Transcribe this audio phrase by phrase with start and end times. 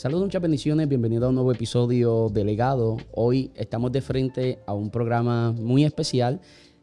[0.00, 2.96] Saludos, muchas bendiciones, bienvenido a un nuevo episodio de Legado.
[3.12, 6.40] Hoy estamos de frente a un programa muy especial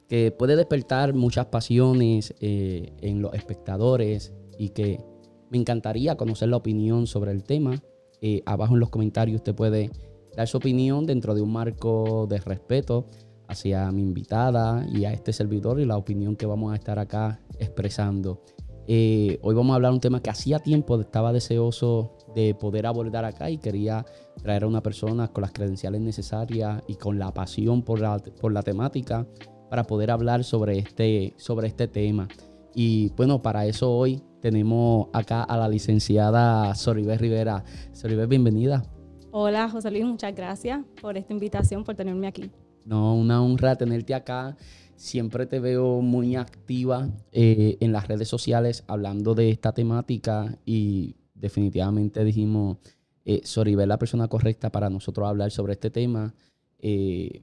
[0.07, 5.03] que puede despertar muchas pasiones eh, en los espectadores y que
[5.49, 7.81] me encantaría conocer la opinión sobre el tema.
[8.21, 9.89] Eh, abajo en los comentarios usted puede
[10.35, 13.07] dar su opinión dentro de un marco de respeto
[13.47, 17.41] hacia mi invitada y a este servidor y la opinión que vamos a estar acá
[17.57, 18.43] expresando.
[18.85, 22.85] Eh, hoy vamos a hablar de un tema que hacía tiempo estaba deseoso de poder
[22.85, 24.05] abordar acá y quería
[24.41, 28.51] traer a una persona con las credenciales necesarias y con la pasión por la, por
[28.51, 29.25] la temática
[29.69, 32.27] para poder hablar sobre este, sobre este tema.
[32.73, 37.63] Y bueno, para eso hoy tenemos acá a la licenciada Soribel Rivera.
[37.91, 38.83] Soribel, bienvenida.
[39.31, 42.51] Hola, José Luis, muchas gracias por esta invitación, por tenerme aquí.
[42.85, 44.55] No, una honra tenerte acá.
[44.95, 51.15] Siempre te veo muy activa eh, en las redes sociales hablando de esta temática y
[51.39, 52.77] definitivamente dijimos,
[53.25, 56.33] eh, Soribel la persona correcta para nosotros hablar sobre este tema.
[56.79, 57.41] Eh,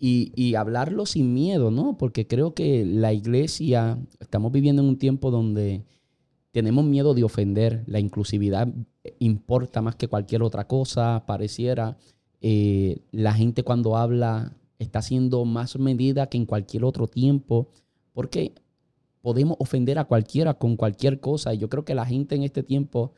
[0.00, 1.98] y, hablarlo sin miedo, ¿no?
[1.98, 5.84] Porque creo que la iglesia, estamos viviendo en un tiempo donde
[6.52, 8.68] tenemos miedo de ofender, la inclusividad
[9.18, 11.96] importa más que cualquier otra cosa, pareciera.
[12.40, 17.68] Eh, la gente cuando habla está siendo más medida que en cualquier otro tiempo,
[18.12, 18.52] porque
[19.28, 21.52] podemos ofender a cualquiera con cualquier cosa.
[21.52, 23.12] Y yo creo que la gente en este tiempo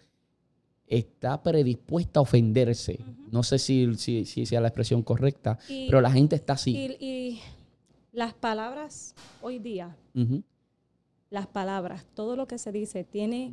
[0.89, 2.99] está predispuesta a ofenderse.
[3.31, 6.73] No sé si, si, sea la expresión correcta, pero la gente está así.
[6.99, 7.41] Y,
[8.11, 9.97] las palabras hoy día,
[11.31, 13.53] las palabras, todo lo que se dice tiene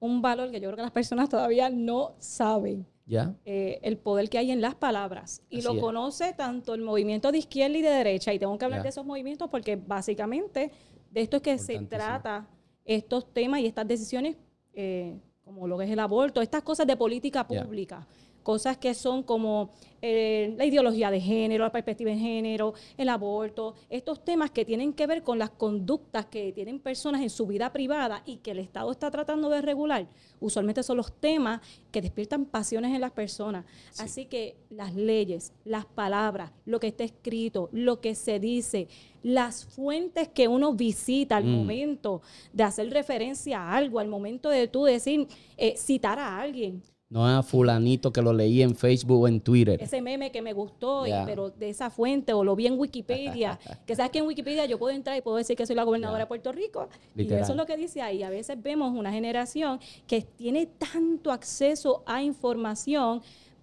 [0.00, 2.86] un valor que yo creo que las personas todavía no saben.
[3.04, 3.34] ¿Ya?
[3.46, 5.42] Eh, el poder que hay en las palabras.
[5.48, 8.34] Y lo conoce tanto el movimiento de izquierda y de derecha.
[8.34, 10.70] Y tengo que hablar de esos movimientos porque básicamente
[11.10, 12.48] de esto es que se trata
[12.84, 14.36] estos temas y estas decisiones
[14.72, 18.06] eh, como lo que es el aborto, estas cosas de política pública.
[18.48, 23.74] Cosas que son como eh, la ideología de género, la perspectiva de género, el aborto,
[23.90, 27.70] estos temas que tienen que ver con las conductas que tienen personas en su vida
[27.74, 30.08] privada y que el Estado está tratando de regular,
[30.40, 31.60] usualmente son los temas
[31.92, 33.66] que despiertan pasiones en las personas.
[33.98, 38.88] Así que las leyes, las palabras, lo que está escrito, lo que se dice,
[39.22, 41.50] las fuentes que uno visita al mm.
[41.50, 42.22] momento
[42.54, 47.26] de hacer referencia a algo, al momento de tú decir, eh, citar a alguien no
[47.26, 49.82] a fulanito que lo leí en Facebook o en Twitter.
[49.82, 53.58] Ese meme que me gustó, pero de esa fuente, o lo vi en Wikipedia.
[53.86, 56.20] que sabes que en Wikipedia yo puedo entrar y puedo decir que soy la gobernadora
[56.20, 56.88] de Puerto Rico.
[57.16, 58.22] Y eso es lo que dice ahí.
[58.22, 63.22] A veces vemos una generación que tiene tanto acceso a información,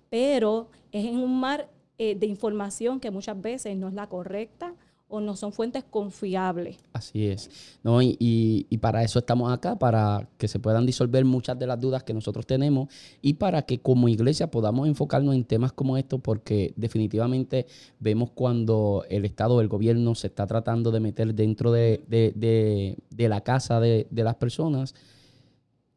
[0.09, 1.69] pero es en un mar
[1.99, 4.73] eh, de información que muchas veces no es la correcta
[5.07, 6.77] o no son fuentes confiables.
[6.93, 7.49] Así es.
[7.83, 11.79] No, y, y, para eso estamos acá, para que se puedan disolver muchas de las
[11.79, 12.89] dudas que nosotros tenemos
[13.21, 17.67] y para que como iglesia podamos enfocarnos en temas como estos, porque definitivamente
[17.99, 23.41] vemos cuando el Estado, el gobierno se está tratando de meter dentro de, de la
[23.41, 24.95] casa de, las personas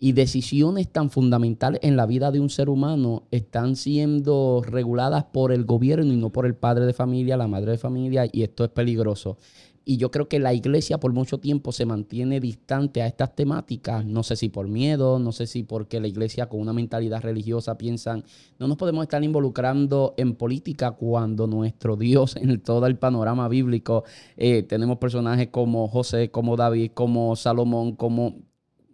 [0.00, 5.52] y decisiones tan fundamentales en la vida de un ser humano están siendo reguladas por
[5.52, 8.64] el gobierno y no por el padre de familia, la madre de familia, y esto
[8.64, 9.38] es peligroso.
[9.84, 14.04] Y yo creo que la iglesia por mucho tiempo se mantiene distante a estas temáticas,
[14.04, 17.78] no sé si por miedo, no sé si porque la iglesia con una mentalidad religiosa
[17.78, 18.22] piensan,
[18.58, 24.04] no nos podemos estar involucrando en política cuando nuestro Dios en todo el panorama bíblico,
[24.36, 28.47] eh, tenemos personajes como José, como David, como Salomón, como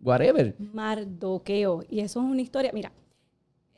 [0.04, 0.54] whatever.
[0.58, 1.82] Mardoqueo.
[1.88, 2.70] Y eso es una historia.
[2.72, 2.92] Mira,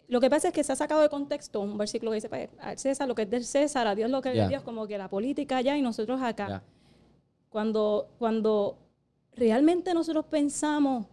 [0.08, 2.50] lo que pasa es que se ha sacado de contexto un versículo que dice, pues,
[2.60, 4.86] al César lo que es del César, a Dios lo que es de Dios, como
[4.86, 6.62] que la política allá y nosotros acá.
[7.48, 8.76] Cuando, cuando
[9.34, 11.06] realmente nosotros pensamos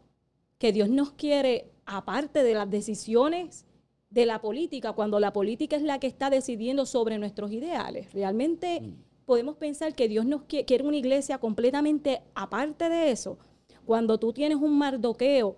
[0.57, 3.65] que Dios nos quiere, aparte de las decisiones
[4.09, 8.81] de la política, cuando la política es la que está decidiendo sobre nuestros ideales, realmente
[8.81, 9.25] mm.
[9.25, 13.37] podemos pensar que Dios nos quiere una iglesia completamente aparte de eso
[13.85, 15.57] cuando tú tienes un mardoqueo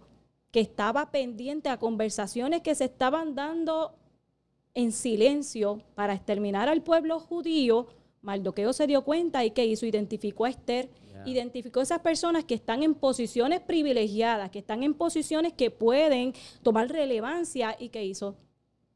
[0.52, 3.96] que estaba pendiente a conversaciones que se estaban dando
[4.74, 7.88] en silencio para exterminar al pueblo judío,
[8.22, 10.90] Mardoqueo se dio cuenta y que hizo, identificó a Esther,
[11.26, 16.34] identificó a esas personas que están en posiciones privilegiadas, que están en posiciones que pueden
[16.64, 17.76] tomar relevancia.
[17.80, 18.36] Y que hizo,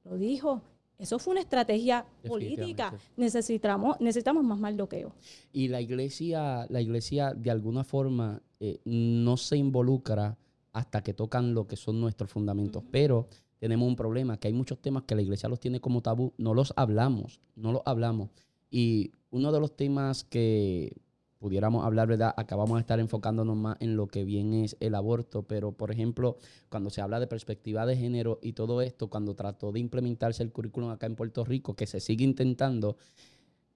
[0.03, 0.61] lo dijo,
[0.97, 2.93] eso fue una estrategia política.
[3.15, 5.13] Necesitamos, necesitamos más Mardoqueo.
[5.53, 10.37] Y la iglesia, la iglesia de alguna forma eh, no se involucra
[10.73, 12.83] hasta que tocan lo que son nuestros fundamentos.
[12.91, 13.27] Pero
[13.59, 16.53] tenemos un problema, que hay muchos temas que la iglesia los tiene como tabú, no
[16.53, 18.29] los hablamos, no los hablamos.
[18.71, 20.95] Y uno de los temas que
[21.39, 22.33] pudiéramos hablar, ¿verdad?
[22.35, 26.37] Acabamos de estar enfocándonos más en lo que bien es el aborto, pero por ejemplo,
[26.69, 30.51] cuando se habla de perspectiva de género y todo esto, cuando trató de implementarse el
[30.51, 32.97] currículum acá en Puerto Rico, que se sigue intentando,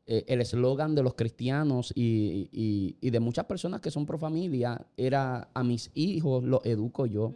[0.05, 5.49] eh, el eslogan de los cristianos y, de muchas personas que son pro familia era
[5.53, 7.33] a mis hijos los educo yo.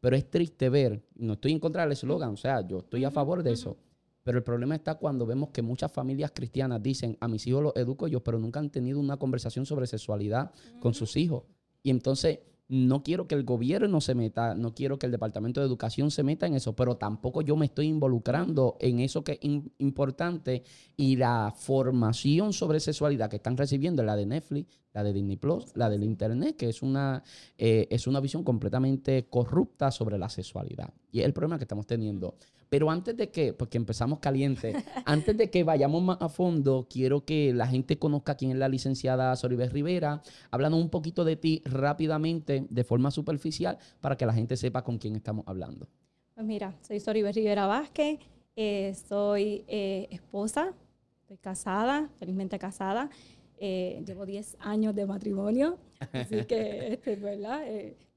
[0.00, 3.10] Pero es triste ver, no estoy en contra del eslogan, o sea, yo estoy a
[3.10, 3.76] favor de eso.
[4.22, 7.76] Pero el problema está cuando vemos que muchas familias cristianas dicen, a mis hijos los
[7.76, 11.44] educo yo, pero nunca han tenido una conversación sobre sexualidad con sus hijos.
[11.82, 12.38] Y entonces
[12.68, 16.22] no quiero que el gobierno se meta, no quiero que el Departamento de Educación se
[16.22, 20.64] meta en eso, pero tampoco yo me estoy involucrando en eso que es importante
[20.96, 25.76] y la formación sobre sexualidad que están recibiendo, la de Netflix, la de Disney Plus,
[25.76, 27.22] la del Internet, que es una,
[27.58, 30.94] eh, es una visión completamente corrupta sobre la sexualidad.
[31.10, 32.36] Y es el problema que estamos teniendo.
[32.74, 34.74] Pero antes de que, porque empezamos caliente,
[35.06, 38.68] antes de que vayamos más a fondo, quiero que la gente conozca quién es la
[38.68, 44.32] licenciada Soribes Rivera, hablando un poquito de ti rápidamente, de forma superficial, para que la
[44.32, 45.86] gente sepa con quién estamos hablando.
[46.34, 48.18] Pues mira, soy Soribes Rivera Vázquez,
[48.56, 50.74] eh, soy eh, esposa,
[51.20, 53.08] estoy casada, felizmente casada,
[53.56, 55.78] eh, llevo 10 años de matrimonio,
[56.12, 57.62] así que, este, ¿verdad?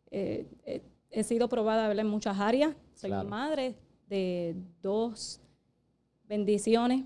[0.10, 3.76] he sido probada en muchas áreas, soy madre,
[4.08, 5.42] de dos
[6.28, 7.04] bendiciones,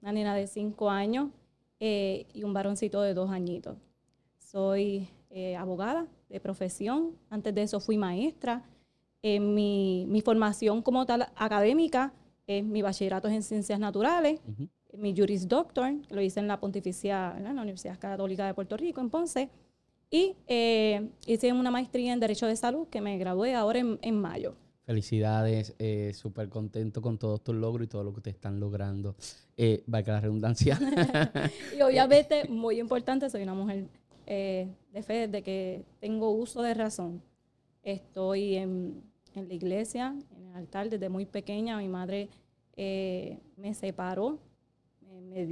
[0.00, 1.30] una nena de cinco años
[1.80, 3.76] eh, y un varoncito de dos añitos.
[4.38, 8.64] Soy eh, abogada de profesión, antes de eso fui maestra.
[9.22, 12.12] mi, mi, formación como tal académica
[12.46, 14.40] es mi bachillerato en ciencias naturales,
[14.92, 18.76] mi Juris Doctor, que lo hice en la Pontificia, en la Universidad Católica de Puerto
[18.76, 19.48] Rico, en Ponce,
[20.10, 24.20] y eh, hice una maestría en Derecho de Salud que me gradué ahora en, en
[24.20, 24.54] mayo.
[24.92, 29.16] Felicidades, eh, súper contento con todos tus logros y todo lo que ustedes están logrando.
[29.56, 30.78] Eh, la redundancia.
[31.78, 33.86] y obviamente, muy importante, soy una mujer
[34.26, 37.22] eh, de fe, de que tengo uso de razón.
[37.82, 39.02] Estoy en,
[39.34, 41.78] la iglesia, en el altar, desde muy pequeña.
[41.78, 42.28] Mi madre
[42.76, 44.40] eh, me separó,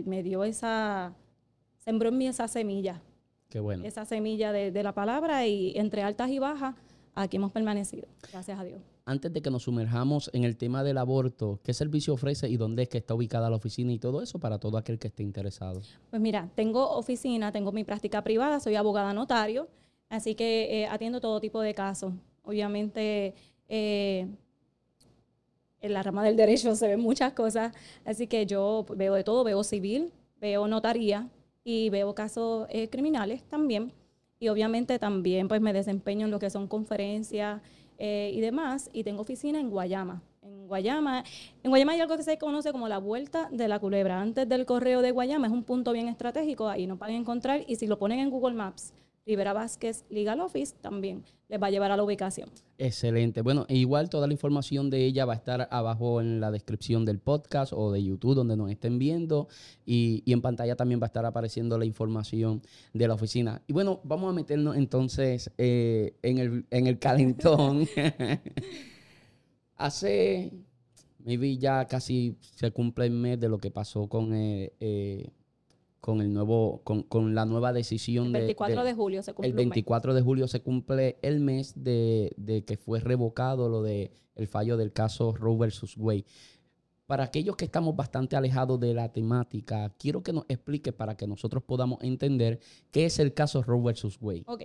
[0.04, 1.14] me, dio esa,
[1.78, 3.00] sembró en mí esa semilla.
[3.48, 3.86] Qué bueno.
[3.86, 6.74] Esa semilla de, de la palabra y entre altas y bajas,
[7.14, 8.06] aquí hemos permanecido.
[8.30, 12.14] Gracias a Dios antes de que nos sumerjamos en el tema del aborto, ¿qué servicio
[12.14, 14.98] ofrece y dónde es que está ubicada la oficina y todo eso para todo aquel
[14.98, 15.82] que esté interesado?
[16.10, 19.68] Pues mira, tengo oficina, tengo mi práctica privada, soy abogada notario,
[20.08, 22.12] así que eh, atiendo todo tipo de casos.
[22.42, 23.34] Obviamente,
[23.68, 24.28] eh,
[25.80, 27.74] en la rama del derecho se ven muchas cosas,
[28.04, 31.28] así que yo veo de todo, veo civil, veo notaría
[31.64, 33.92] y veo casos eh, criminales también.
[34.38, 37.60] Y obviamente también pues me desempeño en lo que son conferencias,
[38.00, 40.22] eh, y demás, y tengo oficina en Guayama.
[40.42, 41.22] En Guayama,
[41.62, 44.20] en Guayama hay algo que se conoce como la vuelta de la culebra.
[44.20, 47.62] Antes del correo de Guayama es un punto bien estratégico, ahí no van a encontrar,
[47.68, 48.94] y si lo ponen en Google Maps,
[49.26, 52.48] Rivera Vázquez Legal Office también les va a llevar a la ubicación.
[52.78, 53.42] Excelente.
[53.42, 57.04] Bueno, e igual toda la información de ella va a estar abajo en la descripción
[57.04, 59.48] del podcast o de YouTube donde nos estén viendo
[59.84, 62.62] y, en pantalla también va a estar apareciendo la información
[62.94, 63.62] de la oficina.
[63.66, 67.86] Y bueno, vamos a meternos entonces eh, en, el, en el calentón.
[69.76, 70.52] Hace,
[71.24, 74.34] maybe ya casi se cumple el mes de lo que pasó con...
[74.34, 75.30] Eh, eh,
[76.00, 78.26] con el nuevo, con, con la nueva decisión.
[78.26, 79.48] El 24 de, julio se cumple.
[79.50, 84.12] El 24 de julio se cumple el mes de, de, que fue revocado lo de
[84.34, 86.24] el fallo del caso Roe versus Wade.
[87.06, 91.26] Para aquellos que estamos bastante alejados de la temática, quiero que nos explique para que
[91.26, 94.44] nosotros podamos entender qué es el caso Roe versus Wade.
[94.46, 94.64] Ok.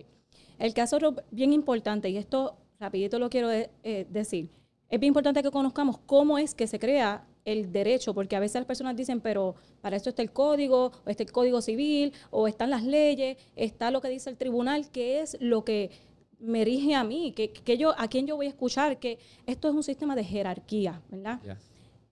[0.59, 3.69] El caso Roe, bien importante, y esto rapidito lo quiero eh,
[4.09, 4.49] decir.
[4.89, 8.55] Es bien importante que conozcamos cómo es que se crea el derecho, porque a veces
[8.55, 12.47] las personas dicen, pero para esto está el código, o está el código civil, o
[12.47, 15.91] están las leyes, está lo que dice el tribunal, que es lo que
[16.39, 19.69] me rige a mí, que, que yo, a quién yo voy a escuchar, que esto
[19.69, 21.39] es un sistema de jerarquía, ¿verdad?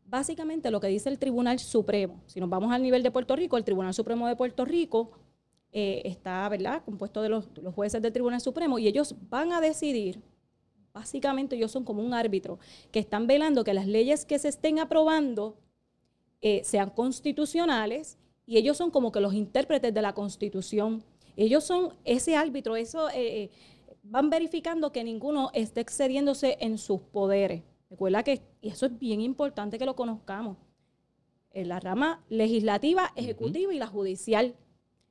[0.05, 3.57] Básicamente lo que dice el Tribunal Supremo, si nos vamos al nivel de Puerto Rico,
[3.57, 5.11] el Tribunal Supremo de Puerto Rico
[5.71, 9.59] eh, está, ¿verdad?, compuesto de los, los jueces del Tribunal Supremo y ellos van a
[9.59, 10.21] decidir
[10.93, 12.59] Básicamente ellos son como un árbitro
[12.91, 15.57] que están velando que las leyes que se estén aprobando
[16.41, 21.03] eh, sean constitucionales y ellos son como que los intérpretes de la constitución.
[21.35, 23.49] Ellos son ese árbitro, eso eh, eh,
[24.03, 27.63] van verificando que ninguno esté excediéndose en sus poderes.
[27.89, 30.57] Recuerda que, y eso es bien importante que lo conozcamos,
[31.53, 34.55] en la rama legislativa, ejecutiva y la judicial.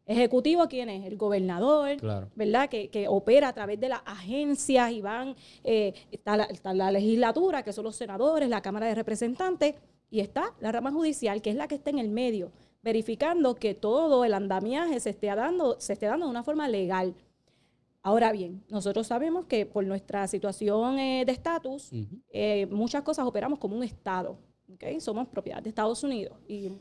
[0.05, 1.07] Ejecutivo, ¿quién es?
[1.07, 1.97] El gobernador,
[2.35, 2.69] ¿verdad?
[2.69, 6.37] Que, opera a través de las agencias y van, eh, está,
[6.75, 9.77] la, legislatura, que son los senadores, la Cámara de Representantes,
[10.11, 12.51] y está la rama judicial, que es la que está en el medio,
[12.83, 17.15] verificando que todo el andamiaje se esté dando, se esté dando de una forma legal.
[18.03, 21.91] Ahora bien, nosotros sabemos que por nuestra situación eh, de estatus,
[22.31, 24.37] eh, muchas cosas operamos como un Estado.
[24.75, 25.01] ¿okay?
[25.01, 26.37] Somos propiedad de Estados Unidos.
[26.49, 26.73] Y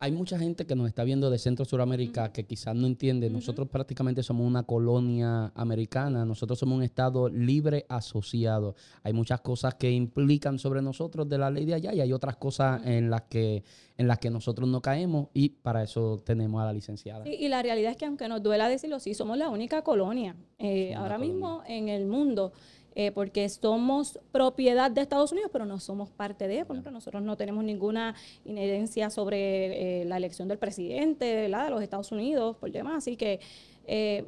[0.00, 3.30] hay mucha gente que nos está viendo de Centro Suramérica que quizás no entiende.
[3.30, 6.24] Nosotros prácticamente somos una colonia americana.
[6.24, 8.76] Nosotros somos un estado libre asociado.
[9.02, 12.36] Hay muchas cosas que implican sobre nosotros de la ley de allá y hay otras
[12.36, 13.64] cosas en las que
[13.96, 17.28] en las que nosotros no caemos y para eso tenemos a la licenciada.
[17.28, 20.94] y la realidad es que aunque nos duela decirlo, sí, somos la única colonia eh,
[20.94, 22.52] ahora mismo en el mundo
[23.00, 27.22] eh, porque somos propiedad de Estados Unidos, pero no somos parte de, por ejemplo, nosotros
[27.22, 32.72] no tenemos ninguna inherencia sobre eh, la elección del presidente de los Estados Unidos, por
[32.72, 33.38] demás, así que
[33.86, 34.24] eh,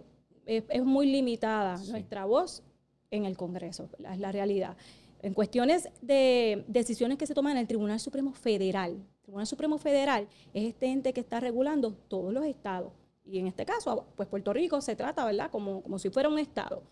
[0.46, 2.62] es, muy limitada nuestra voz
[3.10, 4.76] en el Congreso, es la realidad.
[5.20, 9.78] En cuestiones de decisiones que se toman en el Tribunal Supremo Federal, el Tribunal Supremo
[9.78, 12.92] Federal es este ente que está regulando todos los estados.
[13.24, 16.38] Y en este caso, pues Puerto Rico se trata, ¿verdad?, como, como si fuera un
[16.38, 16.84] estado.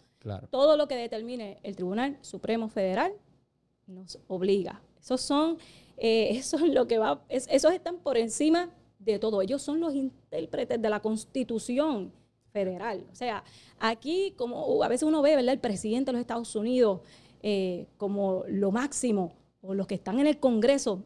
[0.50, 3.12] Todo lo que determine el Tribunal Supremo Federal
[3.86, 4.82] nos obliga.
[5.00, 5.58] Esos son,
[5.96, 9.42] eh, eso es lo que va, esos están por encima de todo.
[9.42, 12.12] Ellos son los intérpretes de la Constitución
[12.52, 13.06] federal.
[13.10, 13.44] O sea,
[13.78, 15.54] aquí como a veces uno ve, ¿verdad?
[15.54, 17.00] El presidente de los Estados Unidos
[17.42, 21.04] eh, como lo máximo, o los que están en el Congreso,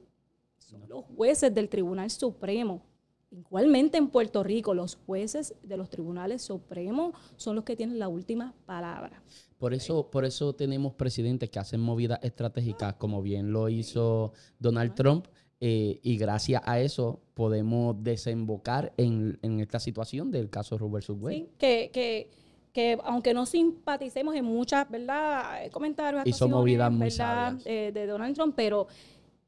[0.58, 2.82] son los jueces del Tribunal Supremo.
[3.32, 8.08] Igualmente en Puerto Rico, los jueces de los tribunales supremos son los que tienen la
[8.08, 9.22] última palabra.
[9.56, 14.94] Por eso, por eso tenemos presidentes que hacen movidas estratégicas, como bien lo hizo Donald
[14.94, 15.28] Trump,
[15.60, 21.38] eh, y gracias a eso podemos desembocar en, esta situación del caso Robert Subway.
[21.38, 22.28] Sí, que,
[22.72, 25.70] que, aunque no simpaticemos en muchas, ¿verdad?
[25.70, 27.08] Comentarios, Hizo movidas muy
[27.64, 28.88] eh, de Donald Trump, pero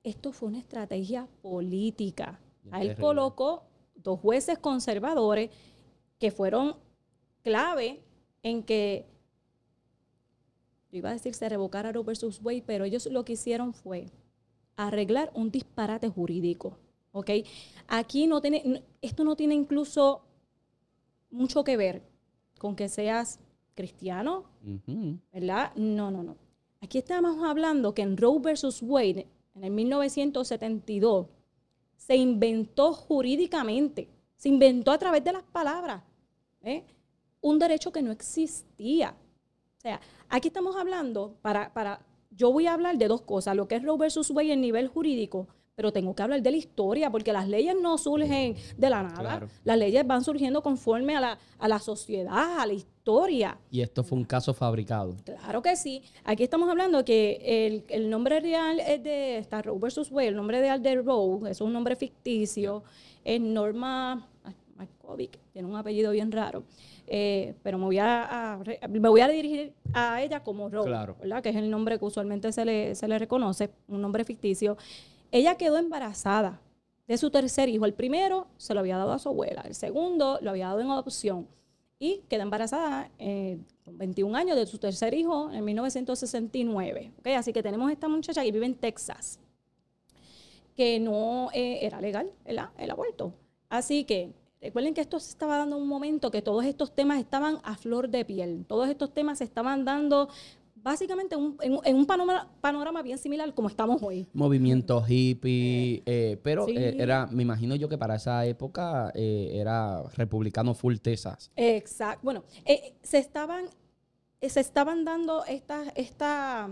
[0.02, 2.40] esto fue una estrategia política.
[2.70, 3.64] A él colocó
[4.04, 5.50] dos jueces conservadores
[6.18, 6.76] que fueron
[7.42, 8.04] clave
[8.42, 9.06] en que,
[10.92, 14.06] yo iba a decir se revocara Roe versus Wade, pero ellos lo que hicieron fue
[14.76, 16.78] arreglar un disparate jurídico.
[17.12, 17.30] ¿Ok?
[17.86, 20.22] Aquí no tiene, esto no tiene incluso
[21.30, 22.02] mucho que ver
[22.58, 23.38] con que seas
[23.74, 24.44] cristiano,
[25.32, 25.72] ¿verdad?
[25.76, 26.36] No, no, no.
[26.80, 31.28] Aquí estamos hablando que en Roe versus Wade, en el 1972,
[32.06, 36.02] se inventó jurídicamente, se inventó a través de las palabras,
[36.62, 36.84] ¿eh?
[37.40, 39.16] un derecho que no existía.
[39.78, 43.68] O sea, aquí estamos hablando, para, para, yo voy a hablar de dos cosas, lo
[43.68, 47.10] que es Roe versus Wade en nivel jurídico, pero tengo que hablar de la historia,
[47.10, 49.48] porque las leyes no surgen de la nada.
[49.64, 52.93] Las leyes van surgiendo conforme a la, a la sociedad, a la historia.
[53.70, 55.14] Y esto fue un caso fabricado.
[55.24, 56.02] Claro que sí.
[56.24, 60.58] Aquí estamos hablando que el, nombre real es de esta Roe versus Wade, el nombre
[60.60, 62.82] real de Roe, es un nombre ficticio,
[63.22, 64.26] es Norma
[64.76, 66.64] Markovic, tiene un apellido bien raro.
[67.06, 68.58] Eh, pero me voy a,
[68.88, 70.88] me voy a dirigir a ella como Roe,
[71.20, 71.42] ¿verdad?
[71.42, 74.78] que es el nombre que usualmente se le, se le reconoce, un nombre ficticio.
[75.30, 76.62] Ella quedó embarazada
[77.06, 77.84] de su tercer hijo.
[77.84, 80.90] El primero se lo había dado a su abuela, el segundo lo había dado en
[80.90, 81.46] adopción
[81.98, 87.12] y quedó embarazada eh, con 21 años de su tercer hijo en 1969.
[87.18, 87.34] ¿okay?
[87.34, 89.38] Así que tenemos esta muchacha que vive en Texas,
[90.76, 93.32] que no eh, era legal el aborto.
[93.68, 97.58] Así que recuerden que esto se estaba dando un momento que todos estos temas estaban
[97.62, 100.28] a flor de piel, todos estos temas se estaban dando
[100.84, 104.28] básicamente en, un panorama, bien similar como estamos hoy.
[104.34, 110.02] Movimiento hippie, eh, pero eh, era, me imagino yo que para esa época eh, era
[110.14, 111.50] republicano full Texas.
[111.56, 112.20] Exacto.
[112.22, 112.44] Bueno,
[113.02, 113.64] se estaban
[114.42, 116.68] se estaban dando estas, esta,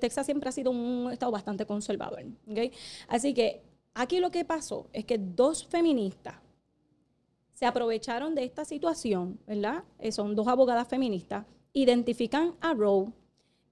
[0.00, 2.72] Texas siempre ha sido un estado bastante conservador, ¿okay?
[3.06, 3.62] Así que
[3.94, 6.34] aquí lo que pasó es que dos feministas
[7.54, 9.84] se aprovecharon de esta situación, ¿verdad?
[10.10, 13.12] son dos abogadas feministas, identifican a Roe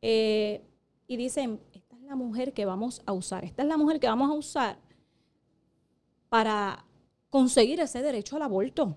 [0.02, 0.62] eh,
[1.06, 4.06] y dicen, esta es la mujer que vamos a usar, esta es la mujer que
[4.06, 4.78] vamos a usar
[6.28, 6.84] para
[7.28, 8.96] conseguir ese derecho al aborto.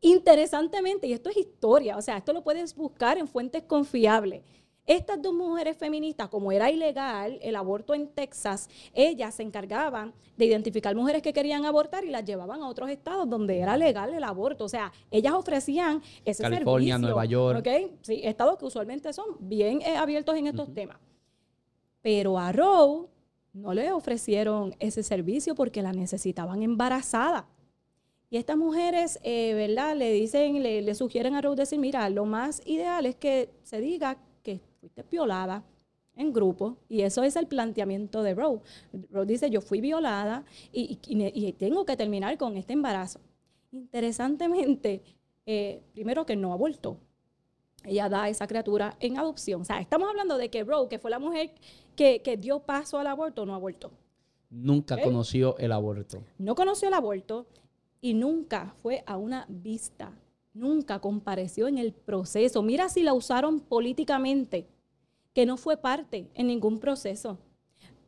[0.00, 4.42] Interesantemente, y esto es historia, o sea, esto lo puedes buscar en fuentes confiables.
[4.88, 10.46] Estas dos mujeres feministas, como era ilegal el aborto en Texas, ellas se encargaban de
[10.46, 14.24] identificar mujeres que querían abortar y las llevaban a otros estados donde era legal el
[14.24, 14.64] aborto.
[14.64, 17.68] O sea, ellas ofrecían ese California, Nueva York.
[18.00, 20.96] Sí, estados que usualmente son bien eh, abiertos en estos temas.
[22.00, 23.08] Pero a Roe
[23.52, 27.46] no le ofrecieron ese servicio porque la necesitaban embarazada.
[28.30, 29.94] Y estas mujeres, eh, ¿verdad?
[29.96, 33.82] Le dicen, le, le sugieren a Roe decir, mira, lo más ideal es que se
[33.82, 34.16] diga
[34.80, 35.64] fuiste violada
[36.16, 38.60] en grupo y eso es el planteamiento de Roe.
[39.10, 40.96] Roe dice, yo fui violada y,
[41.58, 43.20] tengo que terminar con este embarazo.
[43.70, 45.02] Interesantemente,
[45.46, 46.98] eh, primero que no abortó.
[47.84, 49.62] Ella da a esa criatura en adopción.
[49.62, 51.52] O sea, estamos hablando de que Roe, que fue la mujer
[51.94, 53.92] que, dio paso al aborto, no abortó.
[54.50, 56.22] Nunca conoció el aborto.
[56.38, 57.46] No conoció el aborto
[58.00, 60.12] y nunca fue a una vista.
[60.58, 62.62] Nunca compareció en el proceso.
[62.62, 64.66] Mira si la usaron políticamente
[65.32, 67.38] que no fue parte en ningún proceso.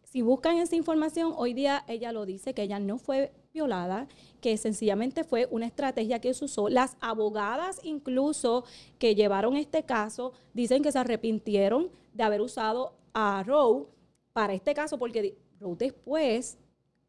[0.03, 4.09] Si buscan esa información, hoy día ella lo dice, que ella no fue violada,
[4.41, 6.69] que sencillamente fue una estrategia que se usó.
[6.69, 8.65] Las abogadas incluso
[8.99, 13.87] que llevaron este caso dicen que se arrepintieron de haber usado a Roe
[14.33, 16.59] para este caso, porque Roe después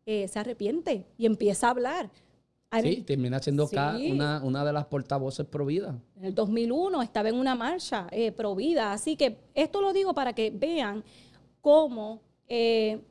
[0.06, 2.12] eh, se arrepiente y empieza a hablar.
[2.80, 3.68] Sí, termina siendo
[4.44, 6.00] una, de las portavoces pro vida.
[6.16, 8.94] En el 2001 estaba en una marcha eh, pro vida.
[8.94, 11.04] Así que esto lo digo para que vean
[11.60, 13.02] cómo eh,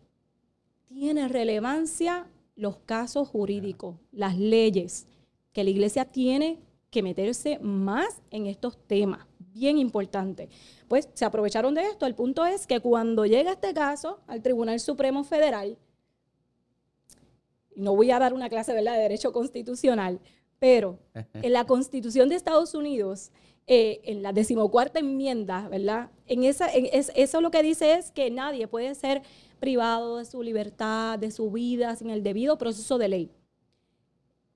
[0.88, 2.26] tiene relevancia
[2.56, 5.06] los casos jurídicos, las leyes,
[5.52, 6.58] que la iglesia tiene
[6.90, 9.26] que meterse más en estos temas.
[9.38, 10.48] Bien importante.
[10.88, 12.06] Pues se aprovecharon de esto.
[12.06, 15.76] El punto es que cuando llega este caso al Tribunal Supremo Federal,
[17.80, 20.20] no voy a dar una clase de derecho constitucional,
[20.58, 23.32] pero en la Constitución de Estados Unidos,
[23.66, 26.10] eh, en la decimocuarta enmienda, ¿verdad?
[26.26, 29.22] En esa, eso lo que dice es que nadie puede ser
[29.58, 33.30] privado de su libertad, de su vida, sin el debido proceso de ley.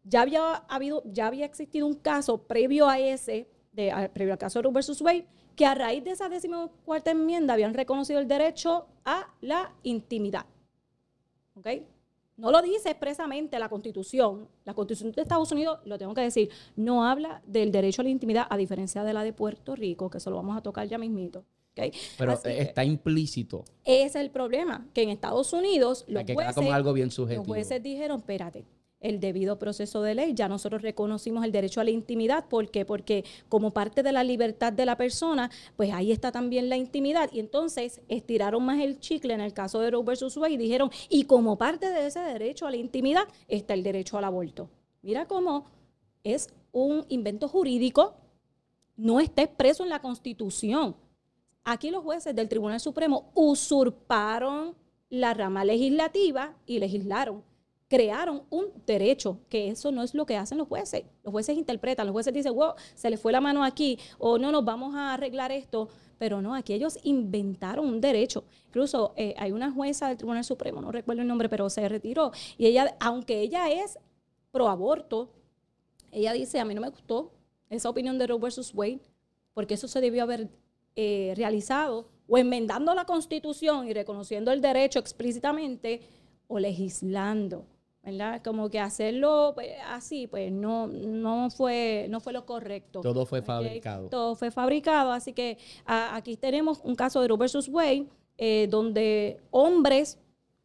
[0.03, 4.61] Ya había, habido, ya había existido un caso previo a ese, de, previo al caso
[4.61, 5.27] Roe versus Wade,
[5.57, 10.47] que a raíz de esa decimocuarta enmienda habían reconocido el derecho a la intimidad.
[11.55, 11.69] ¿Ok?
[12.37, 14.49] No lo dice expresamente la Constitución.
[14.65, 18.11] La Constitución de Estados Unidos, lo tengo que decir, no habla del derecho a la
[18.11, 20.99] intimidad, a diferencia de la de Puerto Rico, que eso lo vamos a tocar ya
[20.99, 21.45] mismito.
[22.19, 23.65] Pero está implícito.
[23.85, 27.83] Ese es el problema, que en Estados Unidos los, jueces, como algo bien los jueces
[27.83, 28.65] dijeron, espérate,
[29.05, 30.33] el debido proceso de ley.
[30.35, 32.49] Ya nosotros reconocimos el derecho a la intimidad.
[32.49, 32.85] ¿Por qué?
[32.87, 37.31] Porque como parte de la libertad de la persona, pues ahí está también la intimidad.
[37.31, 40.91] Y entonces estiraron más el chicle en el caso de Roe versus Wade y dijeron,
[41.11, 44.71] y como parte de ese derecho a la intimidad está el derecho al aborto.
[45.03, 45.67] Mira cómo
[46.25, 48.15] es un invento jurídico,
[48.97, 50.97] no está expreso en la Constitución.
[51.63, 54.75] Aquí los jueces del Tribunal Supremo usurparon
[55.11, 57.45] la rama legislativa y legislaron
[57.95, 61.05] crearon un derecho, que eso no es lo que hacen los jueces.
[61.23, 64.51] Los jueces interpretan, los jueces dicen, wow, se le fue la mano aquí, o no,
[64.51, 65.89] nos vamos a arreglar esto.
[66.19, 68.43] Pero no, aquí ellos inventaron un derecho.
[68.67, 72.33] Incluso eh, hay una jueza del Tribunal Supremo, no recuerdo el nombre, pero se retiró.
[72.59, 73.97] Y ella, aunque ella es
[74.51, 75.31] pro aborto,
[76.11, 77.31] ella dice, a mí no me gustó
[77.71, 79.03] esa opinión de Roe versus Wade,
[79.53, 80.49] porque eso se debió haber
[80.97, 86.01] eh, realizado o enmendando la constitución y reconociendo el derecho explícitamente
[86.49, 87.67] o legislando.
[88.05, 88.43] ¿Verdad?
[88.43, 93.01] Como que hacerlo pues, así, pues no, no, fue, no fue lo correcto.
[93.01, 94.09] Todo fue fabricado.
[94.09, 99.41] Todo fue fabricado, así que aquí tenemos un caso de Roe versus Wade, eh, donde
[99.51, 100.19] hombres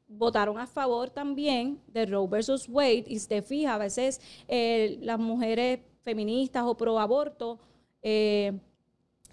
[0.08, 5.20] votaron a favor también de Roe versus Wade, y se fija, a veces eh, las
[5.20, 7.60] mujeres feministas o pro aborto
[8.02, 8.54] eh,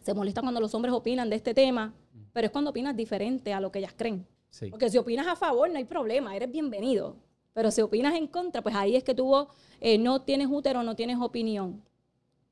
[0.02, 1.94] se molestan cuando los hombres opinan de este tema,
[2.32, 4.26] pero es cuando opinas diferente a lo que ellas creen.
[4.70, 7.16] Porque si opinas a favor, no hay problema, eres bienvenido.
[7.56, 9.34] Pero si opinas en contra, pues ahí es que tú
[9.80, 11.82] eh, no tienes útero, no tienes opinión,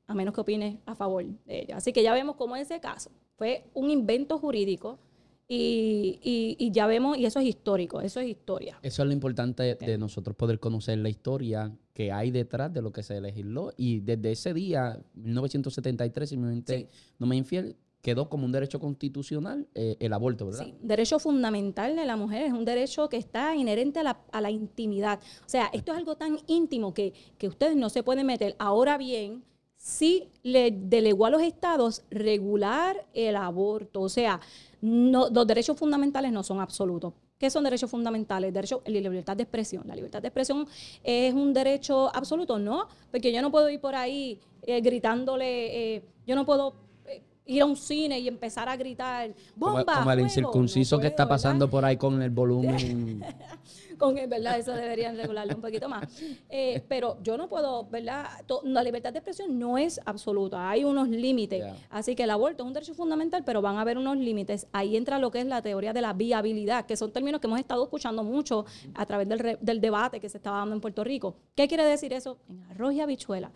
[0.07, 1.77] a menos que opines a favor de ella.
[1.77, 4.97] Así que ya vemos cómo ese caso fue un invento jurídico
[5.47, 8.79] y, ya vemos, y eso es histórico, eso es historia.
[8.81, 12.91] Eso es lo importante de, nosotros poder conocer la historia que hay detrás de lo
[12.91, 13.73] que se legisló.
[13.77, 16.89] Y desde ese día, 1973, si mente
[17.19, 20.65] no me infiel, quedó como un derecho constitucional eh, el aborto, ¿verdad?
[20.65, 25.19] Sí, derecho fundamental de la mujer, es un derecho que está inherente a la, intimidad.
[25.43, 28.55] O sea, esto es algo tan íntimo que, ustedes no se pueden meter.
[28.59, 29.43] Ahora bien,
[29.75, 34.01] sí le delegó a los estados regular el aborto.
[34.01, 34.39] O sea,
[34.81, 37.11] los derechos fundamentales no son absolutos.
[37.39, 38.53] ¿Qué son derechos fundamentales?
[38.53, 39.81] Derecho, la libertad de expresión.
[39.87, 40.67] La libertad de expresión
[41.03, 42.87] es un derecho absoluto, ¿no?
[43.09, 46.84] Porque yo no puedo ir por ahí eh, gritándole, eh, yo no puedo
[47.45, 51.69] ir a un cine y empezar a gritar bomba como, el incircunciso que está pasando
[51.69, 53.23] por ahí con el volumen.
[53.97, 56.03] Con verdad eso deberían regularlo un poquito más.
[56.49, 58.27] Eh, pero yo no puedo verdad
[58.63, 61.63] la libertad de expresión no es absoluta hay unos límites.
[61.89, 64.67] Así que el aborto es un derecho fundamental pero van a haber unos límites.
[64.73, 67.59] Ahí entra lo que es la teoría de la viabilidad que son términos que hemos
[67.59, 71.37] estado escuchando mucho a través del, del debate que se estaba dando en Puerto Rico.
[71.55, 72.37] ¿qué quiere decir eso?
[72.49, 73.51] en arroz y habichuela.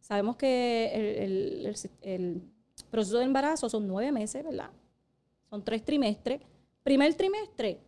[0.00, 0.90] Sabemos que
[1.24, 2.42] el, el
[2.90, 4.70] proceso de embarazo son nueve meses, ¿verdad?
[5.50, 6.40] Son tres trimestres.
[6.82, 7.80] Primer trimestre,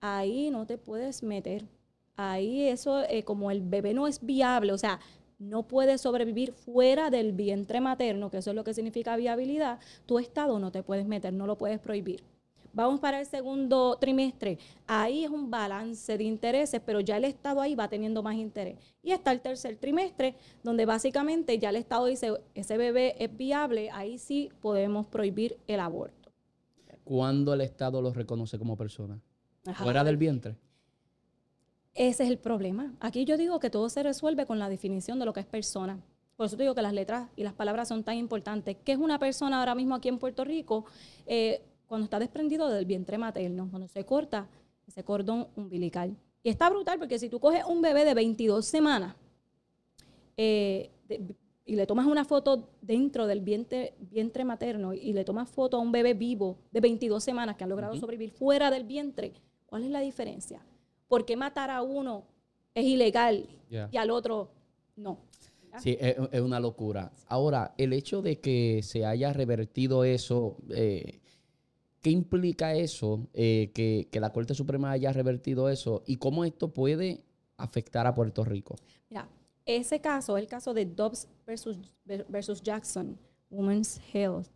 [0.00, 1.64] ahí no te puedes meter.
[2.16, 5.00] Ahí eso, eh, como el bebé no es viable, o sea,
[5.38, 10.18] no puede sobrevivir fuera del vientre materno, que eso es lo que significa viabilidad, tu
[10.18, 12.22] estado no te puedes meter, no lo puedes prohibir.
[12.74, 14.58] Vamos para el segundo trimestre.
[14.88, 18.78] Ahí es un balance de intereses, pero ya el Estado ahí va teniendo más interés.
[19.00, 20.34] Y está el tercer trimestre,
[20.64, 25.78] donde básicamente ya el Estado dice, ese bebé es viable, ahí sí podemos prohibir el
[25.78, 26.32] aborto.
[27.04, 29.20] ¿Cuándo el Estado lo reconoce como persona?
[29.76, 30.56] ¿Fuera del vientre?
[31.94, 32.92] Ese es el problema.
[32.98, 36.02] Aquí yo digo que todo se resuelve con la definición de lo que es persona.
[36.36, 38.76] Por eso te digo que las letras y las palabras son tan importantes.
[38.84, 40.86] ¿Qué es una persona ahora mismo aquí en Puerto Rico?
[41.26, 44.48] Eh, cuando está desprendido del vientre materno, cuando se corta
[44.86, 46.16] ese cordón umbilical.
[46.42, 49.16] Y está brutal porque si tú coges un bebé de 22 semanas
[50.36, 50.90] eh,
[51.64, 55.80] y le tomas una foto dentro del vientre, vientre, materno y le tomas foto a
[55.80, 59.32] un bebé vivo de 22 semanas que ha logrado sobrevivir fuera del vientre,
[59.66, 60.64] ¿cuál es la diferencia?
[61.08, 62.24] ¿Por qué matar a uno
[62.74, 63.48] es ilegal
[63.90, 64.50] y al otro
[64.96, 65.18] no?
[65.78, 67.10] Sí, es, una locura.
[67.26, 71.20] Ahora, el hecho de que se haya revertido eso, eh,
[72.04, 77.24] ¿Qué implica eso, eh, que, la Corte Suprema haya revertido eso y cómo esto puede
[77.56, 78.76] afectar a Puerto Rico?
[79.08, 79.26] Mira,
[79.64, 84.48] ese caso, el caso de Dobbs versus, Jackson, Women's Health,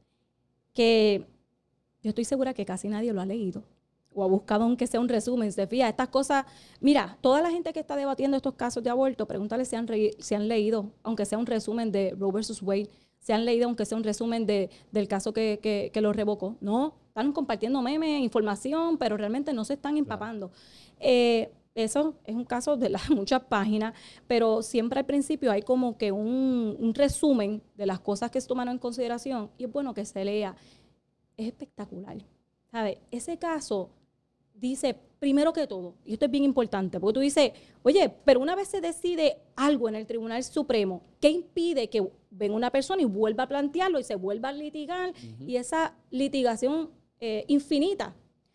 [0.75, 1.25] que
[2.03, 3.65] yo estoy segura que casi nadie lo ha leído
[4.15, 5.51] o ha buscado aunque sea un resumen.
[5.51, 6.45] Se fía, estas cosas,
[6.83, 10.35] mira, toda la gente que está debatiendo estos casos de aborto, pregúntale si han, si
[10.35, 13.99] han leído, aunque sea un resumen de Roe versus Wade, si han leído, aunque sea
[13.99, 16.57] un resumen de, del caso que, que, que lo revocó.
[16.61, 20.53] No, están compartiendo memes, información, pero realmente no se están empapando.
[21.01, 23.95] Eh, eso es un caso de las muchas páginas,
[24.27, 28.69] pero siempre al principio hay como que un, resumen de las cosas que se toman
[28.69, 30.57] en consideración y es bueno que se lea.
[31.37, 32.19] Es espectacular.
[32.71, 33.01] ¿Sabe?
[33.11, 33.91] Ese caso
[34.61, 38.55] dice, primero que todo, y esto es bien importante, porque tú dices, oye, pero una
[38.55, 43.05] vez se decide algo en el Tribunal Supremo, ¿qué impide que venga una persona y
[43.05, 45.13] vuelva a plantearlo y se vuelva a litigar?
[45.41, 46.91] Y esa litigación
[47.21, 48.15] eh, infinita.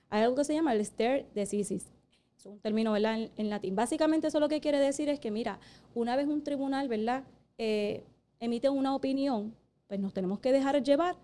[0.10, 1.92] Hay algo que se llama el stare decisis.
[2.38, 3.30] Es un término ¿verdad?
[3.36, 3.76] En, latín.
[3.76, 5.60] Básicamente eso lo que quiere decir es que, mira,
[5.96, 7.24] una vez un tribunal ¿verdad?
[7.58, 8.04] Eh,
[8.40, 9.56] emite una opinión,
[9.88, 11.16] pues nos tenemos que dejar llevar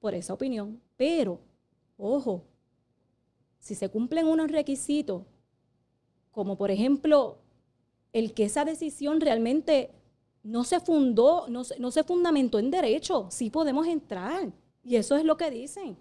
[0.00, 0.80] por esa opinión.
[0.96, 1.40] Pero,
[1.96, 2.44] ojo,
[3.64, 5.22] si se cumplen unos requisitos,
[6.32, 7.38] como por ejemplo
[8.12, 9.90] el que esa decisión realmente
[10.42, 14.52] no se fundó, no no se fundamentó en derecho, sí podemos entrar.
[14.84, 15.96] Y eso es lo que dicen.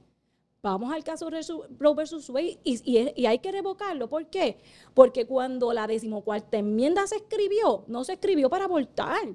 [0.61, 4.09] Vamos al caso Roe versus Wade y, hay que revocarlo.
[4.09, 4.57] ¿Por qué?
[4.93, 9.29] Porque cuando la decimocuarta enmienda se escribió, no se escribió para abortar.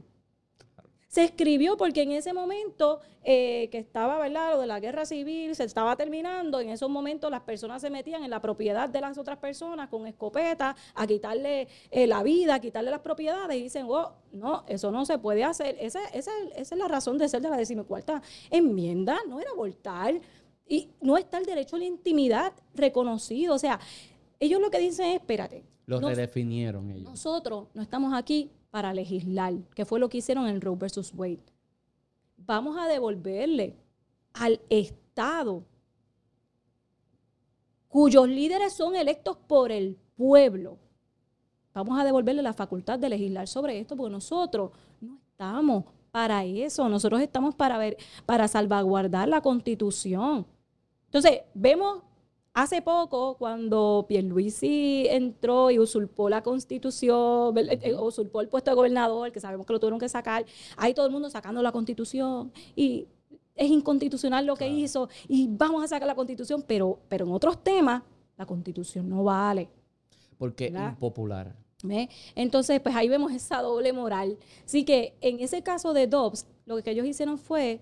[1.08, 4.52] Se escribió porque en ese momento eh, que estaba, ¿verdad?
[4.52, 8.24] Lo de la guerra civil se estaba terminando, en esos momentos las personas se metían
[8.24, 12.60] en la propiedad de las otras personas con escopeta a quitarle eh, la vida, a
[12.60, 15.78] quitarle las propiedades y dicen, oh, no, eso no se puede hacer.
[15.80, 20.20] Esa, esa es la razón de ser de la decimocuarta enmienda, no era abortar.
[20.70, 23.54] Y no está el derecho a la intimidad reconocido.
[23.54, 23.80] O sea,
[24.38, 25.64] ellos lo que dicen es, espérate.
[25.86, 27.08] Lo redefinieron ellos.
[27.08, 31.44] Nosotros no estamos aquí para legislar, que fue lo que hicieron en Roe versus Wade.
[32.36, 33.76] Vamos a devolverle
[34.34, 35.64] al Estado,
[37.88, 40.78] cuyos líderes son electos por el pueblo.
[41.74, 46.88] Vamos a devolverle la facultad de legislar sobre esto, porque nosotros no estamos para eso.
[46.88, 50.46] Nosotros estamos para ver, para salvaguardar la constitución.
[51.06, 52.02] Entonces, vemos
[52.54, 59.30] hace poco cuando Pierluisi entró y usurpó la constitución, eh, usurpó el puesto de gobernador,
[59.32, 60.44] que sabemos que lo tuvieron que sacar,
[60.76, 63.06] hay todo el mundo sacando la constitución y
[63.54, 67.62] es inconstitucional lo que hizo y vamos a sacar la constitución, pero, pero en otros
[67.62, 68.02] temas
[68.36, 69.68] la constitución no vale.
[70.38, 71.56] Porque es impopular.
[72.34, 74.36] Entonces, pues ahí vemos esa doble moral.
[74.64, 77.80] Así que en ese caso de Dobbs, lo que ellos hicieron fue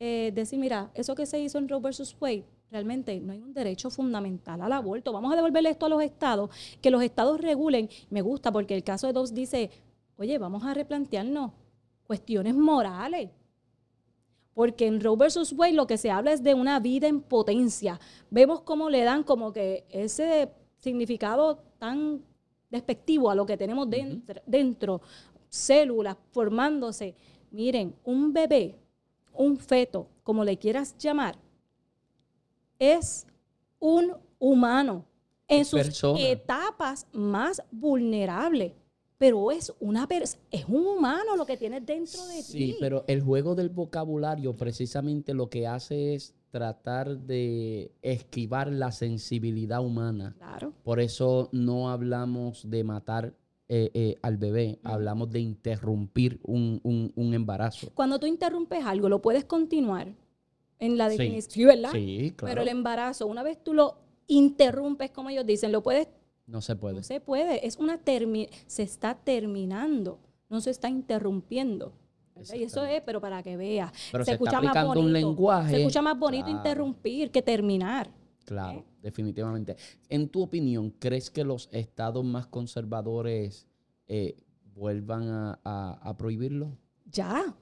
[0.00, 3.52] eh, decir, mira, eso que se hizo en Roe versus Wade, realmente no hay un
[3.52, 5.12] derecho fundamental al aborto.
[5.12, 6.50] Vamos a devolverle esto a los estados,
[6.80, 7.88] que los estados regulen.
[8.10, 9.70] Me gusta porque el caso de Dobbs dice,
[10.16, 11.52] oye, vamos a replantearnos
[12.06, 13.30] cuestiones morales.
[14.54, 18.00] Porque en Roe versus Wade lo que se habla es de una vida en potencia.
[18.30, 22.22] Vemos cómo le dan como que ese significado tan
[22.68, 25.00] despectivo a lo que tenemos dentro, dentro
[25.48, 27.14] células formándose.
[27.50, 28.74] Miren, un bebé,
[29.32, 31.38] un feto, como le quieras llamar,
[32.78, 33.26] es
[33.78, 35.04] un humano
[35.46, 38.72] en sus etapas más vulnerables.
[39.16, 40.06] Pero es una
[40.52, 42.42] es un humano lo que tienes dentro de ti.
[42.42, 48.92] Sí, pero el juego del vocabulario precisamente lo que hace es tratar de esquivar la
[48.92, 50.36] sensibilidad humana.
[50.38, 50.72] Claro.
[50.84, 53.34] Por eso no hablamos de matar
[53.70, 57.90] eh, eh, al bebé, hablamos de interrumpir un, embarazo.
[57.92, 60.14] Cuando tú interrumpes algo, lo puedes continuar
[60.78, 61.92] en la definición, ¿verdad?
[61.92, 62.52] Sí, claro.
[62.52, 66.08] Pero el embarazo, una vez tú lo interrumpes, como ellos dicen, lo puedes...
[66.46, 66.96] No se puede.
[66.96, 68.00] No se puede, es una
[68.66, 71.92] se está terminando, no se está interrumpiendo.
[72.54, 73.92] Y eso es, pero para que veas.
[74.24, 75.70] se, escucha más bonito, un lenguaje.
[75.70, 78.10] Se escucha más bonito interrumpir que terminar.
[78.44, 79.76] Claro, definitivamente.
[80.08, 83.66] En tu opinión, ¿crees que los estados más conservadores
[84.06, 84.36] eh,
[84.74, 86.78] vuelvan a, prohibirlo?
[87.06, 87.54] Ya,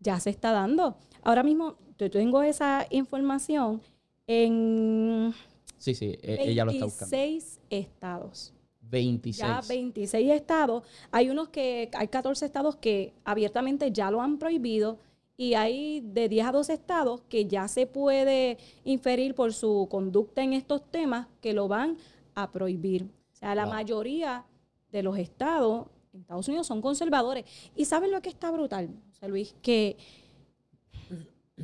[0.00, 0.96] ya se está dando.
[1.22, 3.80] Ahora mismo yo tengo esa información
[4.26, 5.34] en
[5.78, 7.16] sí, sí, e, ella lo está buscando.
[7.16, 8.52] 26 estados.
[8.82, 9.36] 26.
[9.36, 10.84] Ya 26 estados.
[11.10, 14.98] Hay unos que, hay 14 estados que abiertamente ya lo han prohibido
[15.36, 20.42] y hay de 10 a 12 estados que ya se puede inferir por su conducta
[20.42, 21.96] en estos temas que lo van
[22.34, 23.04] a prohibir.
[23.32, 24.46] O sea, la mayoría
[24.92, 27.44] de los estados en Estados Unidos son conservadores.
[27.76, 29.54] ¿Y saben lo que está brutal, José Luis?
[29.62, 29.96] Que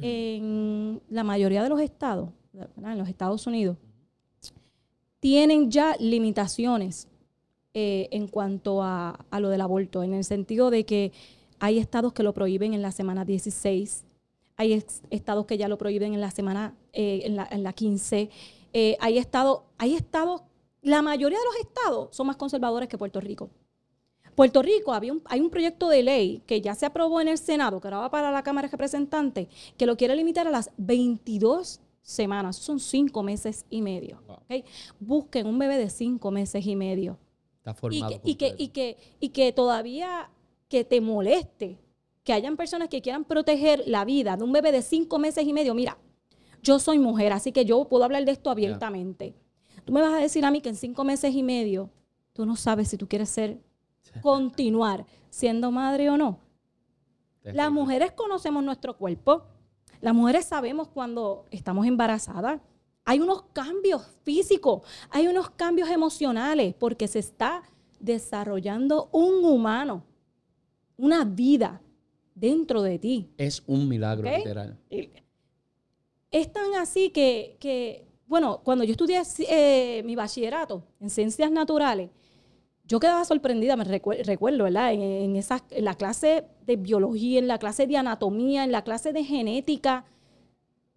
[0.00, 3.76] en la mayoría de los estados, en los Estados Unidos,
[5.20, 7.08] tienen ya limitaciones
[7.74, 11.12] eh, en cuanto a, lo del aborto, en el sentido de que
[11.58, 14.04] hay estados que lo prohíben en la semana 16,
[14.56, 18.30] hay estados que ya lo prohíben en la semana, eh, en, la, en, la, 15,
[18.72, 20.42] eh, hay estados, hay estados,
[20.82, 23.50] la mayoría de los estados son más conservadores que Puerto Rico.
[24.34, 27.80] Puerto Rico había hay un proyecto de ley que ya se aprobó en el Senado,
[27.80, 31.80] que ahora va para la Cámara de Representantes, que lo quiere limitar a las 22
[32.02, 34.22] semanas, son cinco meses y medio.
[34.98, 37.18] Busquen un bebé de cinco meses y medio
[37.90, 40.30] y que, y, que, y, que, todavía
[40.68, 41.78] que te moleste
[42.24, 45.52] que hayan personas que quieran proteger la vida de un bebé de cinco meses y
[45.52, 45.74] medio.
[45.74, 45.98] Mira,
[46.62, 49.34] yo soy mujer, así que yo puedo hablar de esto abiertamente.
[49.84, 51.90] Tú me vas a decir a mí que en cinco meses y medio
[52.32, 53.60] tú no sabes si tú quieres ser,
[54.20, 56.40] continuar siendo madre o no.
[57.42, 59.44] Las mujeres conocemos nuestro cuerpo.
[60.00, 62.60] Las mujeres sabemos cuando estamos embarazadas.
[63.04, 67.62] Hay unos cambios físicos, hay unos cambios emocionales, porque se está
[67.98, 70.04] desarrollando un humano,
[70.96, 71.82] una vida
[72.34, 73.32] dentro de ti.
[73.38, 74.78] Es un milagro literal.
[76.30, 82.10] Es tan así que, bueno, cuando yo estudié eh, mi bachillerato en ciencias naturales,
[82.92, 84.92] yo quedaba sorprendida, me recuerdo, ¿verdad?
[84.92, 89.24] En, en la clase de biología, en la clase de anatomía, en la clase de
[89.24, 90.04] genética,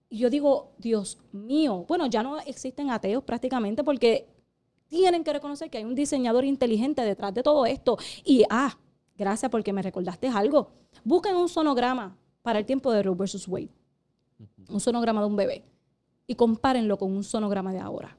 [0.10, 4.27] y yo digo, Dios mío, bueno, ya no existen ateos prácticamente porque
[4.89, 7.97] tienen que reconocer que hay un diseñador inteligente detrás de todo esto.
[8.25, 8.77] Y, ah,
[9.17, 10.71] gracias porque me recordaste algo.
[11.05, 13.71] Busquen un sonograma para el tiempo de Roe versus Wade.
[14.69, 15.63] Un sonograma de un bebé.
[16.27, 18.17] Y compárenlo con un sonograma de ahora.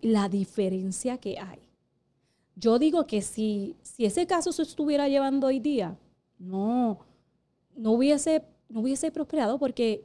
[0.00, 1.61] La diferencia que hay.
[2.54, 5.98] Yo digo que si, si ese caso se estuviera llevando hoy día,
[6.38, 7.00] no,
[7.74, 10.04] no hubiese no hubiese prosperado porque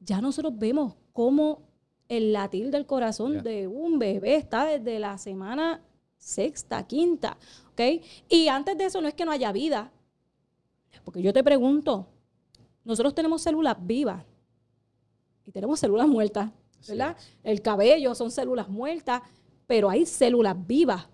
[0.00, 1.62] ya nosotros vemos cómo
[2.08, 5.82] el latir del corazón de un bebé está desde la semana
[6.16, 7.36] sexta, quinta,
[7.72, 8.04] ¿ok?
[8.28, 9.92] Y antes de eso no es que no haya vida,
[11.04, 12.08] porque yo te pregunto,
[12.84, 14.24] nosotros tenemos células vivas
[15.46, 16.50] y tenemos células muertas,
[16.88, 17.16] ¿verdad?
[17.42, 19.22] El cabello son células muertas,
[19.66, 21.08] pero hay células vivas.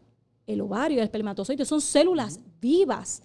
[0.46, 3.22] El ovario, el espermatozoide son células vivas.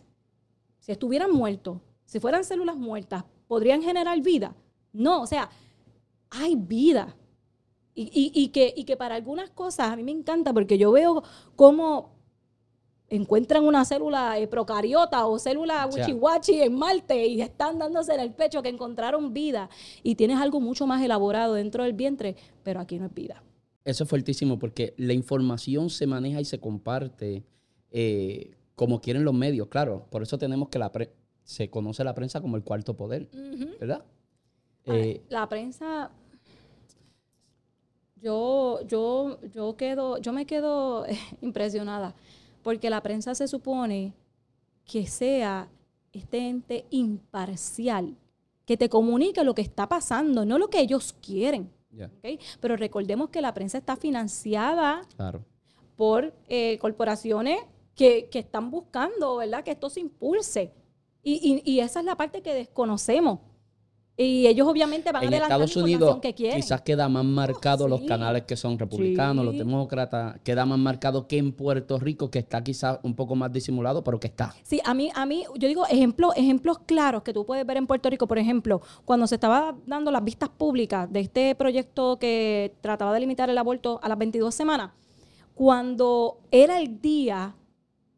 [0.79, 4.55] Si estuvieran muertos, si fueran células muertas, ¿podrían generar vida?
[4.93, 5.49] No, o sea,
[6.29, 7.15] hay vida.
[7.99, 11.23] Y, que, que para algunas cosas a mí me encanta porque yo veo
[11.55, 12.11] cómo
[13.09, 18.33] encuentran una célula eh, procariota o célula wichiwachi en Marte y están dándose en el
[18.33, 19.69] pecho que encontraron vida
[20.03, 23.41] y tienes algo mucho más elaborado dentro del vientre, pero aquí no es vida.
[23.87, 27.45] Eso es fuertísimo porque la información se maneja y se comparte
[27.89, 30.05] eh, como quieren los medios, claro.
[30.09, 30.91] Por eso tenemos que la,
[31.45, 33.29] se conoce la prensa como el cuarto poder,
[33.79, 34.03] ¿verdad?
[34.83, 36.11] Eh, la prensa,
[38.17, 41.05] yo, yo, yo quedo, yo me quedo
[41.41, 42.13] impresionada,
[42.63, 44.13] porque la prensa se supone
[44.83, 45.69] que sea
[46.11, 48.17] este ente imparcial,
[48.65, 51.76] que te comunique lo que está pasando, no lo que ellos quieren.
[52.59, 55.01] Pero recordemos que la prensa está financiada
[55.95, 57.59] por eh, corporaciones
[57.95, 59.63] que, que, están buscando, ¿verdad?
[59.63, 60.73] Que esto se impulse.
[61.29, 63.39] Y, esa es la parte que desconocemos.
[64.19, 66.59] Y ellos obviamente van en a adelantar Estados la Unidos que quieren.
[66.59, 68.07] quizás queda más marcado los sí.
[68.07, 72.63] canales que son republicanos, los demócratas, queda más marcado que en Puerto Rico, que está
[72.63, 74.55] quizás un poco más disimulado, pero que está.
[74.63, 77.85] Sí, a mí, a mí, yo digo ejemplos, ejemplos claros que tú puedes ver en
[77.85, 78.27] Puerto Rico.
[78.27, 83.19] Por ejemplo, cuando se estaba dando las vistas públicas de este proyecto que trataba de
[83.19, 84.93] limitar el aborto a las 22 semanas,
[85.53, 87.55] cuando era el día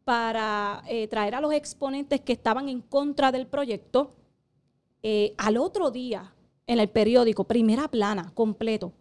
[0.04, 4.12] para eh, traer a los exponentes que estaban en contra del proyecto,
[5.02, 6.32] eh, al otro día,
[6.66, 8.92] en el periódico, primera plana, completo,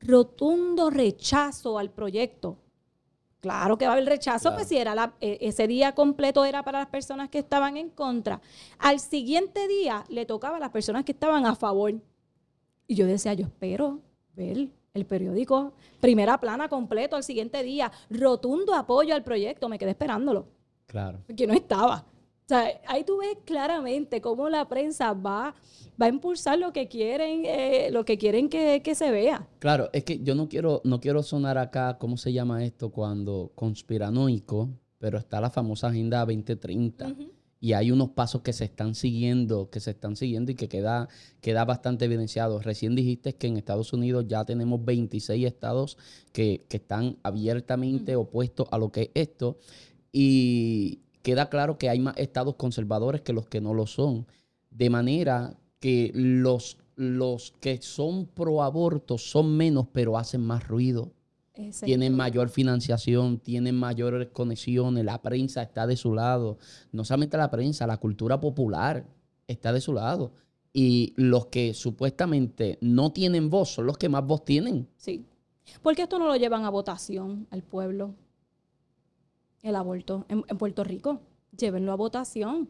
[0.00, 2.56] rotundo rechazo al proyecto.
[3.40, 4.56] Claro que va a haber rechazo, Claro.
[4.56, 7.88] pues si era la- eh, ese día completo era para las personas que estaban en
[7.90, 8.40] contra.
[8.78, 11.94] Al siguiente día le tocaba a las personas que estaban a favor.
[12.86, 14.00] Y yo decía, yo espero
[14.34, 19.90] ver el periódico, primera plana completo al siguiente día, rotundo apoyo al proyecto, me quedé
[19.90, 20.46] esperándolo
[20.86, 21.18] Claro.
[21.26, 22.04] porque no estaba.
[22.48, 25.54] O sea, ahí tú ves claramente cómo la prensa va,
[26.00, 29.46] va a impulsar lo que quieren, eh, lo que quieren que, que se vea.
[29.58, 32.88] Claro, es que yo no quiero, no quiero sonar acá, ¿cómo se llama esto?
[32.88, 37.08] Cuando conspiranoico, pero está la famosa Agenda 2030.
[37.08, 37.32] Ujú.
[37.60, 41.10] Y hay unos pasos que se están siguiendo, que se están siguiendo y que queda,
[41.42, 42.62] queda bastante evidenciado.
[42.62, 45.98] Recién dijiste que en Estados Unidos ya tenemos 26 estados
[46.32, 49.58] que, que están abiertamente opuestos a lo que es esto.
[50.12, 54.26] Y queda claro que hay más estados conservadores que los que no lo son.
[54.70, 61.12] De manera que los, los que son pro aborto son menos, pero hacen más ruido
[61.84, 66.58] tienen mayor financiación, tienen mayores conexiones, la prensa está de su lado.
[66.92, 69.04] No solamente la prensa, la cultura popular
[69.46, 70.32] está de su lado.
[70.72, 74.86] Y los que supuestamente no tienen voz son los que más voz tienen.
[74.96, 75.24] Sí.
[75.82, 78.14] ¿Por qué esto no lo llevan a votación al pueblo?
[79.62, 81.20] El aborto en, en Puerto Rico.
[81.56, 82.68] Llévenlo a votación.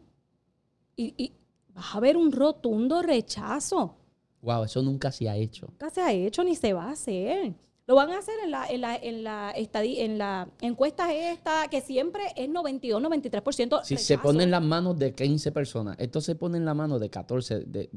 [0.95, 1.33] Y, y
[1.73, 3.95] vas a ver un rotundo rechazo.
[4.41, 5.67] Wow, eso nunca se ha hecho.
[5.67, 7.53] Nunca se ha hecho ni se va a hacer.
[7.87, 11.81] Lo van a hacer en la, en la, en la, en la encuesta esta, que
[11.81, 16.35] siempre es 92, 93% Si se pone en las manos de 15 personas, esto se
[16.35, 17.89] pone en las manos de 14, de,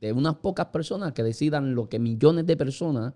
[0.00, 3.12] de unas pocas personas que decidan lo que millones de personas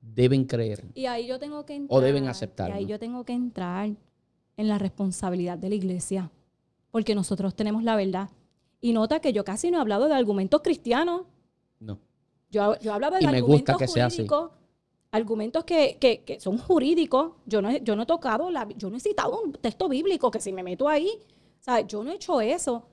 [0.00, 0.86] deben creer.
[0.94, 1.98] Y ahí yo tengo que entrar.
[1.98, 2.74] O deben Y aceptarlo.
[2.74, 3.90] ahí yo tengo que entrar
[4.58, 6.30] en la responsabilidad de la iglesia.
[6.90, 8.28] Porque nosotros tenemos la verdad.
[8.80, 11.22] Y nota que yo casi no he hablado de argumentos cristianos.
[11.80, 11.98] No.
[12.50, 13.86] Yo, yo he hablado de Y me argumentos gusta que
[14.18, 14.50] jurídicos.
[15.10, 17.32] Argumentos que, que- que son jurídicos.
[17.46, 20.30] Yo no, he- yo no he tocado, la, yo no he citado un texto bíblico
[20.30, 22.86] que si me meto ahí, o sea, yo no he hecho eso.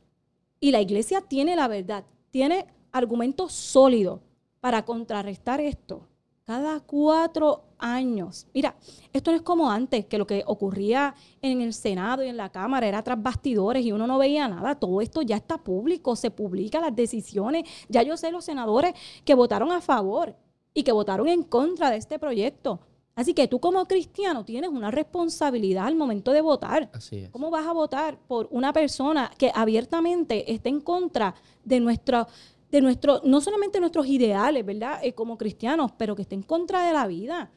[0.59, 4.21] Y la iglesia tiene la verdad, tiene argumentos sólidos
[4.61, 6.07] para contrarrestar esto.
[6.45, 8.45] Cada cuatro años.
[8.53, 8.75] Mira,
[9.11, 12.51] esto no es como antes, que lo que ocurría en el Senado y en la
[12.51, 14.75] Cámara era tras bastidores y uno no veía nada.
[14.75, 17.67] Todo esto ya está público, se publica las decisiones.
[17.89, 20.35] Ya yo sé los senadores que votaron a favor
[20.71, 22.79] y que votaron en contra de este proyecto.
[23.15, 26.89] Así que tú como cristiano tienes una responsabilidad al momento de votar.
[26.93, 27.29] Así es.
[27.29, 32.27] ¿Cómo vas a votar por una persona que abiertamente está en contra de nuestra,
[32.75, 34.99] de nuestro, no solamente nuestros ideales, ¿verdad?
[35.01, 37.51] Eh, como cristianos, pero que está en contra de la vida?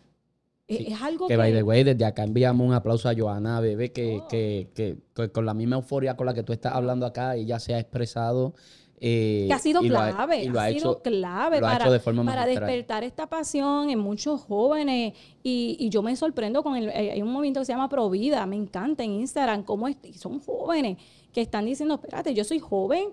[0.68, 1.38] Sí, es algo Que, que...
[1.38, 4.28] by the way, desde acá enviamos un aplauso a Joana, bebé, que, Oh.
[4.28, 4.98] que,
[5.32, 8.54] con la misma euforia con la que tú estás hablando acá, ella se ha expresado.
[9.00, 11.92] eh, que ha sido clave, y lo ha, ha sido hecho- clave ha para, hecho
[11.92, 15.14] de forma para despertar esta pasión en muchos jóvenes.
[15.42, 18.44] Y, y yo me sorprendo con el, eh, hay un movimiento que se llama Provida,
[18.46, 20.98] me encanta en Instagram, cómo es- son jóvenes
[21.32, 23.10] que están diciendo, espérate, yo soy joven,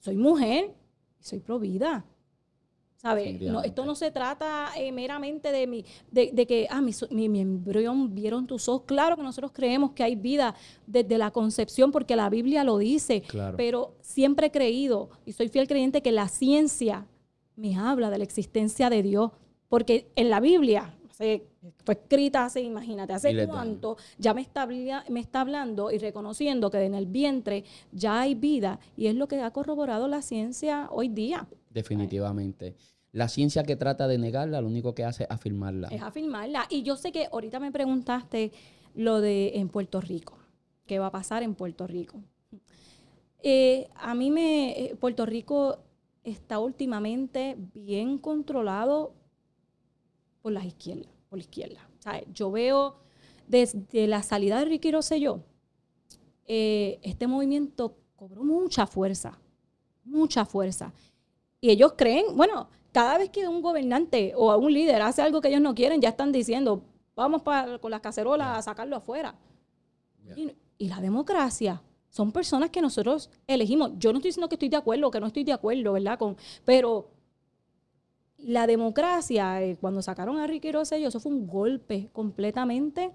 [0.00, 0.74] soy mujer,
[1.20, 2.04] y soy Provida.
[2.96, 3.40] ¿Sabes?
[3.42, 7.28] No, esto no se trata eh, meramente de, mi, de, de que, ah, mi, mi,
[7.28, 8.84] mi embrión vieron tus ojos.
[8.86, 10.54] Claro que nosotros creemos que hay vida
[10.86, 13.20] desde la concepción porque la Biblia lo dice.
[13.22, 13.56] Claro.
[13.56, 17.06] Pero siempre he creído y soy fiel creyente que la ciencia
[17.54, 19.30] me habla de la existencia de Dios.
[19.68, 21.46] Porque en la Biblia, hace-
[21.84, 26.82] fue escrita hace, imagínate, hace cuánto, ya me está, me está hablando y reconociendo que
[26.84, 31.08] en el vientre ya hay vida y es lo que ha corroborado la ciencia hoy
[31.08, 31.46] día.
[31.70, 32.74] Definitivamente.
[33.12, 35.88] La ciencia que trata de negarla, lo único que hace es afirmarla.
[35.88, 36.66] Es afirmarla.
[36.68, 38.52] Y yo sé que ahorita me preguntaste
[38.94, 40.36] lo de en Puerto Rico.
[40.86, 42.18] ¿Qué va a pasar en Puerto Rico?
[43.42, 44.70] Eh, a mí me.
[44.78, 45.78] eh, Puerto Rico
[46.24, 49.14] está últimamente bien controlado
[50.46, 51.90] por las izquierdas, por la izquierda.
[51.98, 53.00] O sea, yo veo
[53.48, 55.40] desde la salida de Ricky Rosselló,
[56.46, 59.40] eh, este movimiento cobró mucha fuerza,
[60.04, 60.92] mucha fuerza.
[61.60, 65.48] Y ellos creen, bueno, cada vez que un gobernante o un líder hace algo que
[65.48, 66.84] ellos no quieren, ya están diciendo,
[67.16, 69.34] vamos para, con las cacerolas a sacarlo afuera.
[70.36, 73.94] Y, y la democracia son personas que nosotros elegimos.
[73.98, 76.16] Yo no estoy diciendo que estoy de acuerdo que no estoy de acuerdo, ¿verdad?
[76.16, 77.15] Con, pero
[78.38, 83.12] la democracia, eh, cuando sacaron a Ricky Rosselló, eso fue un golpe completamente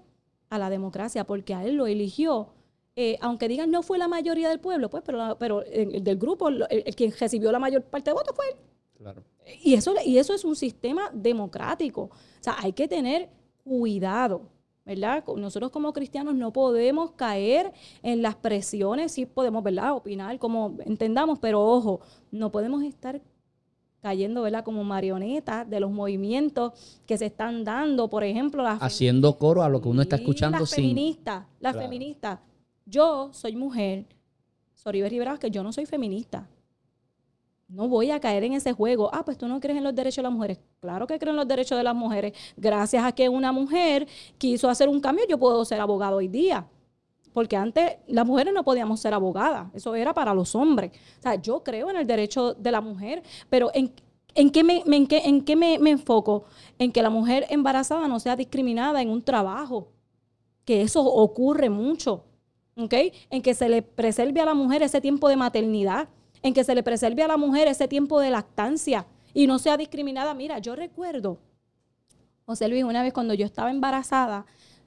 [0.50, 2.54] a la democracia, porque a él lo eligió.
[2.94, 6.94] Eh, aunque digan no fue la mayoría del pueblo, pues, pero, pero del grupo, el,
[6.94, 8.56] quien recibió la mayor parte de votos fue él.
[8.98, 9.22] Claro.
[9.62, 12.02] Y eso, y eso es un sistema democrático.
[12.02, 12.10] O
[12.40, 13.30] sea, hay que tener
[13.64, 14.50] cuidado.
[14.84, 15.24] ¿verdad?
[15.36, 19.94] Nosotros como cristianos no podemos caer en las presiones, sí podemos, ¿verdad?
[19.94, 22.00] Opinar como entendamos, pero ojo,
[22.32, 23.22] no podemos estar
[24.02, 24.64] cayendo, ¿verdad?
[24.64, 26.72] Como marionetas de los movimientos
[27.06, 30.58] que se están dando, por ejemplo, haciendo coro a lo que uno está escuchando.
[30.58, 32.40] Las feministas, las feministas.
[32.84, 34.06] Yo soy mujer,
[34.74, 36.48] Soribes Rivera, que yo no soy feminista.
[37.68, 39.08] No voy a caer en ese juego.
[39.14, 40.58] Ah, pues tú no crees en los derechos de las mujeres.
[40.80, 42.34] Claro que creo en los derechos de las mujeres.
[42.56, 46.66] Gracias a que una mujer quiso hacer un cambio, yo puedo ser abogado hoy día.
[47.32, 50.92] Porque antes las mujeres no podíamos ser abogadas, eso era para los hombres.
[51.18, 53.92] O sea, yo creo en el derecho de la mujer, pero ¿en,
[54.34, 56.44] en qué, me, en qué, en qué me, enfoco?
[56.78, 59.88] En que la mujer embarazada no sea discriminada en un trabajo,
[60.64, 62.24] que eso ocurre mucho,
[62.76, 62.94] ¿ok?
[63.30, 66.08] En que se le preserve a la mujer ese tiempo de maternidad,
[66.42, 69.76] en que se le preserve a la mujer ese tiempo de lactancia y no sea
[69.76, 70.34] discriminada.
[70.34, 71.38] Mira, yo recuerdo,
[72.46, 74.46] José Luis, una vez cuando yo estaba embarazada,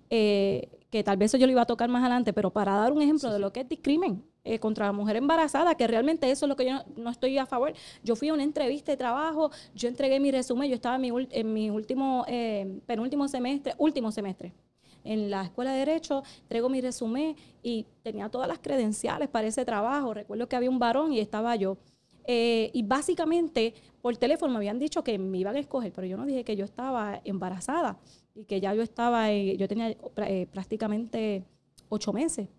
[0.10, 2.94] eh, que tal vez eso yo lo iba a tocar más adelante, pero para dar
[2.94, 6.46] un ejemplo de lo que es discrimen eh, contra la mujer embarazada, que realmente eso
[6.46, 7.74] es lo que yo no, estoy a favor.
[8.04, 11.28] Yo fui a una entrevista de trabajo, yo entregué mi resumen, yo estaba en mi,
[11.32, 14.54] en mi último, eh, penúltimo semestre, último semestre
[15.06, 19.64] en la escuela de Derecho, entrego mi resumen y tenía todas las credenciales para ese
[19.64, 20.14] trabajo.
[20.14, 21.78] Recuerdo que había un varón y estaba yo.
[22.28, 26.18] Eh, y básicamente por teléfono me habían dicho que me iban a escoger, pero yo
[26.18, 28.00] no dije que yo estaba embarazada
[28.36, 31.46] y que ya yo estaba, yo tenía eh, prácticamente
[31.90, 32.50] ocho meses.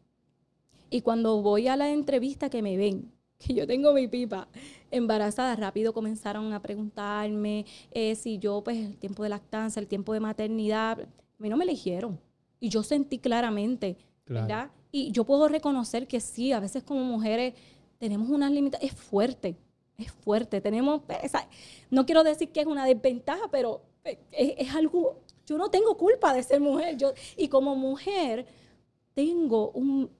[0.88, 4.48] Y cuando voy a la entrevista que me ven, que yo tengo mi pipa
[4.90, 10.14] embarazada, rápido comenzaron a preguntarme eh, si yo, pues, el tiempo de lactancia, el tiempo
[10.14, 12.18] de maternidad, a mí no me eligieron.
[12.58, 14.70] Y yo sentí claramente, ¿verdad?
[14.90, 17.52] Y yo puedo reconocer que sí, a veces como mujeres
[17.98, 19.56] tenemos unas limitaciones, es fuerte,
[19.98, 20.62] es fuerte.
[20.62, 21.32] Tenemos, pues,
[21.90, 24.18] no quiero decir que es una desventaja, pero eh,
[24.58, 26.96] es algo yo no tengo culpa de ser mujer.
[26.96, 28.46] Yo, y como mujer,
[29.14, 30.10] tengo un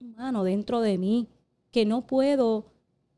[0.00, 1.28] humano dentro de mí
[1.70, 2.66] que no puedo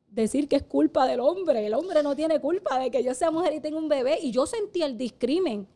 [0.09, 1.66] decir que es culpa del hombre.
[1.66, 4.18] El hombre no tiene culpa de que yo sea mujer y tenga un bebé.
[4.22, 5.68] Y yo sentí el discrimen.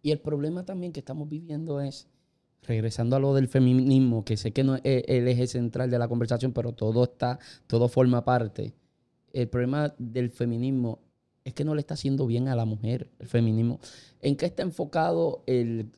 [0.00, 2.06] Y el problema también que estamos viviendo es,
[2.62, 6.08] regresando a lo del feminismo, que sé que no es el eje central de la
[6.08, 8.74] conversación, pero todo está, todo forma parte.
[9.32, 11.00] El problema del feminismo
[11.44, 13.78] es que no le está haciendo bien a la mujer, el feminismo.
[14.22, 15.90] ¿En qué está enfocado el,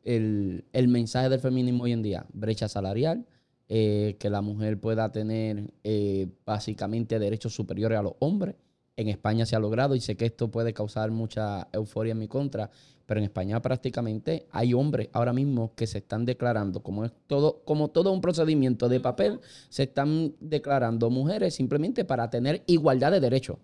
[0.75, 2.27] mensaje del feminismo hoy en día?
[2.33, 3.25] Brecha salarial,
[3.69, 8.57] eh, que la mujer pueda tener eh, básicamente derechos superiores a los hombres.
[8.97, 12.29] En España se ha logrado y sé que esto puede causar mucha euforia en mi
[12.29, 12.71] contra,
[13.05, 17.63] pero en España prácticamente hay hombres ahora mismo que se están declarando, como es todo,
[17.65, 23.21] como todo un procedimiento de papel, se están declarando mujeres simplemente para tener igualdad de
[23.21, 23.59] derechos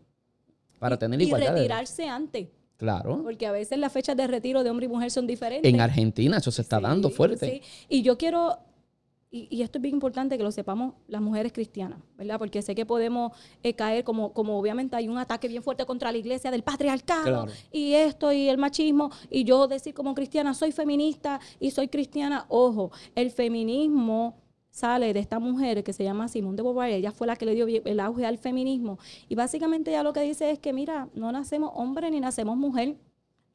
[0.83, 1.53] para tener igualdad.
[1.53, 2.49] Y retirarse antes.
[2.77, 3.23] Claro.
[3.23, 5.73] Porque a veces las fechas de retiro de hombre y mujer son diferentes.
[5.73, 7.49] En Argentina eso se está dando fuerte.
[7.49, 7.63] Sí.
[7.89, 8.59] Y yo quiero,
[9.31, 12.37] y, esto es bien importante que lo sepamos las mujeres cristianas, ¿verdad?
[12.41, 13.31] Porque sé que podemos
[13.63, 17.47] eh, caer como, como obviamente hay un ataque bien fuerte contra la iglesia del patriarcado
[17.71, 19.13] y esto y el machismo.
[19.31, 24.42] Y yo decir como cristiana, soy feminista y soy cristiana, ojo, el feminismo
[24.73, 27.55] sale de esta mujer que se llama Simone de Beauvoir, ella fue la que le
[27.55, 28.99] dio el auge al feminismo,
[29.29, 32.97] y básicamente ella lo que dice es que, mira, no nacemos hombre ni nacemos mujer,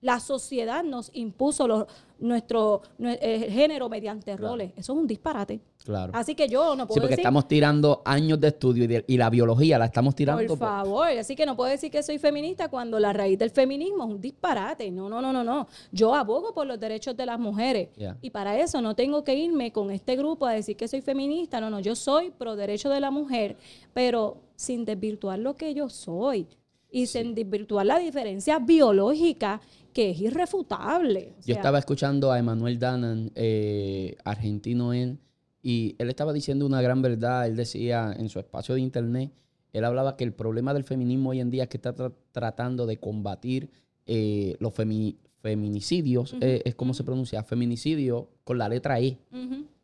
[0.01, 1.87] la sociedad nos impuso
[2.19, 4.71] nuestro, eh, género mediante roles.
[4.75, 5.59] Eso es un disparate.
[5.83, 6.11] Claro.
[6.13, 9.79] Así que yo no puedo Sí, porque estamos tirando años de estudio y, la biología
[9.79, 10.45] la estamos tirando.
[10.45, 14.03] Por favor, así que no puedo decir que soy feminista cuando la raíz del feminismo
[14.03, 14.91] es un disparate.
[14.91, 15.67] No, no, no, no, no.
[15.91, 17.89] Yo abogo por los derechos de las mujeres.
[18.21, 21.59] Y para eso no tengo que irme con este grupo a decir que soy feminista.
[21.59, 23.57] No, no, yo soy pro derecho de la mujer,
[23.93, 26.47] pero sin desvirtuar lo que yo soy
[26.91, 29.61] y sin desvirtuar la diferencia biológica
[29.97, 31.33] que es irrefutable.
[31.43, 35.17] Yo estaba escuchando a Emanuel Danan, eh, argentino él,
[35.63, 37.47] y él estaba diciendo una gran verdad.
[37.47, 39.31] Él decía en su espacio de internet,
[39.73, 41.95] él hablaba que el problema del feminismo hoy en día es que está
[42.31, 43.71] tratando de combatir
[44.05, 49.17] eh, los feminicidios, eh, es como se pronuncia, feminicidio con la letra E.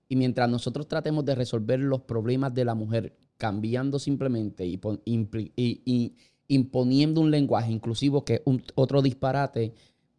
[0.10, 6.14] Y mientras nosotros tratemos de resolver los problemas de la mujer cambiando simplemente y,
[6.50, 8.42] imponiendo un lenguaje inclusivo que es
[8.76, 9.74] otro disparate,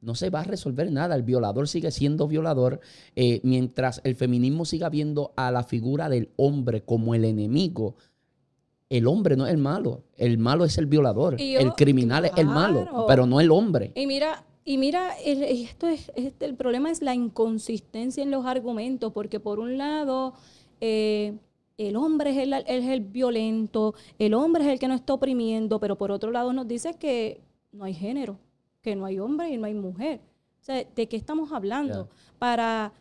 [0.04, 1.14] no se va a resolver nada.
[1.14, 2.80] El violador sigue siendo violador
[3.16, 7.96] eh, mientras el feminismo siga viendo a la figura del hombre como el enemigo.
[8.90, 12.46] el hombre no es el malo, el malo es el violador, el criminal es el
[12.46, 13.90] malo, pero no el hombre.
[13.96, 19.12] Y mira, y mira, esto es, este, el problema es la inconsistencia en los argumentos,
[19.12, 20.34] porque por un lado,
[20.80, 21.34] eh,
[21.76, 25.80] el hombre es el, es el violento, el hombre es el que nos está oprimiendo,
[25.80, 27.40] pero por otro lado nos dice que
[27.72, 28.38] no hay género,
[28.84, 30.20] que no hay hombre y no hay mujer.
[30.60, 32.10] O sea, ¿de qué estamos hablando?
[32.38, 32.92] Para,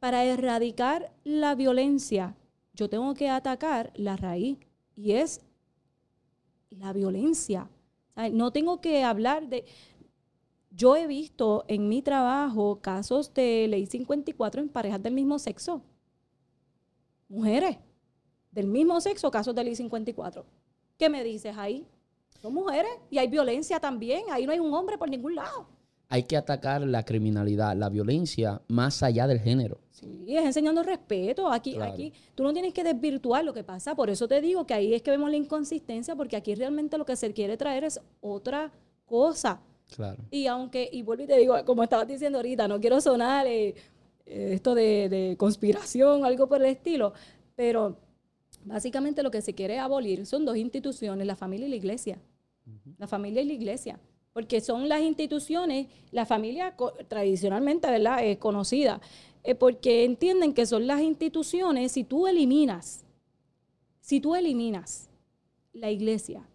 [0.00, 2.36] para erradicar la violencia,
[2.74, 4.58] yo tengo que atacar la raíz
[4.96, 5.40] y es
[6.70, 7.70] la violencia.
[8.32, 9.64] no tengo que hablar de...
[10.74, 15.82] Yo he visto en mi trabajo casos de ley 54 en parejas del mismo sexo.
[17.28, 17.78] Mujeres
[18.50, 20.44] del mismo sexo, casos de ley 54.
[20.98, 21.86] ¿Qué me dices ahí?
[22.42, 24.24] Son mujeres y hay violencia también.
[24.30, 25.66] Ahí no hay un hombre por ningún lado
[26.12, 29.78] hay que atacar la criminalidad, la violencia, más allá del género.
[29.92, 31.50] Sí, es enseñando respeto.
[31.50, 33.94] Aquí, aquí, tú no tienes que desvirtuar lo que pasa.
[33.94, 37.06] Por eso te digo que ahí es que vemos la inconsistencia, porque aquí realmente lo
[37.06, 38.70] que se quiere traer es otra
[39.06, 39.62] cosa.
[39.96, 40.22] Claro.
[40.30, 43.74] Y aunque, y vuelvo y te digo, como estabas diciendo ahorita, no quiero sonar eh,
[44.26, 47.14] eh, esto de, conspiración o algo por el estilo,
[47.56, 47.96] pero
[48.66, 52.18] básicamente lo que se quiere abolir son dos instituciones, la familia y la iglesia.
[52.98, 54.00] La familia y la iglesia
[54.32, 56.74] porque son las instituciones, la familia
[57.08, 59.00] tradicionalmente, ¿verdad?, es conocida,
[59.44, 63.04] eh, porque entienden que son las instituciones, si tú eliminas,
[64.00, 65.10] si tú eliminas
[65.72, 66.48] la iglesia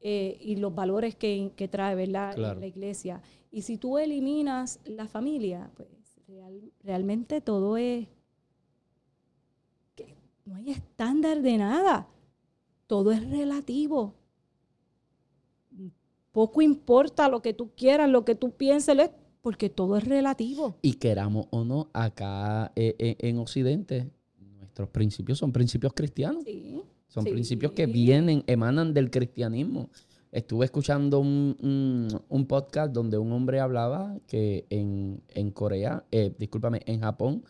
[0.00, 5.70] eh, y los valores que, trae, ¿verdad?, la iglesia, y si tú eliminas la familia,
[5.76, 5.88] pues
[6.82, 8.06] realmente todo es,
[9.96, 10.14] que
[10.44, 12.08] no hay estándar de nada,
[12.86, 14.14] todo es relativo
[16.36, 19.10] poco importa lo que tú quieras, lo que tú pienses,
[19.40, 20.76] porque todo es relativo.
[20.82, 24.10] Y queramos o no, acá eh, eh, en Occidente,
[24.58, 26.44] nuestros principios son principios cristianos.
[26.44, 29.88] Sí, son principios que vienen, emanan del cristianismo.
[30.30, 37.44] Estuve escuchando un, podcast donde un hombre hablaba que en, Corea, eh, discúlpame, en Japón,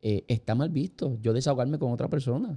[0.00, 2.56] está mal visto yo desahogarme con otra persona.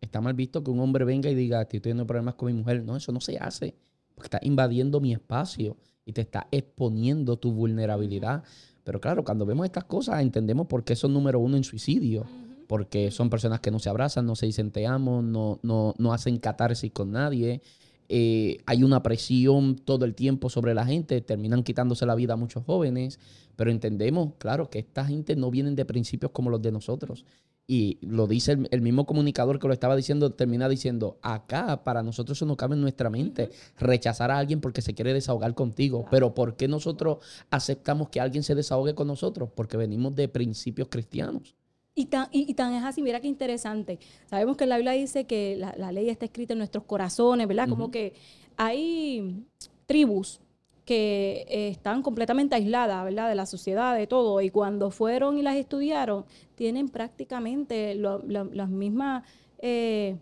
[0.00, 2.84] Está mal visto que un hombre venga y diga, estoy teniendo problemas con mi mujer.
[2.84, 3.74] No, eso no se hace
[4.14, 8.42] porque está invadiendo mi espacio y te está exponiendo tu vulnerabilidad.
[8.84, 12.26] Pero claro, cuando vemos estas cosas entendemos por qué son número uno en suicidio.
[12.66, 16.12] Porque son personas que no se abrazan, no se dicen te amo, no, no, no
[16.14, 17.60] hacen catarsis con nadie.
[18.08, 22.36] Eh, hay una presión todo el tiempo sobre la gente, terminan quitándose la vida a
[22.36, 23.18] muchos jóvenes,
[23.56, 27.24] pero entendemos, claro, que esta gente no vienen de principios como los de nosotros.
[27.66, 32.36] Y lo dice el, mismo comunicador que lo estaba diciendo, termina diciendo, acá para nosotros
[32.36, 36.04] eso no cabe en nuestra mente, rechazar a alguien porque se quiere desahogar contigo.
[36.10, 37.18] Pero ¿por qué nosotros
[37.50, 39.48] aceptamos que alguien se desahogue con nosotros?
[39.54, 41.54] Porque venimos de principios cristianos.
[41.94, 43.98] Y tan, y, tan, es así, mira qué interesante.
[44.26, 47.68] Sabemos que la Biblia dice que la, ley está escrita en nuestros corazones, ¿verdad?
[47.68, 48.14] Como que
[48.56, 49.46] hay
[49.86, 50.40] tribus
[50.84, 53.28] que eh, están completamente aisladas, ¿verdad?
[53.28, 54.40] De la sociedad, de todo.
[54.40, 56.24] Y cuando fueron y las estudiaron,
[56.54, 59.22] tienen prácticamente los mismos
[59.58, 60.18] eh,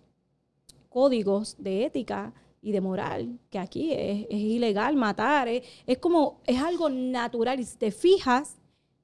[0.88, 6.88] códigos de ética y de moral, que aquí es, ilegal matar, es, como, es algo
[6.88, 7.58] natural.
[7.58, 8.56] Y si te fijas,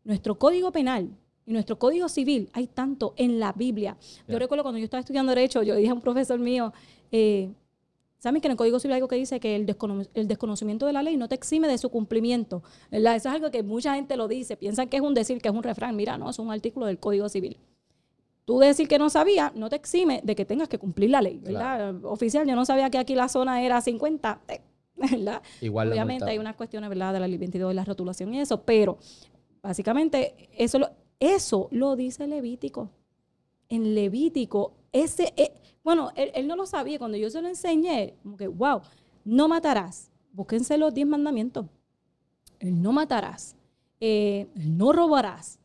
[0.05, 1.11] nuestro código penal
[1.45, 3.97] y nuestro código civil, hay tanto en la Biblia.
[4.29, 6.73] Yo recuerdo cuando yo estaba estudiando Derecho, yo dije a un profesor mío,
[7.11, 7.51] eh,
[8.19, 11.03] ¿Saben que en el Código Civil hay algo que dice que el, desconocimiento de la
[11.03, 12.65] ley no te exime de su cumplimiento?
[12.91, 14.57] Eso es algo que mucha gente lo dice.
[14.57, 15.95] Piensan que es un decir, que es un refrán.
[15.95, 17.59] Mira, no, es un artículo del Código Civil.
[18.45, 21.39] Tú decir que no sabía no te exime de que tengas que cumplir la ley,
[21.39, 22.05] ¿verdad?
[22.05, 24.63] Oficial, yo no sabía que aquí la zona era 50, eh,
[24.97, 25.43] ¿verdad?
[25.61, 27.13] Igual Obviamente hay unas cuestiones, ¿verdad?
[27.13, 28.99] De la ley 22 y la rotulación y eso, pero
[29.63, 30.91] básicamente eso lo,
[31.21, 32.91] eso lo dice Levítico.
[33.69, 35.33] En Levítico, ese...
[35.37, 35.53] Eh,
[35.89, 36.99] bueno, él, no lo sabía.
[36.99, 38.83] Cuando yo se lo enseñé, como que, wow,
[39.25, 40.11] no matarás.
[40.35, 41.65] Búsquense los diez mandamientos.
[42.61, 43.57] El no matarás.
[43.99, 45.59] Eh, no robarás.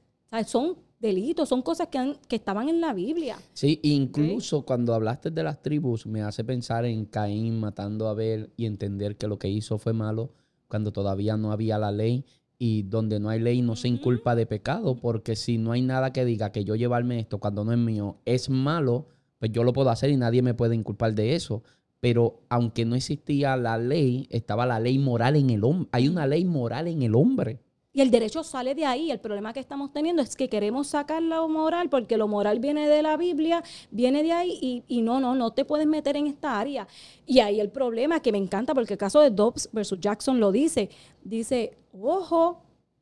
[0.47, 3.35] son delitos, son cosas que, que, estaban en la Biblia.
[3.51, 8.49] Sí, incluso cuando hablaste de las tribus, me hace pensar en Caín matando a Abel
[8.55, 10.29] y entender que lo que hizo fue malo
[10.69, 12.23] cuando todavía no había la ley
[12.57, 16.13] y donde no hay ley no se inculpa de pecado, porque si no hay nada
[16.13, 19.07] que diga que yo llevarme esto cuando no es mío es malo,
[19.43, 21.63] pues yo lo puedo hacer y nadie me puede inculpar de eso.
[21.99, 25.89] Pero aunque no existía la ley, estaba la ley moral en el hombre.
[25.91, 27.59] Hay una ley moral en el hombre.
[27.91, 29.11] Y el derecho sale de ahí.
[29.11, 32.87] El problema que estamos teniendo es que queremos sacar lo moral porque lo moral viene
[32.87, 36.27] de la Biblia, viene de ahí y, y, no, no, no te puedes meter en
[36.27, 36.87] esta área.
[37.25, 40.53] Y ahí el problema que me encanta porque el caso de Dobbs versus Jackson lo
[40.53, 40.89] dice.
[41.21, 42.61] Dice, ojo,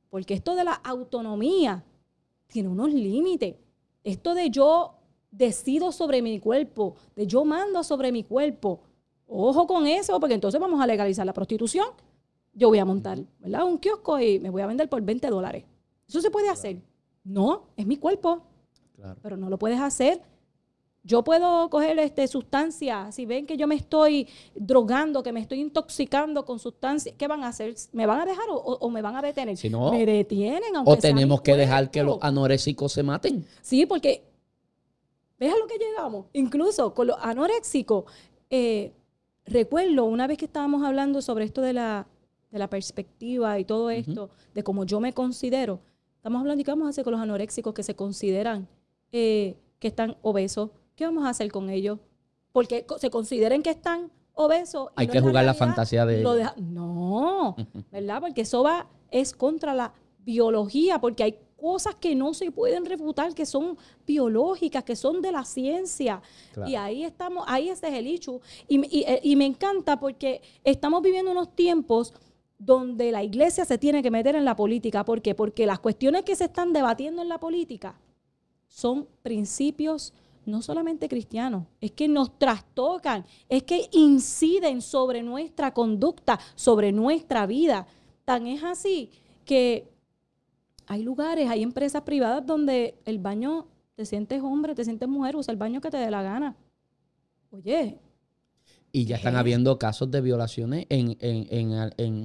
[0.09, 1.83] porque esto de la autonomía
[2.47, 3.57] tiene unos límites.
[4.03, 5.00] Esto de yo
[5.31, 8.81] decido sobre mi cuerpo, de yo mando sobre mi cuerpo.
[9.27, 11.87] Ojo con eso, porque entonces vamos a legalizar la prostitución.
[12.53, 13.63] Yo voy a montar ¿verdad?
[13.63, 15.63] un kiosco y me voy a vender por 20 dólares.
[16.07, 16.81] ¿Eso se puede hacer?
[17.23, 18.43] No, es mi cuerpo.
[19.23, 20.21] Pero no lo puedes hacer
[21.03, 25.59] yo puedo coger este, sustancias, si ven que yo me estoy drogando, que me estoy
[25.59, 27.73] intoxicando con sustancias, ¿qué van a hacer?
[27.91, 29.57] ¿Me van a dejar o, me van a detener?
[29.57, 30.73] Si no, me detienen.
[30.85, 33.45] o tenemos que dejar que los anoréxicos se maten.
[33.61, 34.30] Sí, porque
[35.41, 36.27] veja lo que llegamos.
[36.31, 38.05] Incluso con los anoréxicos,
[38.49, 38.93] eh,
[39.45, 42.07] recuerdo una vez que estábamos hablando sobre esto de la,
[42.51, 45.81] de la perspectiva y todo esto, de cómo yo me considero,
[46.15, 48.69] estamos hablando de qué vamos a hacer con los anoréxicos que se consideran
[49.11, 50.69] eh, que están obesos
[51.01, 51.97] ¿qué vamos a hacer con ellos?
[52.51, 54.89] Porque se consideren que están obesos.
[54.95, 56.53] Hay que jugar la, fantasía de ellos.
[56.57, 57.55] No,
[57.91, 58.21] ¿verdad?
[58.21, 63.35] Porque eso va, es contra la biología, porque hay cosas que no se pueden refutar,
[63.35, 66.21] que son biológicas, que son de la ciencia.
[66.65, 68.41] Y ahí estamos, ahí ese es el hecho.
[68.67, 72.13] Y, eh, y me encanta porque estamos viviendo unos tiempos
[72.57, 75.05] donde la iglesia se tiene que meter en la política.
[75.05, 75.35] ¿Por qué?
[75.35, 77.95] Porque las cuestiones que se están debatiendo en la política
[78.67, 80.13] son principios
[80.45, 87.45] no solamente cristianos, es que nos trastocan, es que inciden sobre nuestra conducta, sobre nuestra
[87.45, 87.85] vida.
[88.25, 89.11] Tan es así
[89.45, 89.87] que
[90.87, 95.51] hay lugares, hay empresas privadas donde el baño, te sientes hombre, te sientes mujer, usa
[95.51, 96.55] el baño que te dé la gana.
[97.51, 97.99] Oye.
[98.91, 102.23] Y ya están habiendo casos de violaciones en, en, en, en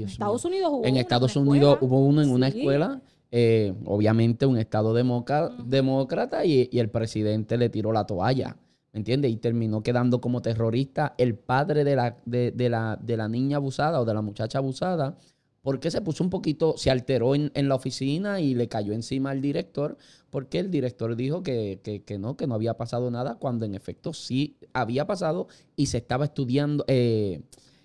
[0.00, 3.00] Estados Unidos hubo En Estados Unidos hubo uno en una escuela
[3.30, 8.56] eh, obviamente un Estado demócrata y, el presidente le tiró la toalla,
[8.92, 9.30] ¿me entiendes?
[9.30, 14.00] Y terminó quedando como terrorista el padre de la, de, la, de la niña abusada
[14.00, 15.16] o de la muchacha abusada,
[15.62, 19.40] porque se puso un poquito, se alteró en, la oficina y le cayó encima al
[19.40, 19.98] director,
[20.30, 21.80] porque el director dijo que,
[22.18, 26.26] no, que no había pasado nada, cuando en efecto sí había pasado y se estaba
[26.26, 27.42] estudiando, eh,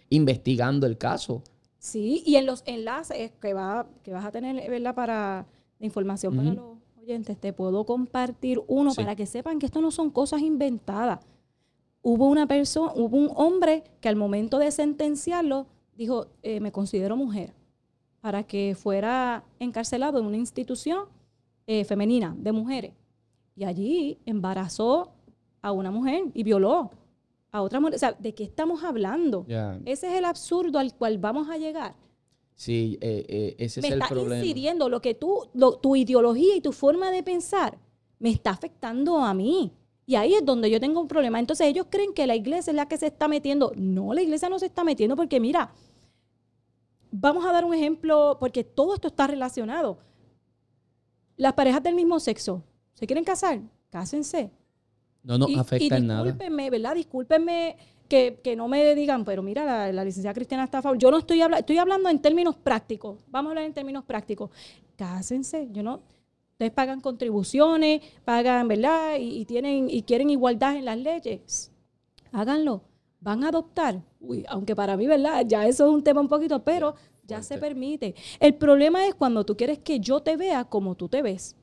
[0.10, 1.44] investigando el caso.
[1.80, 4.96] Sí, y en los enlaces que, va, que vas a tener, ¿verdad?
[4.96, 5.48] Para
[5.80, 9.92] la información para los oyentes, te puedo compartir uno para que sepan que esto no
[9.92, 11.20] son cosas inventadas.
[12.02, 17.16] Hubo una persona, hubo un hombre que al momento de sentenciarlo dijo, eh, me considero
[17.18, 17.54] mujer,
[18.24, 21.10] para que fuera encarcelado en una institución
[21.68, 22.94] eh, femenina de mujeres.
[23.54, 25.12] Y allí embarazó
[25.62, 26.90] a una mujer y violó
[27.52, 27.96] a otra mujer.
[27.96, 29.46] O sea, ¿de qué estamos hablando?
[29.84, 31.96] Ese es el absurdo al cual vamos a llegar.
[32.56, 34.30] Sí, eh, eh, ese es el problema.
[34.30, 35.50] Me está incidiendo lo que tú,
[35.82, 37.78] tu ideología y tu forma de pensar
[38.20, 39.74] me está afectando a mí.
[40.06, 41.40] Y ahí es donde yo tengo un problema.
[41.40, 43.74] Entonces ellos creen que la iglesia es la que se está metiendo.
[43.76, 45.74] No, la iglesia no se está metiendo porque mira,
[47.14, 50.00] vamos a dar un ejemplo porque todo esto está relacionado.
[51.38, 53.62] Las parejas del mismo sexo, ¿se quieren casar?
[53.90, 54.52] Cásense.
[55.22, 56.24] No nos afecta en nada.
[56.24, 56.96] Discúlpenme, ¿verdad?
[56.96, 57.78] Discúlpenme
[58.10, 60.98] que, no me digan, pero mira, la, la licenciada Cristiana está a favor.
[60.98, 63.24] Yo no estoy hablando, estoy hablando en términos prácticos.
[63.28, 64.50] Vamos a hablar en términos prácticos.
[64.98, 66.02] Cásense, yo no.
[66.52, 69.16] Ustedes pagan contribuciones, pagan, ¿verdad?
[69.20, 71.72] Y, tienen y quieren igualdad en las leyes.
[72.32, 72.84] Háganlo.
[73.24, 74.02] Van a adoptar.
[74.20, 75.46] Uy, aunque para mí, ¿verdad?
[75.48, 76.96] Ya eso es un tema un poquito, pero
[77.26, 78.16] ya se permite.
[78.42, 81.56] El problema es cuando tú quieres que yo te vea como tú te ves.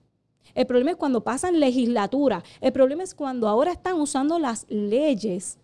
[0.55, 2.43] El problema es cuando pasan legislatura.
[2.63, 5.59] El problema es cuando ahora están usando las leyes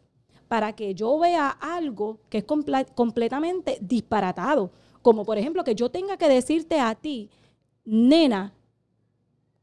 [0.48, 4.70] para que yo vea algo que es completamente disparatado.
[5.00, 7.30] Como por ejemplo que yo tenga que decirte a ti,
[7.86, 8.52] nena,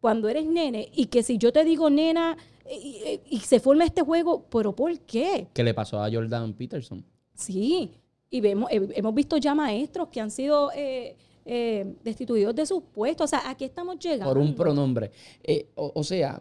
[0.02, 2.38] cuando eres nene, y que si yo te digo nena
[2.70, 5.47] y, se forma este juego, pero ¿por qué?
[5.53, 7.03] ¿Qué le pasó a Jordan Peterson?
[7.34, 7.91] Sí,
[8.30, 10.72] y vemos, hemos visto ya maestros que han sido...
[10.76, 13.26] Eh, eh, destituidos de sus puestos.
[13.26, 14.26] O sea, aquí estamos llegando.
[14.26, 15.11] Por un pronombre.
[15.43, 16.39] Eh, o, sea,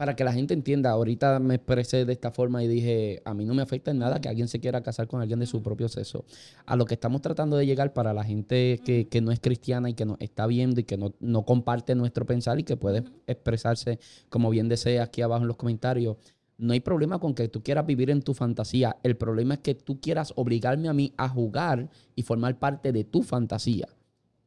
[0.00, 3.44] para que la gente entienda, ahorita me expresé de esta forma y dije, a mí
[3.44, 5.90] no me afecta en nada que alguien se quiera casar con alguien de su propio
[5.90, 6.24] sexo.
[6.64, 9.90] A lo que estamos tratando de llegar para la gente que, que no es cristiana
[9.90, 13.04] y que nos está viendo y que no, no comparte nuestro pensar y que puede
[13.26, 13.98] expresarse
[14.30, 16.16] como bien desea aquí abajo en los comentarios.
[16.56, 18.96] No hay problema con que tú quieras vivir en tu fantasía.
[19.02, 23.04] El problema es que tú quieras obligarme a mí a jugar y formar parte de
[23.04, 23.86] tu fantasía.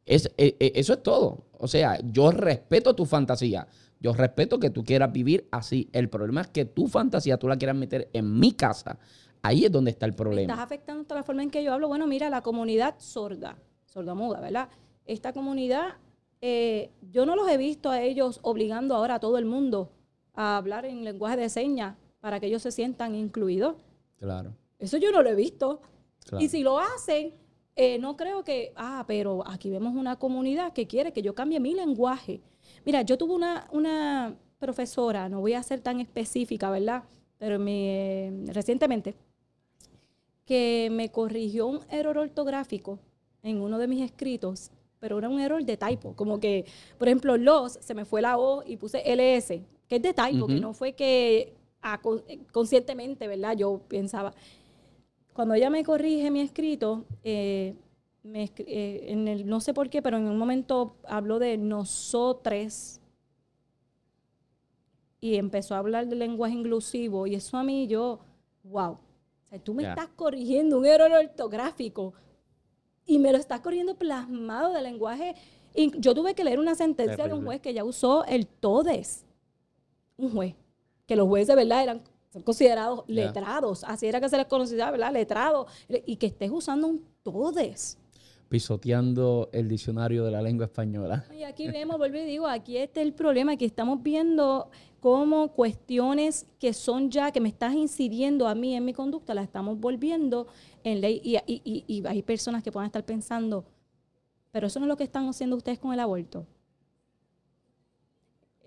[0.07, 1.45] Es, e, e, eso es todo.
[1.59, 3.67] O sea, yo respeto tu fantasía.
[4.03, 5.89] Yo respeto que tú quieras vivir así.
[5.93, 8.99] El problema es que tu fantasía tú la quieras meter en mi casa.
[9.41, 10.53] Ahí es donde está el problema.
[10.53, 11.87] estás afectando toda la forma en que yo hablo.
[11.87, 14.67] Bueno, mira, la comunidad sorda, sorda muda, ¿verdad?
[15.05, 15.95] Esta comunidad,
[16.41, 19.93] eh, yo no los he visto a ellos obligando ahora a todo el mundo
[20.33, 23.75] a hablar en lenguaje de señas para que ellos se sientan incluidos.
[24.17, 24.53] Claro.
[24.79, 25.79] Eso yo no lo he visto.
[26.39, 27.33] Y si lo hacen,
[27.77, 31.61] eh, no creo que, ah, pero aquí vemos una comunidad que quiere que yo cambie
[31.61, 32.41] mi lenguaje.
[32.85, 37.03] Mira, yo tuve una, una profesora, no voy a ser tan específica, ¿verdad?
[37.37, 39.15] Pero me, recientemente,
[40.45, 42.99] que me corrigió un error ortográfico
[43.41, 46.65] en uno de mis escritos, pero era un error de typo, como que,
[46.97, 50.47] por ejemplo, los, se me fue la O y puse LS, que es de typo,
[50.47, 51.53] que no fue que
[52.51, 53.55] conscientemente, ¿verdad?
[53.57, 54.33] Yo pensaba.
[55.33, 57.73] Cuando ella me corrige mi escrito, eh,
[58.25, 63.01] eh, en el, no sé por qué, pero en un momento habló de nosotros
[65.19, 68.19] y empezó a hablar de lenguaje inclusivo y eso a mí yo,
[68.63, 72.13] wow, o sea, tú me estás corrigiendo un error ortográfico
[73.05, 75.35] y me lo estás corrigiendo plasmado de lenguaje.
[75.75, 79.25] Y yo tuve que leer una sentencia de un juez que ya usó el todes,
[80.15, 80.55] un juez,
[81.05, 81.83] que los jueces, ¿verdad?
[81.83, 82.01] Eran
[82.45, 85.11] considerados letrados, así era que se les conocía, ¿verdad?
[85.11, 85.67] Letrados,
[86.05, 87.97] y que estés usando un todes
[88.53, 91.25] pisoteando el diccionario de la lengua española.
[91.35, 96.45] Y aquí vemos, vuelvo y digo, aquí está el problema, que estamos viendo cómo cuestiones
[96.59, 100.45] que son ya, que me estás incidiendo a mí en mi conducta, las estamos volviendo
[100.83, 101.19] en ley.
[101.23, 103.65] Y, y hay personas que puedan estar pensando,
[104.51, 106.45] pero eso no es lo que están haciendo ustedes con el aborto.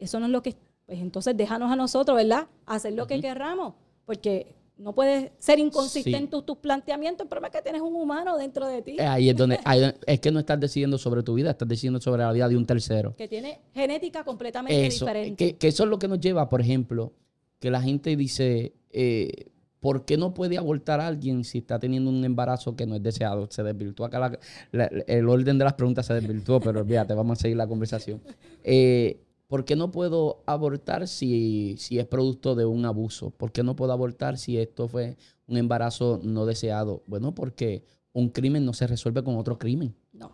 [0.01, 0.57] Eso no es lo que...
[0.85, 2.49] Pues entonces déjanos a nosotros, ¿verdad?
[2.67, 3.75] Hacer lo que querramos,
[4.05, 8.37] porque no puedes ser inconsistente en tus planteamientos, el problema es que tienes un humano
[8.37, 8.97] dentro de ti.
[8.99, 9.59] Eh, ahí es donde,
[10.07, 12.67] es que no estás decidiendo sobre tu vida, estás decidiendo sobre la vida de un
[12.67, 13.15] tercero.
[13.17, 15.57] Que tiene genética completamente diferente.
[15.57, 17.13] Que, eso es lo que nos lleva, por ejemplo,
[17.59, 19.47] que la gente dice, eh,
[19.81, 23.03] ¿por qué no puede abortar a alguien si está teniendo un embarazo que no es
[23.03, 23.49] deseado?
[23.51, 24.39] Se desvirtuó acá,
[24.73, 28.21] el orden de las preguntas se desvirtuó, pero olvídate, vamos a seguir la conversación.
[28.69, 33.31] Eh, ¿Por qué no puedo abortar si, si, es producto de un abuso?
[33.31, 35.17] ¿Por qué no puedo abortar si esto fue
[35.47, 37.03] un embarazo no deseado?
[37.07, 39.95] Bueno, porque un crimen no se resuelve con otro crimen.
[40.13, 40.33] No.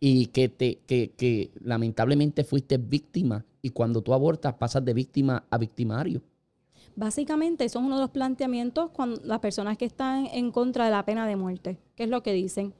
[0.00, 5.44] Y que, te, que, que lamentablemente fuiste víctima y cuando tú abortas pasas de víctima
[5.50, 6.22] a victimario.
[6.96, 10.90] Básicamente, eso es uno de los planteamientos cuando las personas que están en contra de
[10.92, 11.78] la pena de muerte.
[11.96, 12.72] ¿Qué es lo que dicen?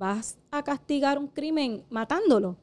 [0.00, 2.56] Vas a castigar un crimen matándolo,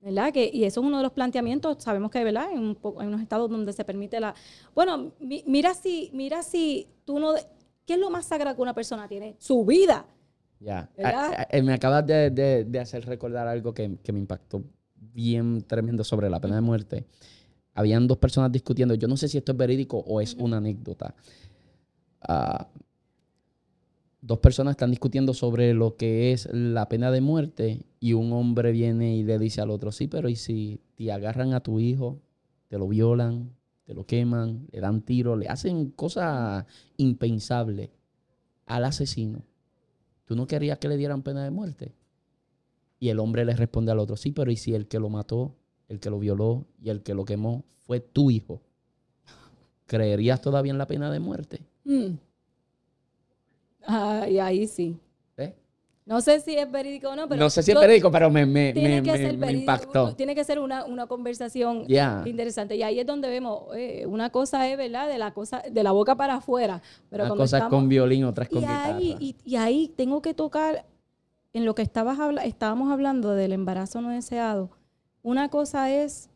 [0.00, 0.32] ¿verdad?
[0.32, 2.52] Que, y eso es uno de los planteamientos, sabemos que, ¿verdad?
[2.52, 4.36] En, un unos estados donde se permite la...
[4.72, 7.34] Bueno, mira si, mira si tú no...
[7.84, 9.34] ¿Qué es lo más sagrado que una persona tiene?
[9.40, 10.06] Su vida.
[10.60, 10.88] Ya.
[10.96, 14.62] Eh, me acabas de, hacer recordar algo que, me impactó
[14.94, 17.04] bien tremendo sobre la pena de muerte.
[17.74, 21.16] Habían dos personas discutiendo, yo no sé si esto es verídico o es una anécdota.
[22.20, 22.68] Ah,
[24.20, 28.72] dos personas están discutiendo sobre lo que es la pena de muerte y un hombre
[28.72, 32.20] viene y le dice al otro, sí, pero ¿y si te agarran a tu hijo,
[32.68, 33.52] te lo violan,
[33.84, 36.64] te lo queman, le dan tiro, le hacen cosas
[36.96, 37.90] impensables
[38.66, 39.42] al asesino?
[40.24, 41.94] ¿Tú no querías que le dieran pena de muerte?
[42.98, 45.54] Y el hombre le responde al otro, sí, pero ¿y si el que lo mató,
[45.88, 48.62] el que lo violó y el que lo quemó fue tu hijo?
[49.86, 51.60] ¿Creerías todavía en la pena de muerte?
[51.84, 52.14] Mm.
[53.86, 54.98] Ah, y ahí sí.
[56.06, 57.40] No sé si es verídico o no, pero...
[57.40, 60.14] No sé si es verídico, pero me, me, me, impactó.
[60.14, 61.84] Tiene que ser una, una conversación
[62.24, 62.76] interesante.
[62.76, 65.08] Y ahí es donde vemos, eh, una cosa es, ¿verdad?
[65.08, 66.80] De la cosa, de la boca para afuera.
[67.10, 70.32] Pero una cosa es con violín, otras con y ahí, y, y, ahí tengo que
[70.32, 70.86] tocar,
[71.52, 74.70] en lo que estabas estábamos hablando del embarazo no deseado,
[75.24, 76.30] una cosa es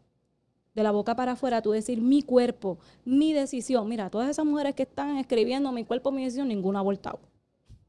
[0.74, 3.88] de la boca para afuera, tú decir mi cuerpo, mi decisión.
[3.88, 7.20] Mira, todas esas mujeres que están escribiendo mi cuerpo, mi decisión, ninguna ha abortado.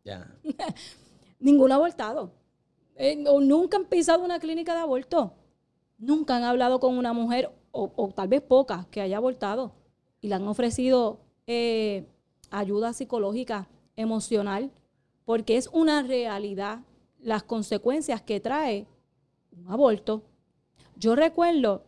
[0.03, 0.33] Ya.
[1.39, 2.31] Ninguno ha abortado.
[2.95, 5.33] Eh, o nunca han pisado una clínica de aborto.
[5.97, 9.73] Nunca han hablado con una mujer, o, tal vez pocas, que haya abortado.
[10.19, 12.05] Y le han ofrecido eh,
[12.49, 14.71] ayuda psicológica, emocional,
[15.25, 16.79] porque es una realidad
[17.19, 18.87] las consecuencias que trae
[19.51, 20.23] un aborto.
[20.95, 21.83] Yo recuerdo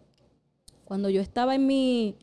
[0.86, 2.18] cuando yo estaba en mi,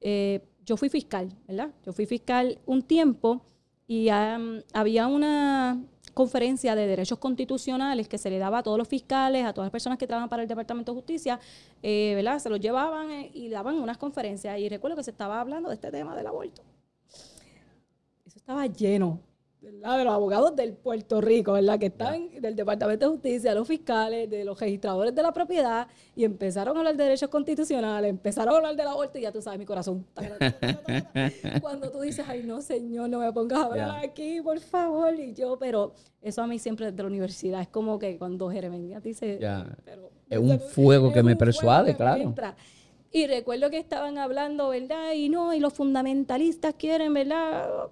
[0.00, 1.70] eh, yo fui fiscal, ¿verdad?
[1.84, 3.42] Yo fui fiscal un tiempo
[3.90, 5.82] y había una
[6.14, 9.72] conferencia de derechos constitucionales que se le daba a todos los fiscales, a todas las
[9.72, 11.40] personas que trabajan para el Departamento de Justicia,
[11.82, 12.38] eh, ¿verdad?
[12.38, 14.60] Se los llevaban eh, y daban unas conferencias.
[14.60, 16.62] Y recuerdo que se estaba hablando de este tema del aborto.
[18.24, 19.18] Eso estaba lleno
[19.60, 21.78] de los abogados del Puerto Rico, ¿verdad?
[21.78, 25.86] Que están del Departamento de Justicia, los fiscales, de los registradores de la propiedad,
[26.16, 29.32] y empezaron a hablar de derechos constitucionales, empezaron a hablar de la aborto, y ya
[29.32, 30.06] tú sabes, mi corazón.
[31.60, 35.34] Cuando tú dices, ay, no, señor, no me pongas a hablar aquí, por favor, y
[35.34, 35.92] yo, pero
[36.22, 39.38] eso a mí siempre desde la universidad es como que cuando Jeremías dice,
[40.30, 42.34] es un fuego que me persuade, claro.
[43.12, 45.12] y recuerdo que estaban hablando, ¿verdad?
[45.14, 47.90] Y no, y los fundamentalistas quieren, ¿verdad?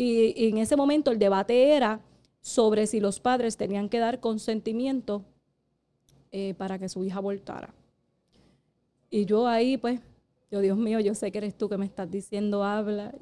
[0.00, 2.00] Y, en ese momento el debate era
[2.40, 5.24] sobre si los padres tenían que dar consentimiento
[6.30, 7.74] eh, para que su hija abortara.
[9.10, 10.00] Y yo ahí, pues,
[10.52, 13.12] Yo, Dios mío, yo sé que eres tú que me estás diciendo, habla.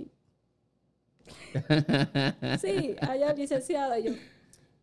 [2.60, 4.12] sí, allá licenciada, yo,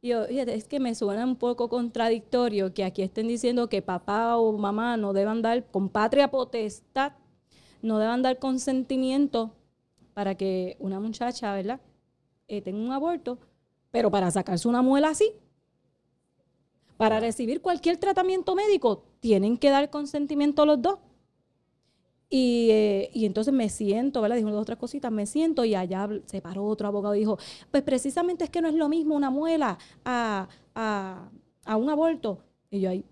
[0.02, 4.52] yo, es que me suena un poco contradictorio que aquí estén diciendo que papá o
[4.58, 7.14] mamá no deban dar con patria potestad,
[7.84, 9.56] no deban dar consentimiento
[10.14, 11.82] para que una muchacha, ¿verdad?
[12.48, 13.40] Eh, tenga un aborto,
[13.92, 15.34] pero para sacarse una muela así,
[16.98, 21.00] para recibir cualquier tratamiento médico, tienen que dar consentimiento los dos.
[22.30, 24.38] Y, eh, y, entonces me siento, ¿verdad?
[24.38, 27.38] Dijo dos otras cositas, me siento y allá se paró otro abogado y dijo,
[27.70, 32.40] pues precisamente es que no es lo mismo una muela a, a un aborto.
[32.72, 33.06] Y yo ahí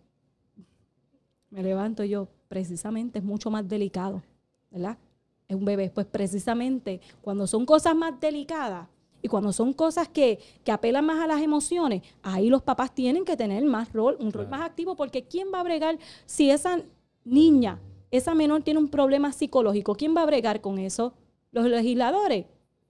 [1.51, 4.23] me levanto yo, precisamente es mucho más delicado,
[4.71, 4.97] ¿verdad?
[5.51, 5.91] Es un bebé.
[5.93, 8.87] Pues precisamente cuando son cosas más delicadas,
[9.21, 10.39] y cuando son cosas que,
[10.71, 14.47] apelan más a las emociones, ahí los papás tienen que tener más rol, un rol
[14.47, 16.81] más activo, porque ¿quién va a bregar si esa
[17.23, 17.79] niña,
[18.09, 19.93] esa menor tiene un problema psicológico?
[19.93, 21.13] ¿Quién va a bregar con eso?
[21.51, 22.45] Los legisladores,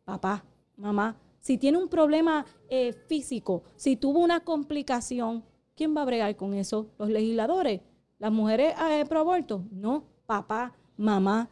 [0.06, 0.46] papá,
[0.78, 1.18] mamá.
[1.40, 5.44] Si tiene un problema eh, físico, si tuvo una complicación,
[5.76, 6.88] ¿quién va a bregar con eso?
[7.00, 7.82] Los legisladores.
[8.20, 9.66] ¿Las mujeres eh, pro aborto?
[9.72, 11.50] No, papá, mamá.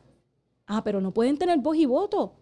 [0.71, 2.35] Ah, pero no pueden tener voz y voto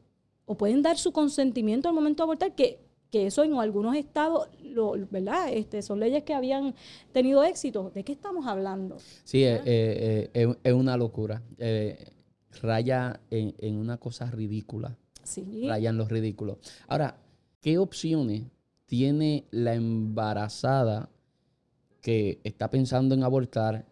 [0.45, 2.77] o pueden dar su consentimiento al momento de abortar, que,
[3.09, 5.53] que eso en algunos estados, lo, ¿verdad?
[5.53, 6.75] Este, son leyes que habían
[7.13, 7.89] tenido éxito.
[7.95, 8.97] ¿De qué estamos hablando?
[9.23, 11.41] Sí, eh, eh, eh, es, una locura.
[12.61, 14.97] raya en, una cosa ridícula.
[15.23, 15.65] Sí.
[15.65, 16.57] Raya en los ridículos.
[16.89, 17.15] Ahora,
[17.61, 18.43] ¿qué opciones
[18.87, 21.09] tiene la embarazada
[22.01, 23.85] que está pensando en abortar,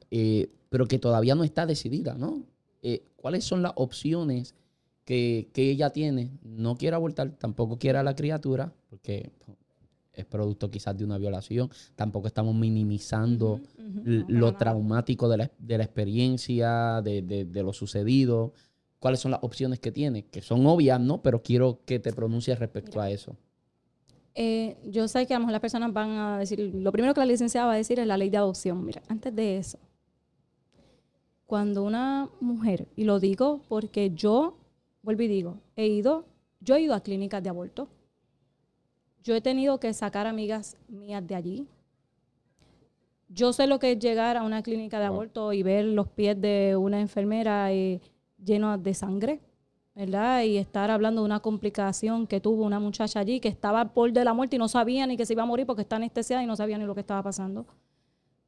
[0.70, 2.44] pero que todavía no está decidida, ¿no?
[3.16, 4.56] ¿Cuáles son las opciones
[5.06, 9.32] que, ella tiene, no quiere abortar, tampoco quiere a la criatura, porque
[10.14, 11.70] es producto quizás de una violación.
[11.96, 13.60] Tampoco estamos minimizando
[14.06, 18.54] lo traumático de la, experiencia, de, lo sucedido.
[19.00, 20.26] ¿Cuáles son las opciones que tiene?
[20.26, 21.22] Que son obvias, ¿no?
[21.22, 23.36] Pero quiero que te pronuncies respecto a eso.
[24.34, 27.22] Eh, yo sé que a lo mejor las personas van a decir, lo primero que
[27.22, 28.84] la licenciada va a decir es la ley de adopción.
[28.84, 29.80] Mira, antes de eso,
[31.46, 34.58] cuando una mujer, y lo digo porque yo
[35.06, 36.26] vuelvo y digo, he ido,
[36.60, 37.88] yo he ido a clínicas de aborto.
[39.24, 41.68] Yo he tenido que sacar amigas mías de allí.
[43.30, 46.39] Yo sé lo que es llegar a una clínica de aborto y ver los pies
[46.39, 48.02] de una enfermera eh,
[48.43, 49.41] llenos de sangre,
[49.96, 50.43] ¿verdad?
[50.43, 54.24] Y estar hablando de una complicación que tuvo una muchacha allí que estaba por de
[54.24, 56.48] la muerte y no sabía ni que se iba a morir porque está anestesiada y
[56.48, 57.66] no sabía ni lo que estaba pasando.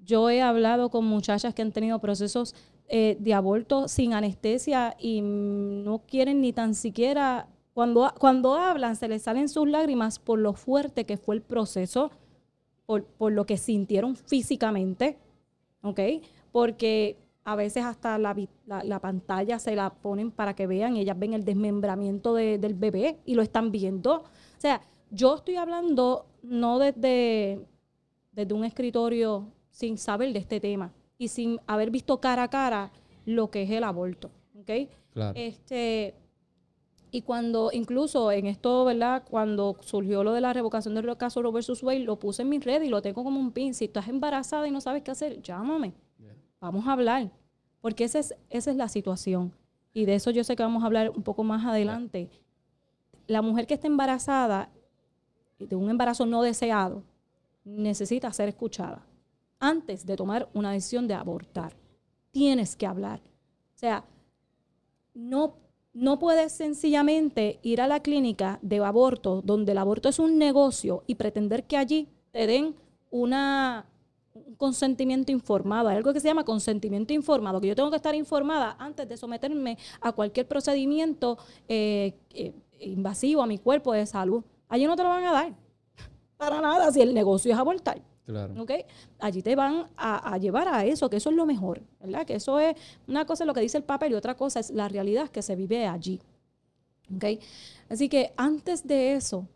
[0.08, 2.55] Yo he hablado con muchachas que han tenido procesos
[2.88, 9.10] eh, de aborto sin anestesia y no quieren ni tan siquiera, cuando, cuando hablan se
[9.10, 12.10] les salen sus lágrimas por lo fuerte que fue el proceso,
[12.86, 15.18] por, por lo que sintieron físicamente,
[15.82, 15.99] ¿ok?
[16.53, 18.34] Porque a veces hasta la,
[18.66, 23.20] la, pantalla se la ponen para que vean y ellas ven el desmembramiento del bebé
[23.26, 24.20] y lo están viendo.
[24.20, 24.24] O
[24.58, 24.82] sea,
[25.12, 27.60] yo estoy hablando no desde,
[28.32, 32.92] desde un escritorio sin saber de este tema y sin haber visto cara a cara
[33.26, 34.32] lo que es el aborto.
[34.60, 34.90] ¿Ok?
[35.12, 35.34] Claro.
[35.36, 36.16] Este,
[37.12, 39.24] y cuando, incluso en esto, ¿verdad?
[39.30, 42.58] Cuando surgió lo de la revocación del caso Roe versus Wade, lo puse en mi
[42.58, 43.76] red y lo tengo como un pin.
[43.76, 45.94] Si estás embarazada y no sabes qué hacer, llámame.
[46.60, 47.30] Vamos a hablar.
[47.80, 49.54] Porque esa es, esa es la situación.
[49.94, 52.32] Y de eso yo sé que vamos a hablar un poco más adelante.
[53.28, 54.72] La mujer que está embarazada,
[55.60, 57.04] de un embarazo no deseado,
[57.64, 59.06] necesita ser escuchada
[59.60, 61.76] antes de tomar una decisión de abortar.
[62.32, 63.22] Tienes que hablar.
[63.76, 64.05] O sea,
[65.14, 65.55] no,
[65.93, 71.03] no puedes sencillamente ir a la clínica de aborto, donde el aborto es un negocio,
[71.08, 72.76] y pretender que allí te den
[73.10, 73.86] una,
[74.34, 75.89] un consentimiento informado.
[75.89, 79.18] Hay algo que se llama consentimiento informado, que yo tengo que estar informada antes de
[79.18, 81.38] someterme a cualquier procedimiento
[81.68, 84.43] eh, eh, invasivo a mi cuerpo de salud.
[84.70, 85.53] Allí no te lo van a dar.
[86.38, 88.01] Para nada, si el negocio es abortar.
[88.28, 88.66] Claro.
[89.20, 92.26] Allí te van a, llevar a eso, que eso es lo mejor, ¿verdad?
[92.26, 92.76] Que eso es
[93.08, 95.42] una cosa es lo que dice el papel y otra cosa es la realidad que
[95.42, 96.20] se vive allí.
[97.16, 97.24] ¿Ok?
[97.88, 99.48] Así que antes de eso,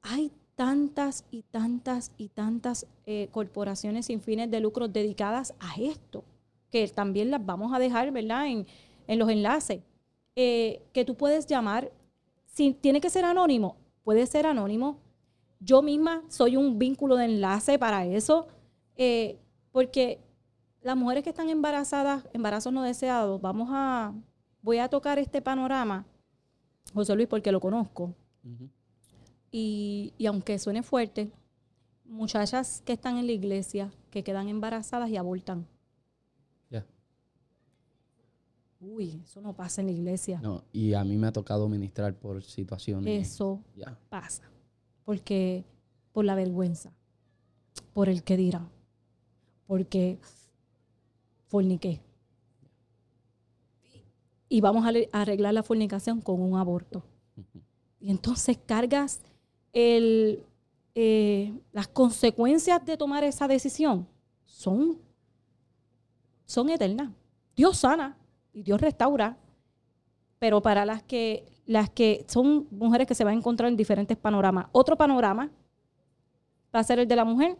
[0.00, 6.24] hay tantas y tantas y tantas eh, corporaciones sin fines de lucro dedicadas a esto,
[6.70, 8.46] que también las vamos a dejar, ¿verdad?
[8.46, 9.82] En, los enlaces,
[10.36, 11.92] eh, que tú puedes llamar,
[12.46, 15.00] si tiene que ser anónimo, puede ser anónimo,
[15.60, 18.46] yo misma soy un vínculo de enlace para eso,
[18.96, 19.38] eh,
[19.72, 20.20] porque
[20.82, 24.14] las mujeres que están embarazadas, embarazos no deseados, vamos a,
[24.62, 26.06] voy a tocar este panorama,
[26.94, 28.14] José Luis, porque lo conozco.
[29.50, 31.30] y, y, aunque suene fuerte,
[32.04, 35.66] muchachas que están en la iglesia, que quedan embarazadas y abortan.
[38.80, 40.40] Uy, eso no pasa en la iglesia.
[40.40, 43.28] No, y a mí me ha tocado ministrar por situaciones.
[43.28, 43.60] Eso
[44.08, 44.42] pasa.
[45.06, 45.64] Porque
[46.12, 46.92] por la vergüenza,
[47.94, 48.68] por el que dirán,
[49.66, 50.18] porque
[51.48, 52.02] forniqué.
[54.50, 57.02] Y vamos a arreglar la fornicación con un aborto.
[58.00, 59.20] Y entonces cargas
[59.72, 60.44] el,
[60.94, 64.06] eh, las consecuencias de tomar esa decisión
[64.46, 64.98] son,
[66.46, 67.10] son eternas.
[67.54, 68.16] Dios sana
[68.52, 69.36] y Dios restaura,
[70.38, 74.16] pero para las que, las que son mujeres que se van a encontrar en diferentes
[74.16, 74.66] panoramas.
[74.72, 75.50] Otro panorama
[76.74, 77.56] va a ser el de la mujer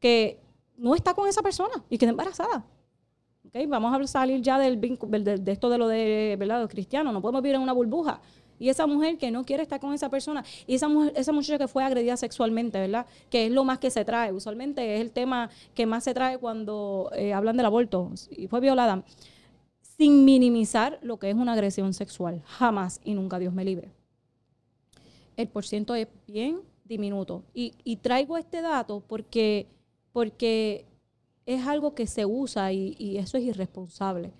[0.00, 0.40] que
[0.76, 2.64] no está con esa persona y queda embarazada.
[3.46, 3.66] ¿Okay?
[3.66, 6.60] Vamos a salir ya del, de, de esto de lo de, ¿verdad?
[6.60, 8.20] de cristiano, no podemos vivir en una burbuja.
[8.58, 11.58] Y esa mujer que no quiere estar con esa persona, y esa, mujer, esa muchacha
[11.58, 13.06] que fue agredida sexualmente, ¿verdad?
[13.30, 14.32] Que es lo más que se trae.
[14.32, 18.58] Usualmente es el tema que más se trae cuando eh, hablan del aborto y fue
[18.58, 19.04] violada.
[19.98, 22.42] Sin minimizar lo que es una agresión sexual.
[22.46, 23.90] Jamás y nunca Dios me libre.
[25.36, 27.42] El porciento es bien diminuto.
[27.52, 29.66] Y, y traigo este dato porque,
[30.12, 30.86] porque
[31.48, 34.32] es algo que se usa y, eso es irresponsable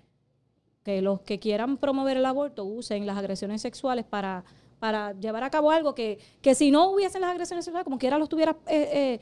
[0.83, 4.45] que los que quieran promover el aborto usen las agresiones sexuales para,
[4.77, 8.19] para llevar a cabo algo que, que si no hubiesen las agresiones sexuales, como quiera
[8.19, 9.19] lo estuviera eh, eh,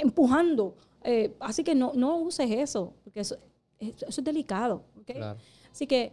[0.00, 0.76] empujando.
[1.02, 3.36] Eh, así que no, no uses eso, porque eso,
[3.78, 4.84] eso es delicado.
[5.74, 6.12] Así que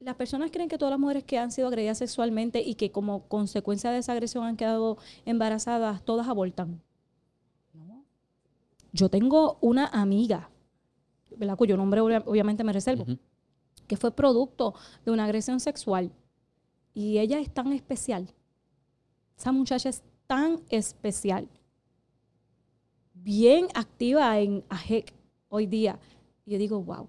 [0.00, 3.28] las personas creen que todas las mujeres que han sido agredidas sexualmente y que como
[3.28, 4.96] consecuencia de esa agresión han quedado
[5.26, 6.80] embarazadas, todas abortan.
[8.92, 10.48] Yo tengo una amiga
[11.58, 13.04] cuyo nombre obviamente me reservo,
[13.86, 14.72] que fue producto
[15.04, 16.10] de una agresión sexual.
[16.94, 18.32] Y ella es tan especial.
[19.36, 21.46] Esa muchacha es tan especial.
[23.12, 25.12] Bien activa en AJEC
[25.50, 25.98] hoy día.
[26.46, 27.06] Y yo digo, wow,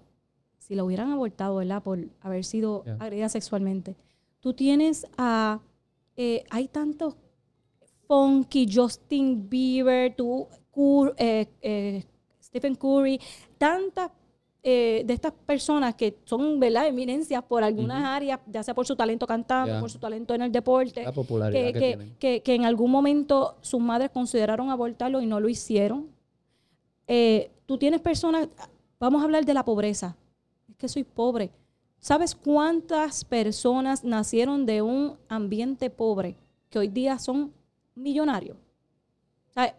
[0.68, 1.82] si la hubieran abortado, ¿verdad?
[1.82, 3.96] Por haber sido agredida sexualmente.
[4.40, 5.60] Tú tienes a,
[6.14, 7.16] eh, hay tantos
[8.06, 10.46] funky, Justin Bieber, tú,
[11.16, 12.04] eh, eh,
[12.42, 13.18] Stephen Curry,
[13.56, 14.10] tantas
[14.60, 16.86] de estas personas que son ¿verdad?
[16.86, 20.52] eminencias por algunas áreas, ya sea por su talento cantando, por su talento en el
[20.52, 21.06] deporte,
[22.18, 26.10] que, que, en algún momento sus madres consideraron abortarlo y no lo hicieron.
[27.64, 28.48] Tú tienes personas,
[29.00, 30.18] vamos a hablar de la pobreza,
[30.78, 31.50] que soy pobre.
[31.98, 36.36] ¿Sabes cuántas personas nacieron de un ambiente pobre
[36.70, 37.52] que hoy día son
[37.94, 38.56] millonarios?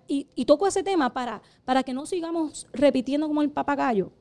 [0.10, 4.12] y, y, toco ese tema para, para que no sigamos repitiendo como el papagayo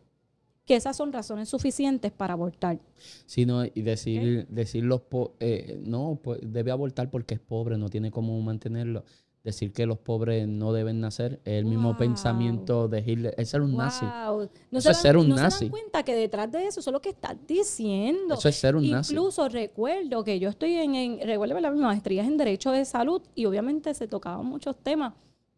[0.68, 2.78] que esas son razones suficientes para abortar.
[3.24, 5.00] Sí, no, y decir, decir los
[5.40, 9.02] eh, no, pues debe abortar porque es pobre, no tiene cómo mantenerlo.
[9.48, 13.34] Decir que los pobres no deben nacer es el mismo pensamiento de Hitler.
[13.38, 14.04] Es ser un nazi.
[14.04, 15.58] No eso es ser un no nazi.
[15.58, 18.34] se dan cuenta que detrás de eso, eso es lo que estás diciendo.
[18.34, 19.14] Eso es ser un nazi.
[19.14, 23.46] Incluso recuerdo que yo estoy en, en recuerdo la maestría en Derecho de Salud y
[23.46, 25.14] obviamente se tocaban muchos temas.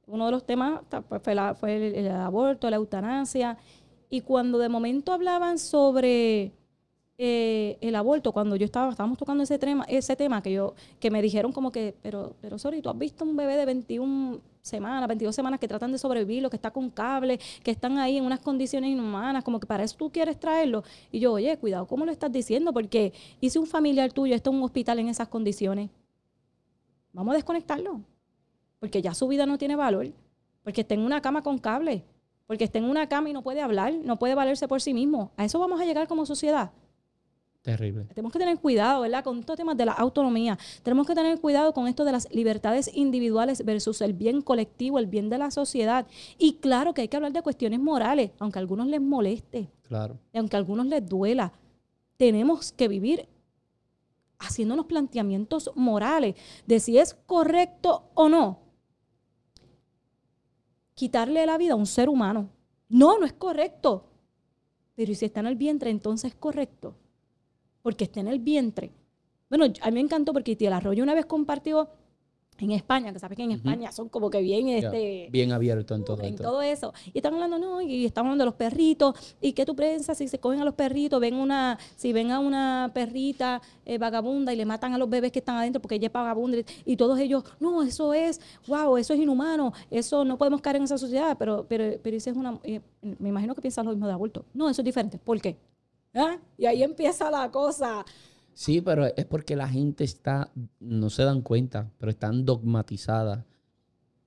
[0.07, 3.59] Uno de los temas pues, fue, fue el aborto, la eutanasia
[4.09, 6.53] y cuando de momento hablaban sobre
[7.23, 11.11] eh, el aborto, cuando yo estaba, estábamos tocando ese tema, ese tema que yo, que
[11.11, 15.07] me dijeron como que, pero, pero sorry, tú has visto un bebé de 21 semanas,
[15.07, 18.25] 22 semanas que tratan de sobrevivir, lo que está con cable, que están ahí en
[18.25, 20.83] unas condiciones inhumanas, como que para eso tú quieres traerlo.
[21.13, 22.73] Y yo, oye, cuidado, ¿cómo lo estás diciendo?
[22.73, 25.91] Porque ¿y si un familiar tuyo está en un hospital en esas condiciones?
[27.13, 28.01] Vamos a desconectarlo.
[28.79, 30.07] Porque ya su vida no tiene valor.
[30.63, 32.03] Porque está en una cama con cable
[32.47, 35.31] porque está en una cama y no puede hablar, no puede valerse por sí mismo.
[35.37, 36.73] ¿A eso vamos a llegar como sociedad?
[37.63, 38.07] Terrible.
[38.07, 39.23] Tenemos que tener cuidado, ¿verdad?
[39.23, 40.59] Con estos temas de la autonomía.
[40.83, 45.07] Tenemos que tener cuidado con esto de las libertades individuales versus el bien colectivo, el
[45.07, 46.07] bien de la sociedad.
[46.39, 49.69] Y claro que hay que hablar de cuestiones morales, aunque a algunos les moleste.
[49.83, 50.19] Claro.
[50.33, 51.53] Y aunque a algunos les duela.
[52.17, 53.29] Tenemos que vivir
[54.39, 56.37] haciéndonos planteamientos morales
[56.67, 58.71] de si es correcto o no
[61.01, 62.51] quitarle la vida a un ser humano.
[62.91, 64.05] No, no es correcto.
[64.95, 66.95] Pero si está en el vientre, entonces es correcto.
[67.83, 68.93] Porque está en el vientre.
[69.49, 71.89] Bueno, a mí me encantó porque Tía Arroyo una vez compartió
[72.65, 76.05] en España, que sabes que en España son como que bien este bien abierto en
[76.05, 76.93] todo en todo eso.
[77.13, 80.29] Y están hablando, no, y están hablando de los perritos, y qué tú piensas si
[80.29, 84.57] se cogen a los perritos, ven una si ven a una perrita eh, vagabunda y
[84.57, 87.45] le matan a los bebés que están adentro porque ella es vagabunda y todos ellos,
[87.61, 91.67] no, eso es, wow, eso es inhumano, eso no podemos caer en esa sociedad, pero
[91.69, 94.45] pero pero es una eh, me imagino que piensan lo mismo de aborto.
[94.53, 95.19] No, eso es diferente.
[95.19, 95.57] ¿Por qué?
[96.15, 96.39] ¿Ah?
[96.57, 98.05] Y ahí empieza la cosa.
[98.53, 103.45] Sí, pero es porque la gente está, no se dan cuenta, pero están dogmatizadas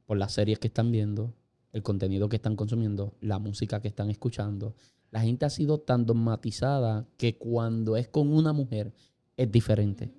[0.05, 1.33] por las series que están viendo,
[1.71, 4.75] el contenido que están consumiendo, la música que están escuchando,
[5.11, 8.91] La gente ha sido tan dogmatizada que cuando es con una mujer
[9.37, 10.11] es diferente.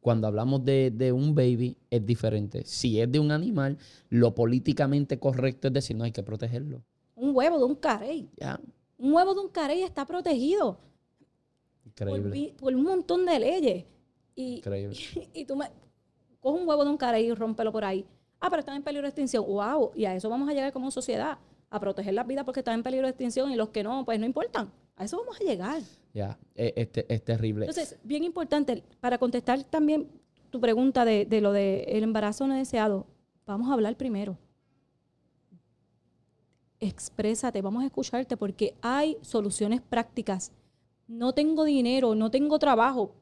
[0.00, 2.64] Cuando hablamos de, un baby es diferente.
[2.64, 3.76] Si es de un animal,
[4.08, 6.84] lo políticamente correcto es decir, no hay que protegerlo.
[7.16, 8.30] Un huevo de un carey.
[8.98, 10.78] Un huevo de un carey está protegido.
[11.86, 12.54] Increíble.
[12.58, 13.84] Por, un montón de leyes.
[14.34, 14.96] Y, Increíble.
[15.32, 15.70] Y, tú me
[16.40, 18.04] coges un huevo de un carey y rómpelo por ahí.
[18.40, 19.44] Ah, pero están en peligro de extinción.
[19.46, 19.92] ¡Wow!
[19.94, 21.38] Y a eso vamos a llegar como sociedad
[21.70, 24.20] a proteger las vidas porque están en peligro de extinción y los que no, pues
[24.20, 24.70] no importan.
[24.96, 25.82] A eso vamos a llegar.
[26.14, 27.66] Ya, este, es, terrible.
[27.66, 30.08] Entonces, bien importante, para contestar también
[30.50, 33.06] tu pregunta de, lo del el embarazo no deseado,
[33.44, 34.38] vamos a hablar primero.
[36.80, 40.52] Exprésate, vamos a escucharte porque hay soluciones prácticas.
[41.06, 43.12] No tengo dinero, no tengo trabajo.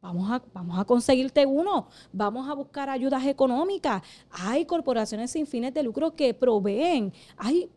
[0.00, 4.02] Vamos a, vamos a conseguirte uno, vamos a buscar ayudas económicas.
[4.30, 7.12] Hay corporaciones sin fines de lucro que proveen.
[7.36, 7.68] Hay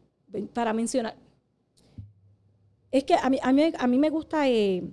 [0.53, 1.15] para mencionar.
[2.91, 4.83] Es que a mí, a mí, a mí me gusta eh,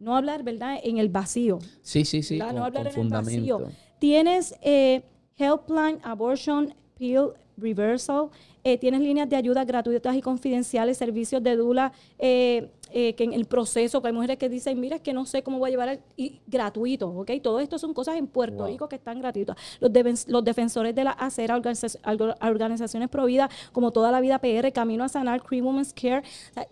[0.00, 1.58] no hablar, ¿verdad?, en el vacío.
[1.82, 2.38] Sí, sí, sí.
[2.38, 3.68] no hablar en el vacío.
[3.98, 5.02] Tienes eh,
[5.36, 8.30] Helpline, Abortion, Pill, Reversal.
[8.64, 13.32] Eh, tienes líneas de ayuda gratuitas y confidenciales, servicios de dula, eh, eh, que en
[13.32, 15.70] el proceso, que hay mujeres que dicen, mira, es que no sé cómo voy a
[15.70, 17.30] llevar, y gratuito, ¿ok?
[17.42, 19.56] Todo esto son cosas en Puerto Rico que están gratuitas.
[19.80, 19.90] Los,
[20.28, 25.42] los defensores de la acera, organizaciones prohibidas, como toda la vida PR, Camino a Sanar,
[25.42, 26.22] Cream Women's Care.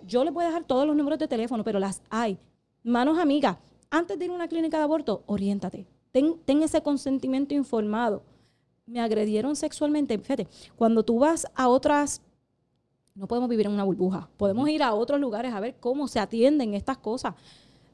[0.07, 2.39] yo les voy a dejar todos los números de teléfono, pero las hay.
[2.83, 3.57] Manos amigas,
[3.91, 5.87] antes de ir a una clínica de aborto, oriéntate.
[6.13, 8.23] Ten, ten ese consentimiento informado
[8.91, 10.19] me agredieron sexualmente.
[10.19, 12.21] Fíjate, cuando tú vas a otras,
[13.21, 16.19] no podemos vivir en una burbuja, podemos ir a otros lugares a ver cómo se
[16.19, 17.35] atienden estas cosas.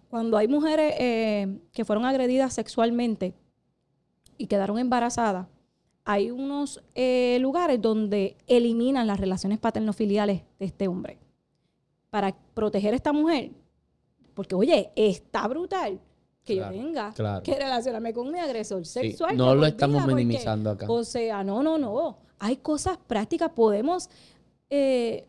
[0.09, 3.35] Cuando hay mujeres eh, que fueron agredidas sexualmente
[4.39, 5.49] y quedaron embarazadas,
[6.05, 11.19] hay unos eh, lugares donde eliminan las relaciones paterno-filiales de este hombre
[12.09, 13.51] para proteger a esta mujer.
[14.33, 15.99] Porque, oye, está brutal
[16.45, 17.13] que yo venga,
[17.43, 19.37] que relacionarme con mi agresor sexual.
[19.37, 20.87] no lo estamos minimizando acá.
[20.89, 22.19] O sea, no, no, no.
[22.39, 24.09] Hay cosas prácticas, podemos,
[24.71, 25.27] eh,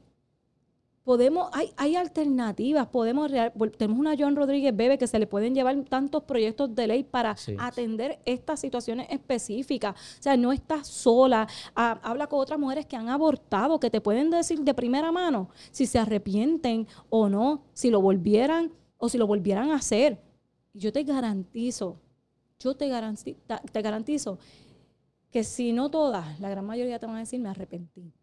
[1.03, 3.31] podemos, hay, hay alternativas, podemos,
[3.77, 7.35] tenemos una John Rodríguez Bebe que se le pueden llevar tantos proyectos de ley para
[7.59, 9.95] atender estas situaciones específicas.
[10.19, 14.29] O sea, no estás sola, habla con otras mujeres que han abortado, que te pueden
[14.29, 19.27] decir de primera mano si se arrepienten o no, si lo volvieran o si lo
[19.27, 20.19] volvieran a hacer
[20.77, 21.99] yo te garantizo,
[22.59, 23.37] yo te garantizo,
[23.71, 24.37] te garantizo
[25.31, 28.13] que si no todas, la gran mayoría te van a decir, me arrepentí.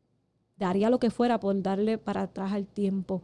[0.57, 3.22] Daría lo que fuera por darle para atrás al tiempo.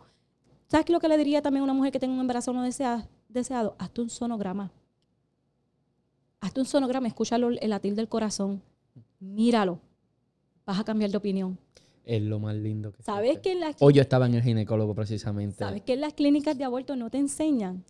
[0.66, 3.76] ¿Sabes lo que le diría también a una mujer que tenga un embarazo no deseado?
[3.78, 4.70] Hazte un sonograma.
[6.40, 8.62] Hazte un sonograma, escúchalo el latir del corazón.
[9.18, 9.80] Míralo.
[10.64, 11.58] Vas a cambiar de opinión.
[12.04, 15.58] Es lo más lindo que ¿Sabes que en Hoy yo estaba en el ginecólogo precisamente.
[15.58, 17.84] ¿Sabes que en las clínicas de aborto no te enseñan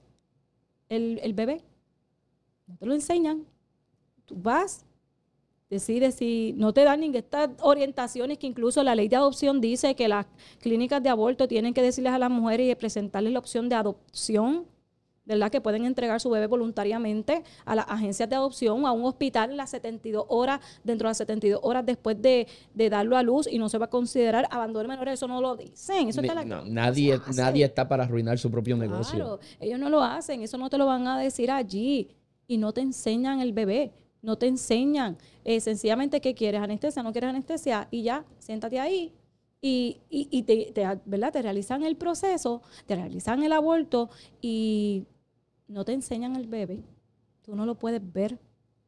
[0.91, 1.63] el, bebé.
[2.67, 3.47] No te lo enseñan.
[4.27, 4.85] Tú vas,
[5.71, 9.95] decides si no te dan ni estas orientaciones que incluso la ley de adopción dice
[9.95, 10.27] que las
[10.61, 14.67] clínicas de aborto tienen que decirles a las mujeres y presentarles la opción de adopción
[15.31, 15.51] ¿verdad?
[15.51, 19.59] Que pueden entregar su bebé voluntariamente a las agencias de adopción, a un hospital en
[19.59, 23.69] las 72 horas, dentro de las 72 horas después de, darlo a luz y no
[23.69, 26.09] se va a considerar abandono menor, eso no lo dicen.
[26.09, 26.21] Eso
[26.67, 29.15] nadie, nadie está para arruinar su propio negocio.
[29.15, 32.09] Claro, ellos no lo hacen, eso no te lo van a decir allí
[32.49, 33.93] y no te enseñan el bebé.
[34.23, 35.17] No te enseñan.
[35.45, 39.13] Eh, sencillamente qué quieres, anestesia, no quieres anestesia, y ya, siéntate ahí,
[39.63, 40.73] y, y, te,
[41.05, 41.33] ¿verdad?
[41.33, 44.09] te realizan el proceso, te realizan el aborto
[44.41, 45.05] y
[45.69, 46.83] no te enseñan al bebé,
[47.43, 48.39] tú no lo puedes ver,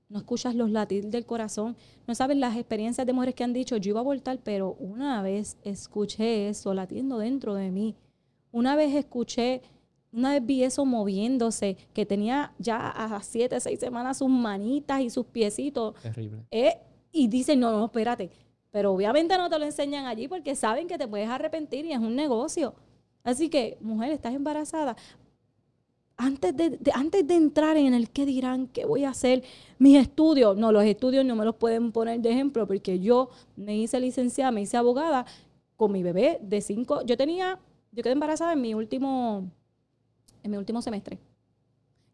[0.09, 1.77] no escuchas los latidos del corazón,
[2.07, 5.23] no sabes las experiencias de mujeres que han dicho, yo iba a abortar, pero una
[5.23, 7.95] vez escuché eso latiendo dentro de mí,
[8.51, 9.61] una vez escuché,
[10.13, 15.11] una vez vi eso moviéndose, que tenía ya a siete, seis semanas sus manitas y
[15.11, 15.95] sus piecitos.
[16.03, 16.45] Terrible.
[16.51, 16.77] Eh,
[17.11, 18.31] y dicen, no, no, espérate.
[18.71, 21.99] Pero obviamente no te lo enseñan allí porque saben que te puedes arrepentir y es
[21.99, 22.75] un negocio.
[23.23, 24.97] Así que, mujer, estás embarazada,
[26.17, 29.43] antes de, antes de entrar en el qué dirán, qué voy a hacer,
[29.79, 33.77] mis estudios, no, los estudios no me los pueden poner de ejemplo porque yo me
[33.77, 35.27] hice licenciada, me hice abogada
[35.77, 37.59] con mi bebé de cinco, yo tenía,
[37.91, 39.51] yo quedé embarazada en mi último,
[40.43, 41.19] en mi último semestre.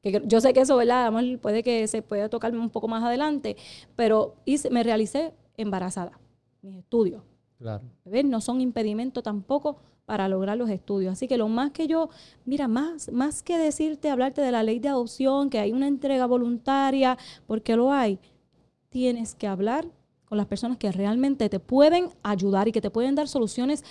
[0.02, 1.12] Que yo sé que eso, ¿verdad?
[1.40, 3.56] puede que se pueda tocarme un poco más adelante,
[3.96, 6.18] pero hice, me realicé embarazada,
[6.62, 7.22] mis estudios.
[7.58, 7.82] Claro.
[8.24, 9.78] No son impedimento tampoco
[10.08, 11.12] para lograr los estudios.
[11.12, 12.08] Así que lo más que yo,
[12.44, 16.26] mira, más, más que decirte, hablarte de la ley de adopción, que hay una entrega
[16.26, 18.18] voluntaria, porque lo hay,
[18.88, 19.86] tienes que hablar
[20.24, 23.84] con las personas que realmente te pueden ayudar y que te pueden dar soluciones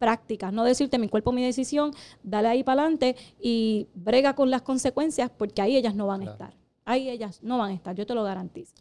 [0.00, 4.62] prácticas, no decirte mi cuerpo, mi decisión, dale ahí para adelante y brega con las
[4.62, 6.54] consecuencias porque ahí ellas no van a estar.
[6.86, 8.72] Ahí ellas no van a estar, yo te lo garantizo.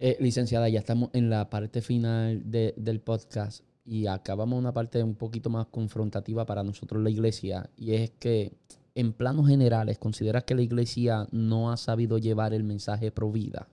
[0.00, 5.14] Eh, licenciada, ya estamos en la parte final del podcast y acabamos una parte un
[5.14, 8.52] poquito más confrontativa para nosotros la iglesia y es que
[8.96, 13.68] en planos generales, ¿consideras que la iglesia no ha sabido llevar el mensaje pro vida?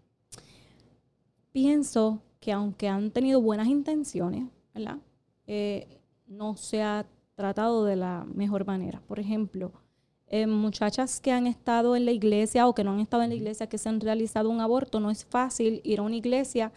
[1.52, 5.00] Pienso que aunque han tenido buenas intenciones, ¿verdad?
[5.48, 5.99] Eh,
[6.30, 9.02] no se ha tratado de la mejor manera.
[9.08, 9.74] Por ejemplo,
[10.28, 13.36] eh, muchachas que han estado en la iglesia o que no han estado en la
[13.36, 16.72] iglesia, que se han realizado un aborto, no es fácil ir a una iglesia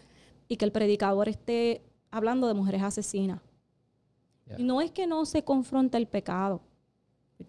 [0.47, 3.41] y que el predicador esté hablando de mujeres asesinas.
[4.57, 6.61] Y no es que no se confronte el pecado,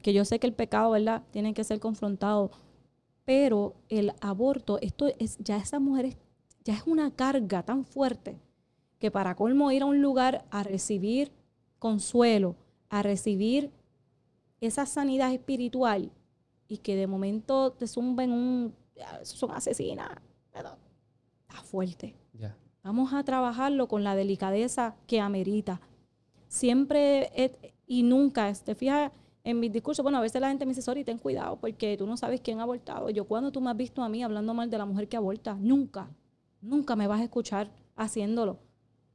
[0.01, 2.51] que yo sé que el pecado, ¿verdad?, tiene que ser confrontado,
[3.25, 6.17] pero el aborto, esto es, ya esa mujer
[6.65, 8.39] ya es una carga tan fuerte
[8.99, 11.33] que para colmo ir a un lugar a recibir
[11.85, 12.57] consuelo,
[12.89, 13.71] a recibir
[14.59, 16.11] esa sanidad espiritual
[16.67, 18.75] y que de momento te zumben un,
[19.23, 20.09] son asesinas,
[20.47, 22.17] está fuerte.
[22.83, 25.83] Vamos a trabajarlo con la delicadeza que amerita.
[26.49, 27.31] Siempre
[27.87, 29.13] y nunca, te fijas,
[29.43, 32.07] en mis discursos, bueno, a veces la gente me dice, sorry, ten cuidado, porque tú
[32.07, 33.11] no sabes quién ha abortado.
[33.11, 35.53] Yo, cuando tú me has visto a mí hablando mal de la mujer que aborta?
[35.61, 36.09] Nunca,
[36.63, 38.59] nunca me vas a escuchar haciéndolo.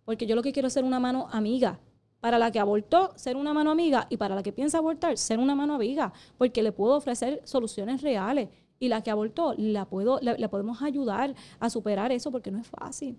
[0.06, 1.80] Porque yo lo que quiero es ser una mano amiga.
[2.20, 4.08] Para la que abortó, ser una mano amiga.
[4.10, 6.14] Y para la que piensa abortar, ser una mano amiga.
[6.38, 8.50] Porque le puedo ofrecer soluciones reales.
[8.80, 12.68] Y la que abortó, la, puedo, la, podemos ayudar a superar eso porque no es
[12.68, 13.18] fácil.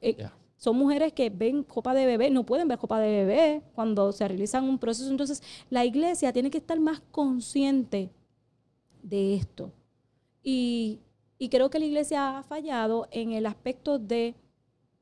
[0.00, 0.16] Eh,
[0.56, 4.26] son mujeres que ven copa de bebé, no pueden ver copa de bebé cuando se
[4.26, 5.10] realizan un proceso.
[5.10, 8.10] Entonces, la iglesia tiene que estar más consciente
[9.02, 9.72] de esto.
[10.42, 11.00] Y,
[11.50, 14.34] creo que la iglesia ha fallado en el aspecto de,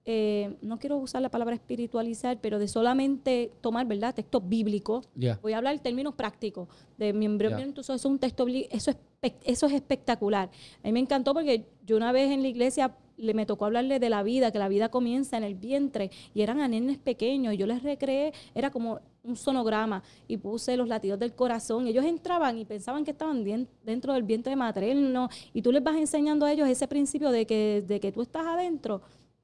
[0.04, 5.08] eh, no quiero usar la palabra espiritualizar, pero de solamente tomar, ¿verdad?, textos bíblicos.
[5.42, 6.68] Voy a hablar en términos prácticos.
[6.98, 8.96] De miembro eso es un texto eso es,
[9.44, 10.50] eso es espectacular.
[10.82, 14.00] A mí me encantó porque yo una vez en la iglesia le me tocó hablarle
[14.00, 17.54] de la vida, que la vida comienza en el vientre, y eran a nenes pequeños,
[17.54, 22.04] y yo les recreé, era como un sonograma, y puse los latidos del corazón, ellos
[22.04, 23.44] entraban y pensaban que estaban
[23.84, 27.84] dentro del vientre materno, y tú les vas enseñando a ellos ese principio de que,
[27.86, 29.02] de que tú estás adentro,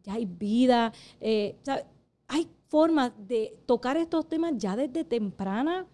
[0.08, 1.56] ya hay vida, eh,
[2.26, 5.86] hay formas de tocar estos temas ya desde temprana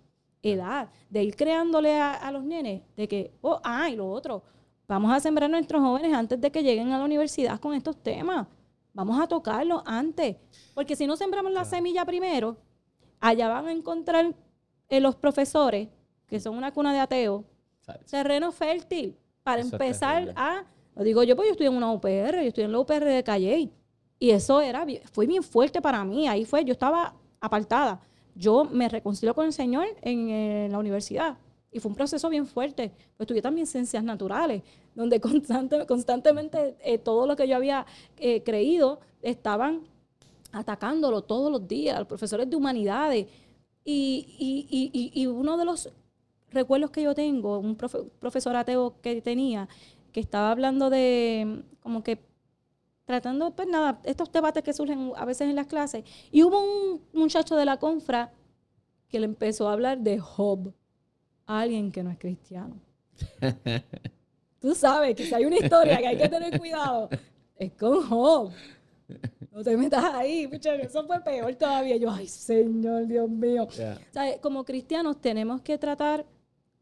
[0.42, 4.42] edad, de ir creándole a, a los nenes, de que, oh, ah, y lo otro,
[4.86, 7.96] Vamos a sembrar a nuestros jóvenes antes de que lleguen a la universidad con estos
[7.96, 8.46] temas.
[8.92, 10.36] Vamos a tocarlos antes.
[10.74, 12.56] Porque si no sembramos la semilla primero,
[13.18, 14.34] allá van a encontrar
[14.88, 15.88] en los profesores,
[16.26, 17.44] que son una cuna de ateos,
[18.10, 20.64] terreno fértil para empezar a...
[20.94, 23.24] Lo digo yo, pues yo estoy en una UPR, yo estoy en la UPR de
[23.24, 23.70] Calle.
[24.18, 26.28] Y eso era, fue bien fuerte para mí.
[26.28, 28.00] Ahí fue, yo estaba apartada.
[28.34, 31.36] Yo me reconcilio con el Señor en la universidad.
[31.74, 32.92] Y fue un proceso bien fuerte.
[33.16, 34.62] Pues estudié también ciencias naturales,
[34.94, 37.84] donde constante, constantemente eh, todo lo que yo había
[38.16, 39.82] eh, creído estaban
[40.52, 43.26] atacándolo todos los días, los profesores de humanidades.
[43.84, 45.90] Y, uno de los
[46.52, 49.68] recuerdos que yo tengo, un profesor ateo que tenía,
[50.12, 52.20] que estaba hablando de como que
[53.04, 56.04] tratando, pues nada, estos debates que surgen a veces en las clases.
[56.30, 58.32] Y hubo un muchacho de la confra
[59.08, 60.72] que le empezó a hablar de Job
[61.46, 62.80] a alguien que no es cristiano.
[64.60, 67.08] Tú sabes que si hay una historia que hay que tener cuidado,
[67.56, 68.50] es con Job.
[69.52, 70.48] No te metas ahí,
[70.80, 71.96] eso fue peor todavía.
[71.96, 73.68] Yo, ay, Señor, Dios mío.
[74.40, 76.24] Como cristianos tenemos que tratar,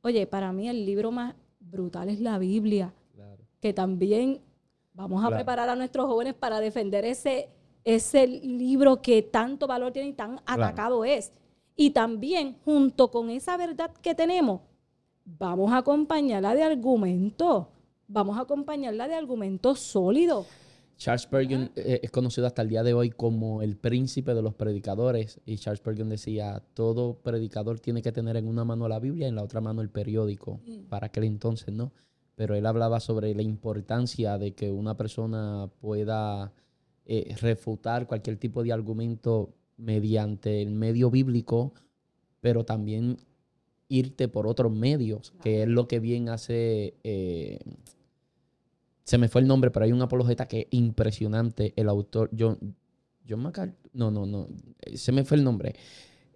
[0.03, 2.95] oye, para mí el libro más brutal es la Biblia,
[3.61, 4.41] que también
[4.95, 7.49] vamos a preparar a nuestros jóvenes para defender ese,
[7.85, 11.33] ese libro que tanto valor tiene y tan atacado es.
[11.77, 14.61] Y también, junto con esa verdad que tenemos,
[15.25, 17.67] vamos a acompañarla de argumentos.
[18.09, 20.47] Vamos a acompañarla de argumentos sólidos.
[20.99, 24.55] Charles Spurgeon eh, es conocido hasta el día de hoy como el príncipe de los
[24.55, 25.41] predicadores.
[25.47, 29.31] Y Charles Spurgeon decía, todo predicador tiene que tener en una mano la Biblia y
[29.31, 30.61] en la otra mano el periódico.
[30.65, 30.89] Mm.
[30.89, 31.91] Para aquel entonces, ¿no?
[32.35, 36.53] Pero él hablaba sobre la importancia de que una persona pueda
[37.05, 41.75] eh, refutar cualquier tipo de argumento mediante el medio bíblico,
[42.41, 43.19] pero también
[43.89, 46.95] irte por otros medios, que es lo que bien hace...
[47.05, 47.59] Eh,
[49.05, 52.77] se me fue el nombre, pero hay un apologeta que es impresionante, el autor, John,
[53.29, 54.49] John McCarthy, no, no, no,
[54.95, 55.75] se me fue el nombre.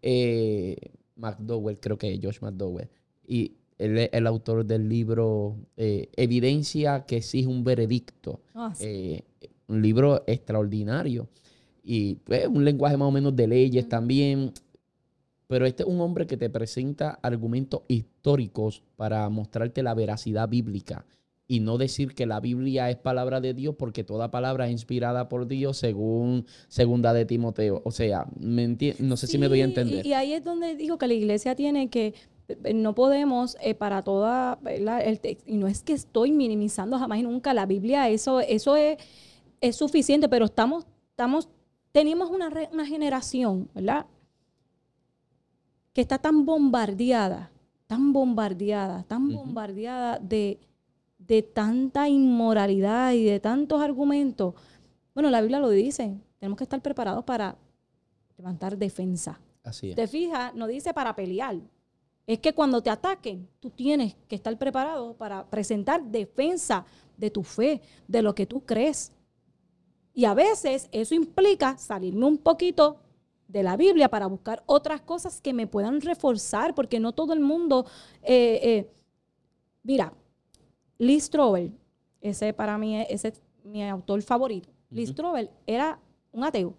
[0.03, 0.77] Eh,
[1.17, 2.89] McDowell, creo que es Josh McDowell.
[3.27, 8.41] Y él es el autor del libro eh, Evidencia que exige un veredicto.
[8.55, 8.73] Ah,
[9.69, 11.29] un libro extraordinario
[11.83, 14.53] y pues, un lenguaje más o menos de leyes también.
[15.47, 21.05] pero este es un hombre que te presenta argumentos históricos para mostrarte la veracidad bíblica
[21.49, 25.29] y no decir que la Biblia es palabra de Dios porque toda palabra es inspirada
[25.29, 27.83] por Dios según segunda de Timoteo.
[27.85, 30.05] O sea, no sé si me doy a entender.
[30.05, 32.15] Y, ahí es donde digo que la iglesia tiene que eh,
[32.75, 37.53] no podemos eh, para toda el y no es que estoy minimizando jamás y nunca
[37.55, 38.99] la Biblia eso eso es,
[39.61, 41.49] es suficiente pero estamos estamos
[41.93, 44.07] tenemos una, una generación verdad
[45.93, 47.51] que está tan bombardeada
[47.87, 50.61] tan bombardeada tan bombardeada de
[51.27, 54.55] de tanta inmoralidad y de tantos argumentos.
[55.15, 57.57] Bueno, la Biblia lo dice, tenemos que estar preparados para
[58.37, 59.41] levantar defensa.
[59.65, 59.97] Así es.
[59.97, 61.57] Te fijas, no dice para pelear.
[62.27, 66.85] Es que cuando te ataquen, tú tienes que estar preparado para presentar defensa
[67.17, 69.13] de tu fe, de lo que tú crees.
[70.13, 72.99] Y a veces eso implica salirme un poquito
[73.47, 77.41] de la Biblia para buscar otras cosas que me puedan reforzar, porque no todo el
[77.41, 77.87] mundo,
[78.23, 78.91] eh, eh,
[79.85, 80.13] mira,
[80.99, 81.73] Lee Strobel,
[82.21, 84.69] ese para mí ese es mi autor favorito.
[84.91, 86.01] Lee Strobel era
[86.33, 86.75] un ateo.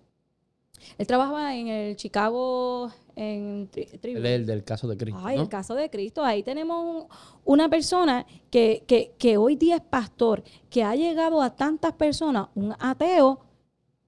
[0.97, 3.67] Él trabajaba en el Chicago en
[4.03, 5.19] el del caso de Cristo.
[5.23, 6.23] Ay, el caso de Cristo.
[6.23, 7.07] Ahí tenemos
[7.43, 8.83] una persona que,
[9.17, 13.39] que, hoy día es pastor, que ha llegado a tantas personas, un ateo,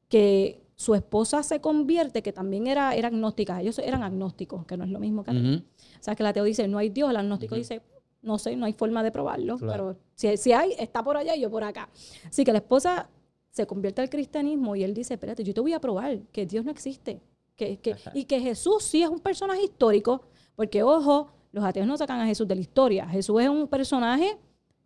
[0.09, 3.59] que su esposa se convierte, que también era, era agnóstica.
[3.59, 5.57] Ellos eran agnósticos, que no es lo mismo que ateo.
[5.57, 7.81] O sea, que el ateo dice, no hay Dios, el agnóstico dice,
[8.21, 11.41] no sé, no hay forma de probarlo, pero si, si, hay, está por allá y
[11.41, 11.89] yo por acá.
[12.27, 13.09] Así que la esposa
[13.49, 16.63] se convierte al cristianismo y él dice, espérate, yo te voy a probar que Dios
[16.63, 17.19] no existe.
[17.59, 20.21] Que, que, y que Jesús sí es un personaje histórico,
[20.55, 23.05] porque ojo, los ateos no sacan a Jesús de la historia.
[23.05, 24.37] Jesús es un personaje,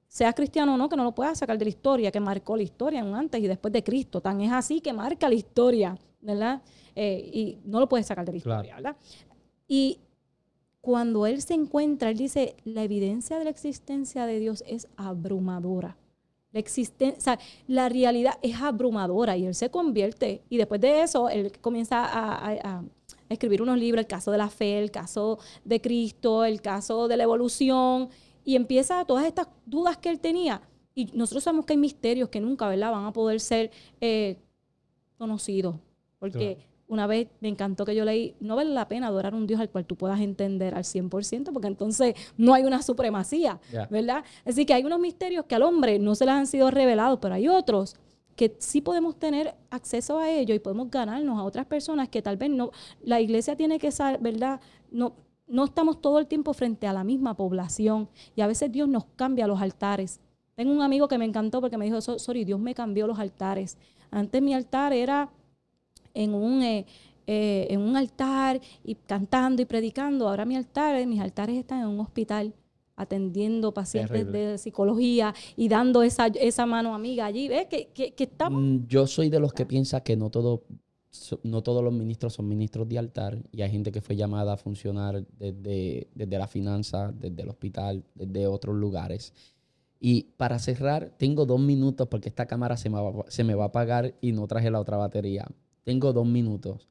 [0.07, 2.63] sea cristiano o no, que no lo pueda sacar de la historia, que marcó la
[2.63, 4.21] historia en un antes y después de Cristo.
[4.21, 6.63] Tan es así que marca la historia, ¿verdad?
[6.95, 8.97] Eh, y no lo puede sacar de la historia, ¿verdad?
[9.67, 9.99] Y
[10.81, 15.95] cuando él se encuentra, él dice, la evidencia de la existencia de Dios es abrumadora.
[16.53, 20.43] La existencia, la realidad es abrumadora y él se convierte.
[20.49, 22.83] Y después de eso, él comienza a,
[23.27, 27.17] escribir unos libros, el caso de la fe, el caso de Cristo, el caso de
[27.17, 28.09] la evolución,
[28.45, 30.61] y empieza todas estas dudas que él tenía.
[30.93, 34.37] Y nosotros sabemos que hay misterios que nunca, ¿verdad?, van a poder ser eh,
[35.17, 35.77] conocidos.
[36.19, 36.59] Porque
[36.93, 39.59] una vez me encantó que yo leí, no vale la pena adorar a un Dios
[39.59, 43.59] al cual tú puedas entender al 100%, porque entonces no hay una supremacía,
[43.89, 44.23] ¿verdad?
[44.45, 47.35] Así que hay unos misterios que al hombre no se les han sido revelados, pero
[47.35, 47.95] hay otros
[48.35, 52.37] que sí podemos tener acceso a ellos y podemos ganarnos a otras personas que tal
[52.37, 52.71] vez no,
[53.03, 54.59] la iglesia tiene que saber, ¿verdad?
[54.91, 55.13] No,
[55.47, 59.05] no estamos todo el tiempo frente a la misma población y a veces Dios nos
[59.15, 60.19] cambia los altares.
[60.55, 63.77] Tengo un amigo que me encantó porque me dijo, sorry, Dios me cambió los altares.
[64.11, 65.29] Antes mi altar era
[66.13, 66.85] en un, eh,
[67.27, 70.27] eh, en un altar y cantando y predicando.
[70.27, 72.53] Ahora mi altar, mis altares están en un hospital
[72.95, 77.47] atendiendo pacientes de psicología y dando esa, esa mano amiga allí.
[77.47, 77.67] ¿Ves?
[77.67, 78.61] Que, que, estamos...
[78.61, 80.63] Mm, yo soy de los que piensa que no todo
[81.43, 84.57] no todos los ministros son ministros de altar y hay gente que fue llamada a
[84.57, 89.31] funcionar desde, desde la finanza, desde el hospital, desde otros lugares.
[89.99, 93.65] Y para cerrar, tengo dos minutos porque esta cámara se me va, se me va
[93.65, 95.47] a apagar y no traje la otra batería.
[95.83, 96.89] Tengo dos minutos.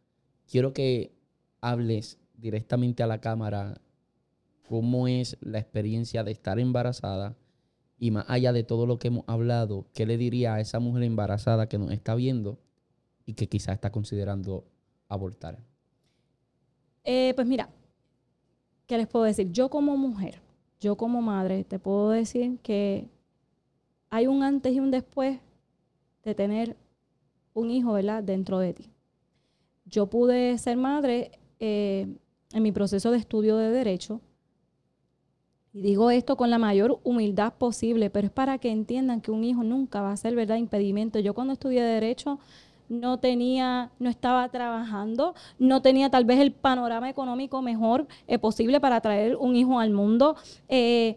[0.51, 1.13] Quiero que
[1.61, 3.81] hables directamente a la cámara
[4.69, 7.37] cómo es la experiencia de estar embarazada
[7.99, 11.05] y más allá de todo lo que hemos hablado, ¿qué le diría a esa mujer
[11.05, 12.59] embarazada que nos está viendo
[13.25, 14.65] y que quizás está considerando
[15.09, 15.61] abortar?
[17.05, 17.69] Eh, pues mira,
[18.87, 19.53] ¿qué les puedo decir?
[19.53, 20.41] Yo como mujer,
[20.81, 23.09] yo como madre, te puedo decir que
[24.11, 25.39] hay un antes y un después
[26.25, 26.77] de tener
[27.55, 28.91] un hijo, ¿verdad?, dentro de ti.
[29.85, 32.07] Yo pude ser madre eh,
[32.53, 34.21] en mi proceso de estudio de derecho.
[35.73, 39.43] Y digo esto con la mayor humildad posible, pero es para que entiendan que un
[39.43, 41.19] hijo nunca va a ser, ¿verdad?, impedimento.
[41.19, 42.39] Yo cuando estudié derecho
[42.89, 48.81] no tenía, no estaba trabajando, no tenía tal vez el panorama económico mejor eh, posible
[48.81, 50.37] para traer un hijo al mundo.
[50.69, 51.17] Eh,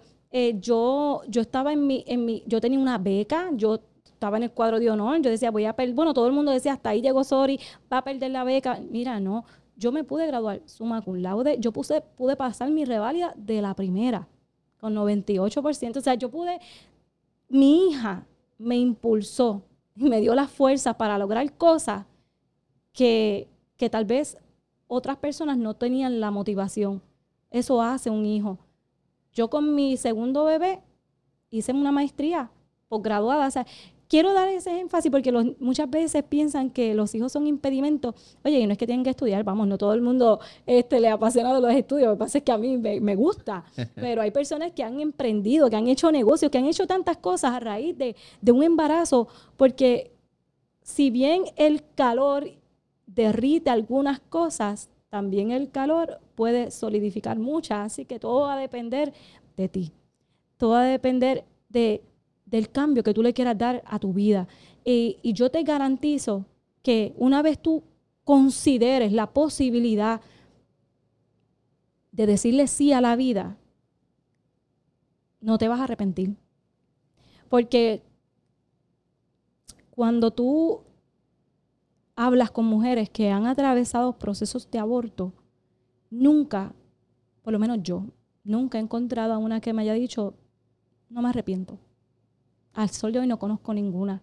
[0.59, 3.79] yo, yo estaba en mi, en mi, yo tenía una beca, yo
[4.25, 6.51] estaba en el cuadro de honor, yo decía, voy a perder, bueno, todo el mundo
[6.51, 7.59] decía, hasta ahí llegó Sori,
[7.93, 8.79] va a perder la beca.
[8.89, 9.45] Mira, no,
[9.77, 13.75] yo me pude graduar suma cum laude, yo puse, pude pasar mi reválida de la
[13.75, 14.27] primera,
[14.79, 16.59] con 98%, o sea, yo pude,
[17.49, 18.25] mi hija
[18.57, 19.61] me impulsó
[19.95, 22.07] y me dio la fuerza para lograr cosas
[22.93, 23.47] que,
[23.77, 24.39] que tal vez
[24.87, 27.03] otras personas no tenían la motivación.
[27.51, 28.57] Eso hace un hijo.
[29.33, 30.81] Yo con mi segundo bebé
[31.51, 32.49] hice una maestría
[32.87, 33.47] posgraduada.
[33.47, 33.65] O sea,
[34.07, 38.15] quiero dar ese énfasis porque muchas veces piensan que los hijos son impedimentos.
[38.43, 41.09] Oye, y no es que tienen que estudiar, vamos, no todo el mundo este, le
[41.09, 43.63] apasiona de los estudios, lo que pasa es que a mí me, gusta,
[43.95, 47.53] pero hay personas que han emprendido, que han hecho negocios, que han hecho tantas cosas
[47.53, 49.27] a raíz de, de un embarazo,
[49.57, 50.11] porque
[50.81, 52.49] si bien el calor
[53.07, 59.13] derrite algunas cosas, también el calor puede solidificar muchas, así que todo va a depender
[59.55, 59.91] de ti,
[60.57, 62.03] todo va a depender de
[62.45, 64.47] del cambio que tú le quieras dar a tu vida.
[64.83, 66.45] y yo te garantizo
[66.83, 67.83] que una vez tú
[68.23, 70.21] consideres la posibilidad
[72.11, 73.57] de decirle sí a la vida,
[75.41, 76.35] no te vas a arrepentir.
[77.49, 78.03] Porque
[79.89, 80.81] cuando tú
[82.15, 85.33] hablas con mujeres que han atravesado procesos de aborto,
[86.09, 86.73] nunca,
[87.41, 88.05] por lo menos yo,
[88.43, 90.35] nunca he encontrado a una que me haya dicho,
[91.09, 91.79] no me arrepiento
[92.75, 94.21] al sol de hoy no conozco ninguna.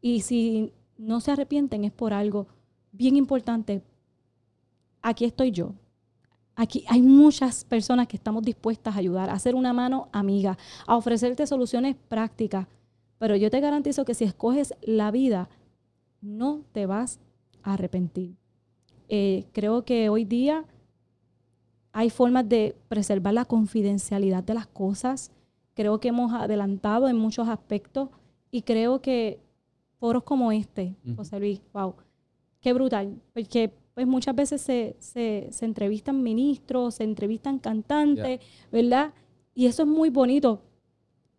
[0.00, 2.48] Y si no se arrepienten es por algo
[2.90, 3.82] bien importante.
[5.02, 5.74] Aquí estoy yo.
[6.54, 10.96] Aquí hay muchas personas que estamos dispuestas a ayudar, a hacer una mano amiga, a
[10.96, 12.66] ofrecerte soluciones prácticas.
[13.18, 15.48] Pero yo te garantizo que si escoges la vida,
[16.20, 17.20] no te vas
[17.62, 18.36] a arrepentir.
[19.08, 20.64] Eh, creo que hoy día
[21.92, 25.30] hay formas de preservar la confidencialidad de las cosas,
[25.74, 28.08] Creo que hemos adelantado en muchos aspectos
[28.50, 29.40] y creo que
[29.98, 31.94] foros como este, José Luis, wow,
[32.60, 38.40] qué brutal, porque pues muchas veces se, se, entrevistan ministros, se entrevistan cantantes,
[38.70, 39.12] ¿verdad?
[39.54, 40.62] Y eso es muy bonito,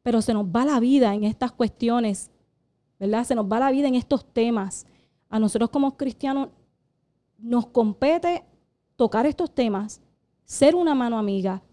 [0.03, 2.31] pero se nos va la vida en estas cuestiones,
[2.99, 3.23] ¿verdad?
[3.23, 4.85] Se nos va la vida en estos temas.
[5.29, 6.49] A nosotros como cristianos
[7.39, 8.43] nos compete
[8.95, 10.01] tocar estos temas,
[10.45, 11.63] ser una mano amiga,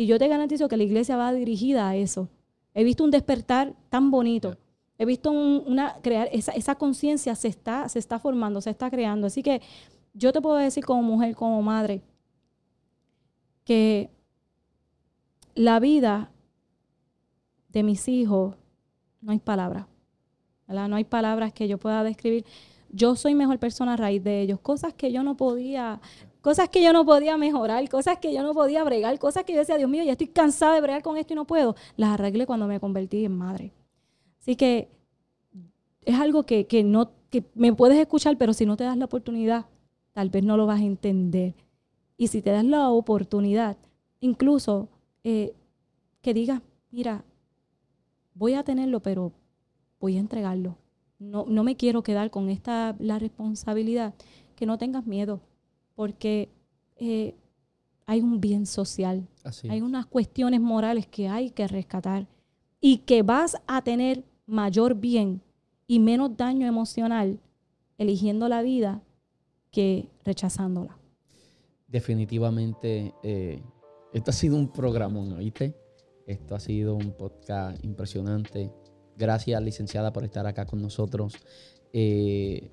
[0.00, 2.30] y yo te garantizo que la iglesia va dirigida a eso.
[2.72, 4.56] He visto un despertar tan bonito.
[4.96, 9.26] He visto una crear esa, esa conciencia se está, se está formando, se está creando.
[9.26, 9.60] Así que
[10.14, 12.00] yo te puedo decir como mujer, como madre,
[13.66, 14.08] que
[15.54, 16.32] la vida
[17.68, 18.56] de mis hijos
[19.20, 19.84] no hay palabras.
[20.66, 22.46] No hay palabras que yo pueda describir.
[22.88, 24.60] Yo soy mejor persona a raíz de ellos.
[24.60, 26.00] Cosas que yo no podía
[26.40, 29.58] cosas que yo no podía mejorar, cosas que yo no podía bregar, cosas que yo
[29.58, 32.46] decía, Dios mío, ya estoy cansada de bregar con esto y no puedo, las arreglé
[32.46, 33.72] cuando me convertí en madre.
[34.40, 34.88] Así que
[36.04, 39.66] es algo que, no, que me puedes escuchar, pero si no te das la oportunidad,
[40.12, 41.54] tal vez no lo vas a entender.
[42.16, 43.76] Y si te das la oportunidad,
[44.20, 44.88] incluso
[45.24, 45.54] eh,
[46.22, 47.24] que digas, mira,
[48.34, 49.32] voy a tenerlo, pero
[50.00, 50.76] voy a entregarlo.
[51.18, 54.14] No, no me quiero quedar con esta la responsabilidad.
[54.56, 55.40] Que no tengas miedo
[56.00, 56.48] porque
[56.96, 57.34] eh,
[58.06, 59.28] hay un bien social,
[59.68, 62.26] hay unas cuestiones morales que hay que rescatar
[62.80, 65.42] y que vas a tener mayor bien
[65.86, 67.38] y menos daño emocional
[67.98, 69.02] eligiendo la vida
[69.70, 70.96] que rechazándola.
[71.86, 73.62] Definitivamente, eh,
[74.14, 75.76] esto ha sido un programa, ¿oíste?
[76.26, 78.72] Esto ha sido un podcast impresionante.
[79.18, 81.34] Gracias, licenciada, por estar acá con nosotros.
[81.92, 82.70] Eh,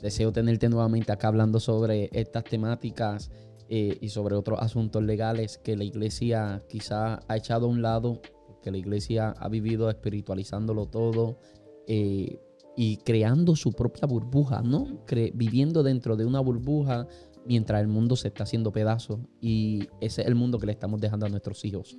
[0.00, 3.30] deseo tenerte nuevamente acá hablando sobre estas temáticas
[3.68, 8.20] eh, y sobre otros asuntos legales que la iglesia quizá ha echado a un lado,
[8.62, 11.38] que la iglesia ha vivido espiritualizándolo todo
[11.86, 12.40] eh,
[12.76, 14.86] y creando su propia burbuja, ¿no?
[15.34, 17.06] viviendo dentro de una burbuja
[17.44, 21.00] mientras el mundo se está haciendo pedazos y ese es el mundo que le estamos
[21.00, 21.98] dejando a nuestros hijos.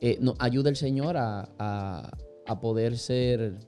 [0.00, 3.58] Eh, ayuda el Señor a poder ser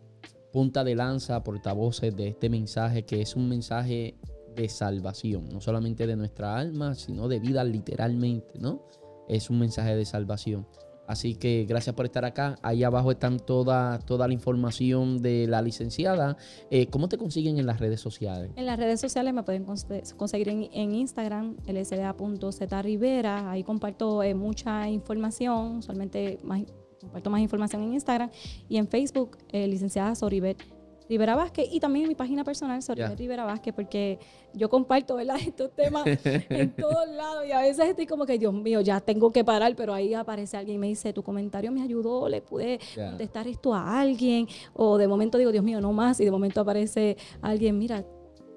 [0.58, 4.16] punta de lanza, portavoces de este mensaje que es un mensaje
[4.56, 8.82] de salvación, no solamente de nuestra alma, sino de vida literalmente, ¿no?
[9.28, 10.66] Es un mensaje de salvación.
[11.06, 12.56] Así que gracias por estar acá.
[12.62, 16.36] Ahí abajo están toda, toda la información de la licenciada.
[16.72, 18.50] Eh, ¿Cómo te consiguen en las redes sociales?
[18.56, 23.48] En las redes sociales me pueden conseguir en, Instagram, lsda.zrivera.
[23.48, 26.62] Ahí comparto eh, mucha información, solamente más
[27.08, 28.30] comparto más información en Instagram
[28.68, 30.62] y en Facebook, eh, licenciada Soribet
[31.08, 34.18] Rivera Vázquez y también en mi página personal, Soribet Rivera Vázquez, porque
[34.52, 35.36] yo comparto ¿verdad?
[35.40, 39.32] estos temas en todos lados y a veces estoy como que, Dios mío, ya tengo
[39.32, 42.78] que parar, pero ahí aparece alguien y me dice, tu comentario me ayudó, le pude
[42.94, 46.60] contestar esto a alguien, o de momento digo, Dios mío, no más, y de momento
[46.60, 48.04] aparece alguien, mira,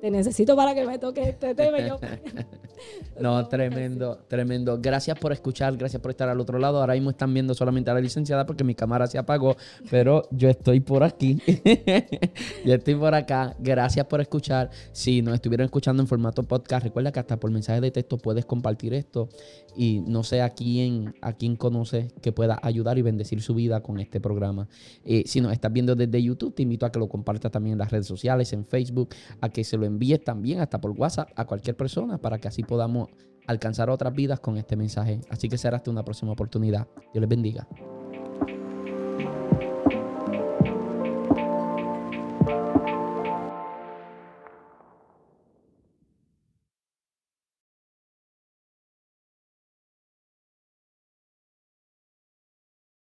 [0.02, 1.78] te necesito para que me toque este tema.
[3.19, 4.80] no, tremendo, tremendo.
[4.82, 6.80] Gracias por escuchar, gracias por estar al otro lado.
[6.80, 9.56] Ahora mismo están viendo solamente a la licenciada porque mi cámara se apagó,
[9.91, 11.38] pero yo estoy por aquí.
[12.65, 13.56] yo estoy por acá.
[13.60, 14.72] Gracias por escuchar.
[14.91, 18.45] Si nos estuvieron escuchando en formato podcast, recuerda que hasta por mensaje de texto puedes
[18.45, 19.30] compartir esto
[19.76, 23.82] y no sé a quién, a quién conoces que pueda ayudar y bendecir su vida
[23.82, 24.68] con este programa.
[25.06, 27.80] Eh, si nos estás viendo desde YouTube, te invito a que lo compartas también en
[27.80, 29.10] las redes sociales, en Facebook,
[29.41, 32.63] a que se lo envíes también hasta por WhatsApp a cualquier persona para que así
[32.63, 33.09] podamos
[33.47, 35.22] alcanzar otras vidas con este mensaje.
[35.30, 36.88] Así que será hasta una próxima oportunidad.
[37.13, 37.68] Dios les bendiga.